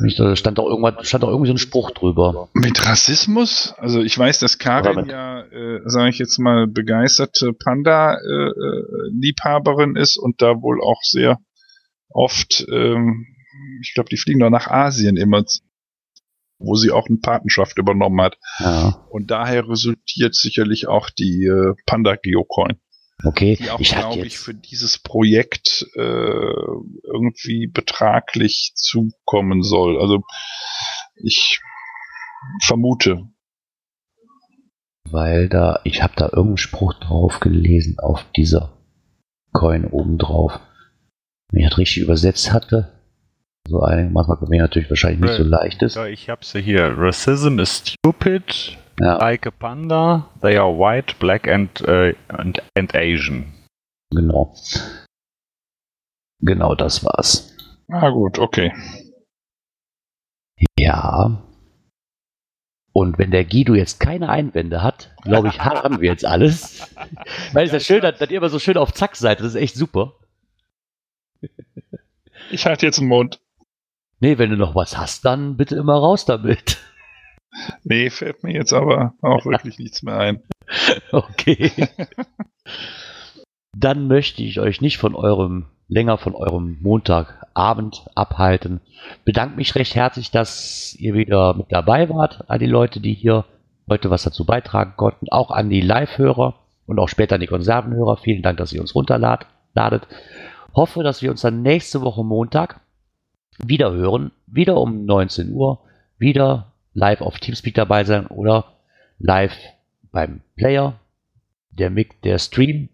Nicht, 0.00 0.18
Da 0.18 0.34
stand 0.36 0.56
doch 0.58 0.66
irgendwas, 0.66 1.06
stand 1.06 1.22
doch 1.22 1.28
irgendwie 1.28 1.48
so 1.48 1.54
ein 1.54 1.58
Spruch 1.58 1.90
drüber. 1.90 2.48
Mit 2.54 2.86
Rassismus? 2.86 3.74
Also 3.78 4.00
ich 4.02 4.18
weiß, 4.18 4.38
dass 4.38 4.58
Karin 4.58 5.06
ja, 5.08 5.42
äh, 5.42 5.80
sage 5.84 6.08
ich 6.10 6.18
jetzt 6.18 6.38
mal, 6.38 6.66
begeisterte 6.66 7.52
Panda-Liebhaberin 7.52 9.96
ist 9.96 10.16
und 10.16 10.40
da 10.42 10.60
wohl 10.62 10.82
auch 10.82 11.02
sehr 11.02 11.38
oft, 12.08 12.66
ähm, 12.70 13.26
ich 13.82 13.92
glaube, 13.94 14.08
die 14.10 14.16
fliegen 14.16 14.40
doch 14.40 14.50
nach 14.50 14.66
Asien 14.68 15.16
immer, 15.16 15.44
wo 16.58 16.74
sie 16.74 16.90
auch 16.90 17.06
eine 17.08 17.18
Patenschaft 17.18 17.78
übernommen 17.78 18.20
hat. 18.20 18.36
Ja, 18.58 19.06
Und 19.10 19.30
daher 19.30 19.68
resultiert 19.68 20.34
sicherlich 20.34 20.88
auch 20.88 21.08
die 21.10 21.44
äh, 21.44 21.74
Panda 21.86 22.16
Geocoin, 22.16 22.80
okay. 23.24 23.56
die 23.56 23.70
auch, 23.70 23.80
Ich 23.80 23.96
hatte 23.96 24.14
glaube 24.14 24.26
ich, 24.26 24.38
für 24.38 24.54
dieses 24.54 24.98
Projekt 24.98 25.86
äh, 25.94 26.00
irgendwie 26.00 27.66
betraglich 27.66 28.72
zukommen 28.74 29.62
soll. 29.62 30.00
Also 30.00 30.22
Ich 31.16 31.60
vermute. 32.60 33.28
Weil 35.10 35.48
da, 35.48 35.80
ich 35.84 36.02
habe 36.02 36.14
da 36.16 36.26
irgendeinen 36.26 36.56
Spruch 36.56 36.94
drauf 36.94 37.40
gelesen 37.40 37.98
auf 37.98 38.24
dieser 38.34 38.78
Coin 39.52 39.84
oben 39.86 40.18
drauf. 40.18 40.58
Wenn 41.50 41.62
ich 41.62 41.68
das 41.68 41.78
richtig 41.78 42.02
übersetzt 42.02 42.52
hatte, 42.52 43.02
so 43.68 43.80
einigermaßen, 43.80 44.34
was 44.40 44.48
mir 44.48 44.62
natürlich 44.62 44.90
wahrscheinlich 44.90 45.20
nicht 45.20 45.34
so 45.34 45.44
leicht 45.44 45.82
ist. 45.82 45.96
Ja, 45.96 46.06
ich 46.06 46.28
hab's 46.28 46.52
ja 46.52 46.60
hier. 46.60 46.94
Racism 46.96 47.58
is 47.58 47.82
stupid, 47.86 48.78
Ja, 49.00 49.16
like 49.16 49.46
a 49.46 49.50
panda, 49.50 50.30
they 50.40 50.56
are 50.56 50.72
white, 50.72 51.18
black 51.18 51.48
and, 51.48 51.80
äh, 51.82 52.14
and, 52.28 52.62
and 52.76 52.94
Asian. 52.94 53.52
genau. 54.10 54.54
Genau 56.40 56.74
das 56.74 57.04
war's. 57.04 57.56
Ah 57.88 58.10
gut, 58.10 58.38
okay. 58.38 58.72
Ja. 60.78 61.42
Und 62.92 63.18
wenn 63.18 63.30
der 63.30 63.44
Guido 63.44 63.74
jetzt 63.74 64.00
keine 64.00 64.28
Einwände 64.28 64.82
hat, 64.82 65.14
glaube 65.22 65.48
ich, 65.48 65.60
haben 65.64 66.00
wir 66.00 66.10
jetzt 66.10 66.26
alles. 66.26 66.94
Weil 67.52 67.66
es 67.66 67.72
ist 67.72 67.88
ja 67.88 67.94
schön, 67.94 68.02
dass, 68.02 68.18
dass 68.18 68.30
ihr 68.30 68.38
immer 68.38 68.50
so 68.50 68.58
schön 68.58 68.76
auf 68.76 68.92
Zack 68.92 69.16
seid. 69.16 69.40
Das 69.40 69.46
ist 69.46 69.54
echt 69.54 69.76
super. 69.76 70.14
Ich 72.50 72.66
halte 72.66 72.86
jetzt 72.86 72.98
den 72.98 73.08
Mund. 73.08 73.40
Nee, 74.20 74.38
wenn 74.38 74.50
du 74.50 74.56
noch 74.56 74.74
was 74.74 74.96
hast, 74.96 75.24
dann 75.24 75.56
bitte 75.56 75.76
immer 75.76 75.94
raus 75.94 76.26
damit. 76.26 76.78
Nee, 77.84 78.10
fällt 78.10 78.42
mir 78.42 78.52
jetzt 78.52 78.72
aber 78.72 79.14
auch 79.20 79.44
wirklich 79.44 79.78
nichts 79.78 80.02
mehr 80.02 80.18
ein. 80.18 80.42
Okay. 81.10 81.70
Dann 83.76 84.06
möchte 84.06 84.42
ich 84.42 84.60
euch 84.60 84.80
nicht 84.80 84.98
von 84.98 85.14
eurem, 85.14 85.66
länger 85.88 86.16
von 86.16 86.34
eurem 86.34 86.78
Montagabend 86.80 88.06
abhalten. 88.14 88.80
Bedanke 89.24 89.56
mich 89.56 89.74
recht 89.74 89.94
herzlich, 89.94 90.30
dass 90.30 90.94
ihr 90.98 91.14
wieder 91.14 91.54
mit 91.54 91.66
dabei 91.70 92.08
wart. 92.08 92.48
An 92.48 92.58
die 92.58 92.66
Leute, 92.66 93.00
die 93.00 93.12
hier 93.12 93.44
heute 93.88 94.10
was 94.10 94.22
dazu 94.22 94.46
beitragen 94.46 94.94
konnten. 94.96 95.28
Auch 95.30 95.50
an 95.50 95.68
die 95.68 95.80
Live-Hörer 95.80 96.54
und 96.86 96.98
auch 96.98 97.08
später 97.08 97.34
an 97.34 97.40
die 97.40 97.46
Konservenhörer. 97.46 98.16
Vielen 98.16 98.42
Dank, 98.42 98.58
dass 98.58 98.72
ihr 98.72 98.80
uns 98.80 98.94
runterladet. 98.94 99.46
Hoffe, 100.74 101.02
dass 101.02 101.22
wir 101.22 101.30
uns 101.30 101.42
dann 101.42 101.62
nächste 101.62 102.02
Woche 102.02 102.24
Montag 102.24 102.80
wieder 103.58 103.92
hören. 103.92 104.32
Wieder 104.46 104.78
um 104.78 105.04
19 105.04 105.52
Uhr. 105.52 105.80
Wieder 106.18 106.71
live 106.94 107.20
auf 107.20 107.38
Teamspeak 107.38 107.74
dabei 107.74 108.04
sein 108.04 108.26
oder 108.26 108.72
live 109.18 109.56
beim 110.10 110.40
Player. 110.56 110.98
Der, 111.70 111.90
Mic- 111.90 112.20
der 112.22 112.38
Stream, 112.38 112.88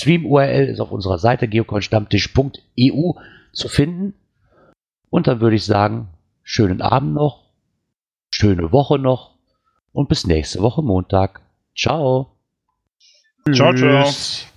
Stream-URL 0.00 0.66
ist 0.66 0.80
auf 0.80 0.90
unserer 0.92 1.18
Seite 1.18 1.48
geoconstammtisch.eu 1.48 3.12
zu 3.52 3.68
finden. 3.68 4.14
Und 5.10 5.26
dann 5.26 5.40
würde 5.40 5.56
ich 5.56 5.64
sagen, 5.64 6.08
schönen 6.42 6.82
Abend 6.82 7.14
noch, 7.14 7.44
schöne 8.34 8.72
Woche 8.72 8.98
noch 8.98 9.34
und 9.92 10.08
bis 10.08 10.26
nächste 10.26 10.60
Woche 10.60 10.82
Montag. 10.82 11.40
Ciao. 11.76 12.32
Ciao, 13.54 13.72
ciao. 13.74 14.02
Tschüss. 14.04 14.51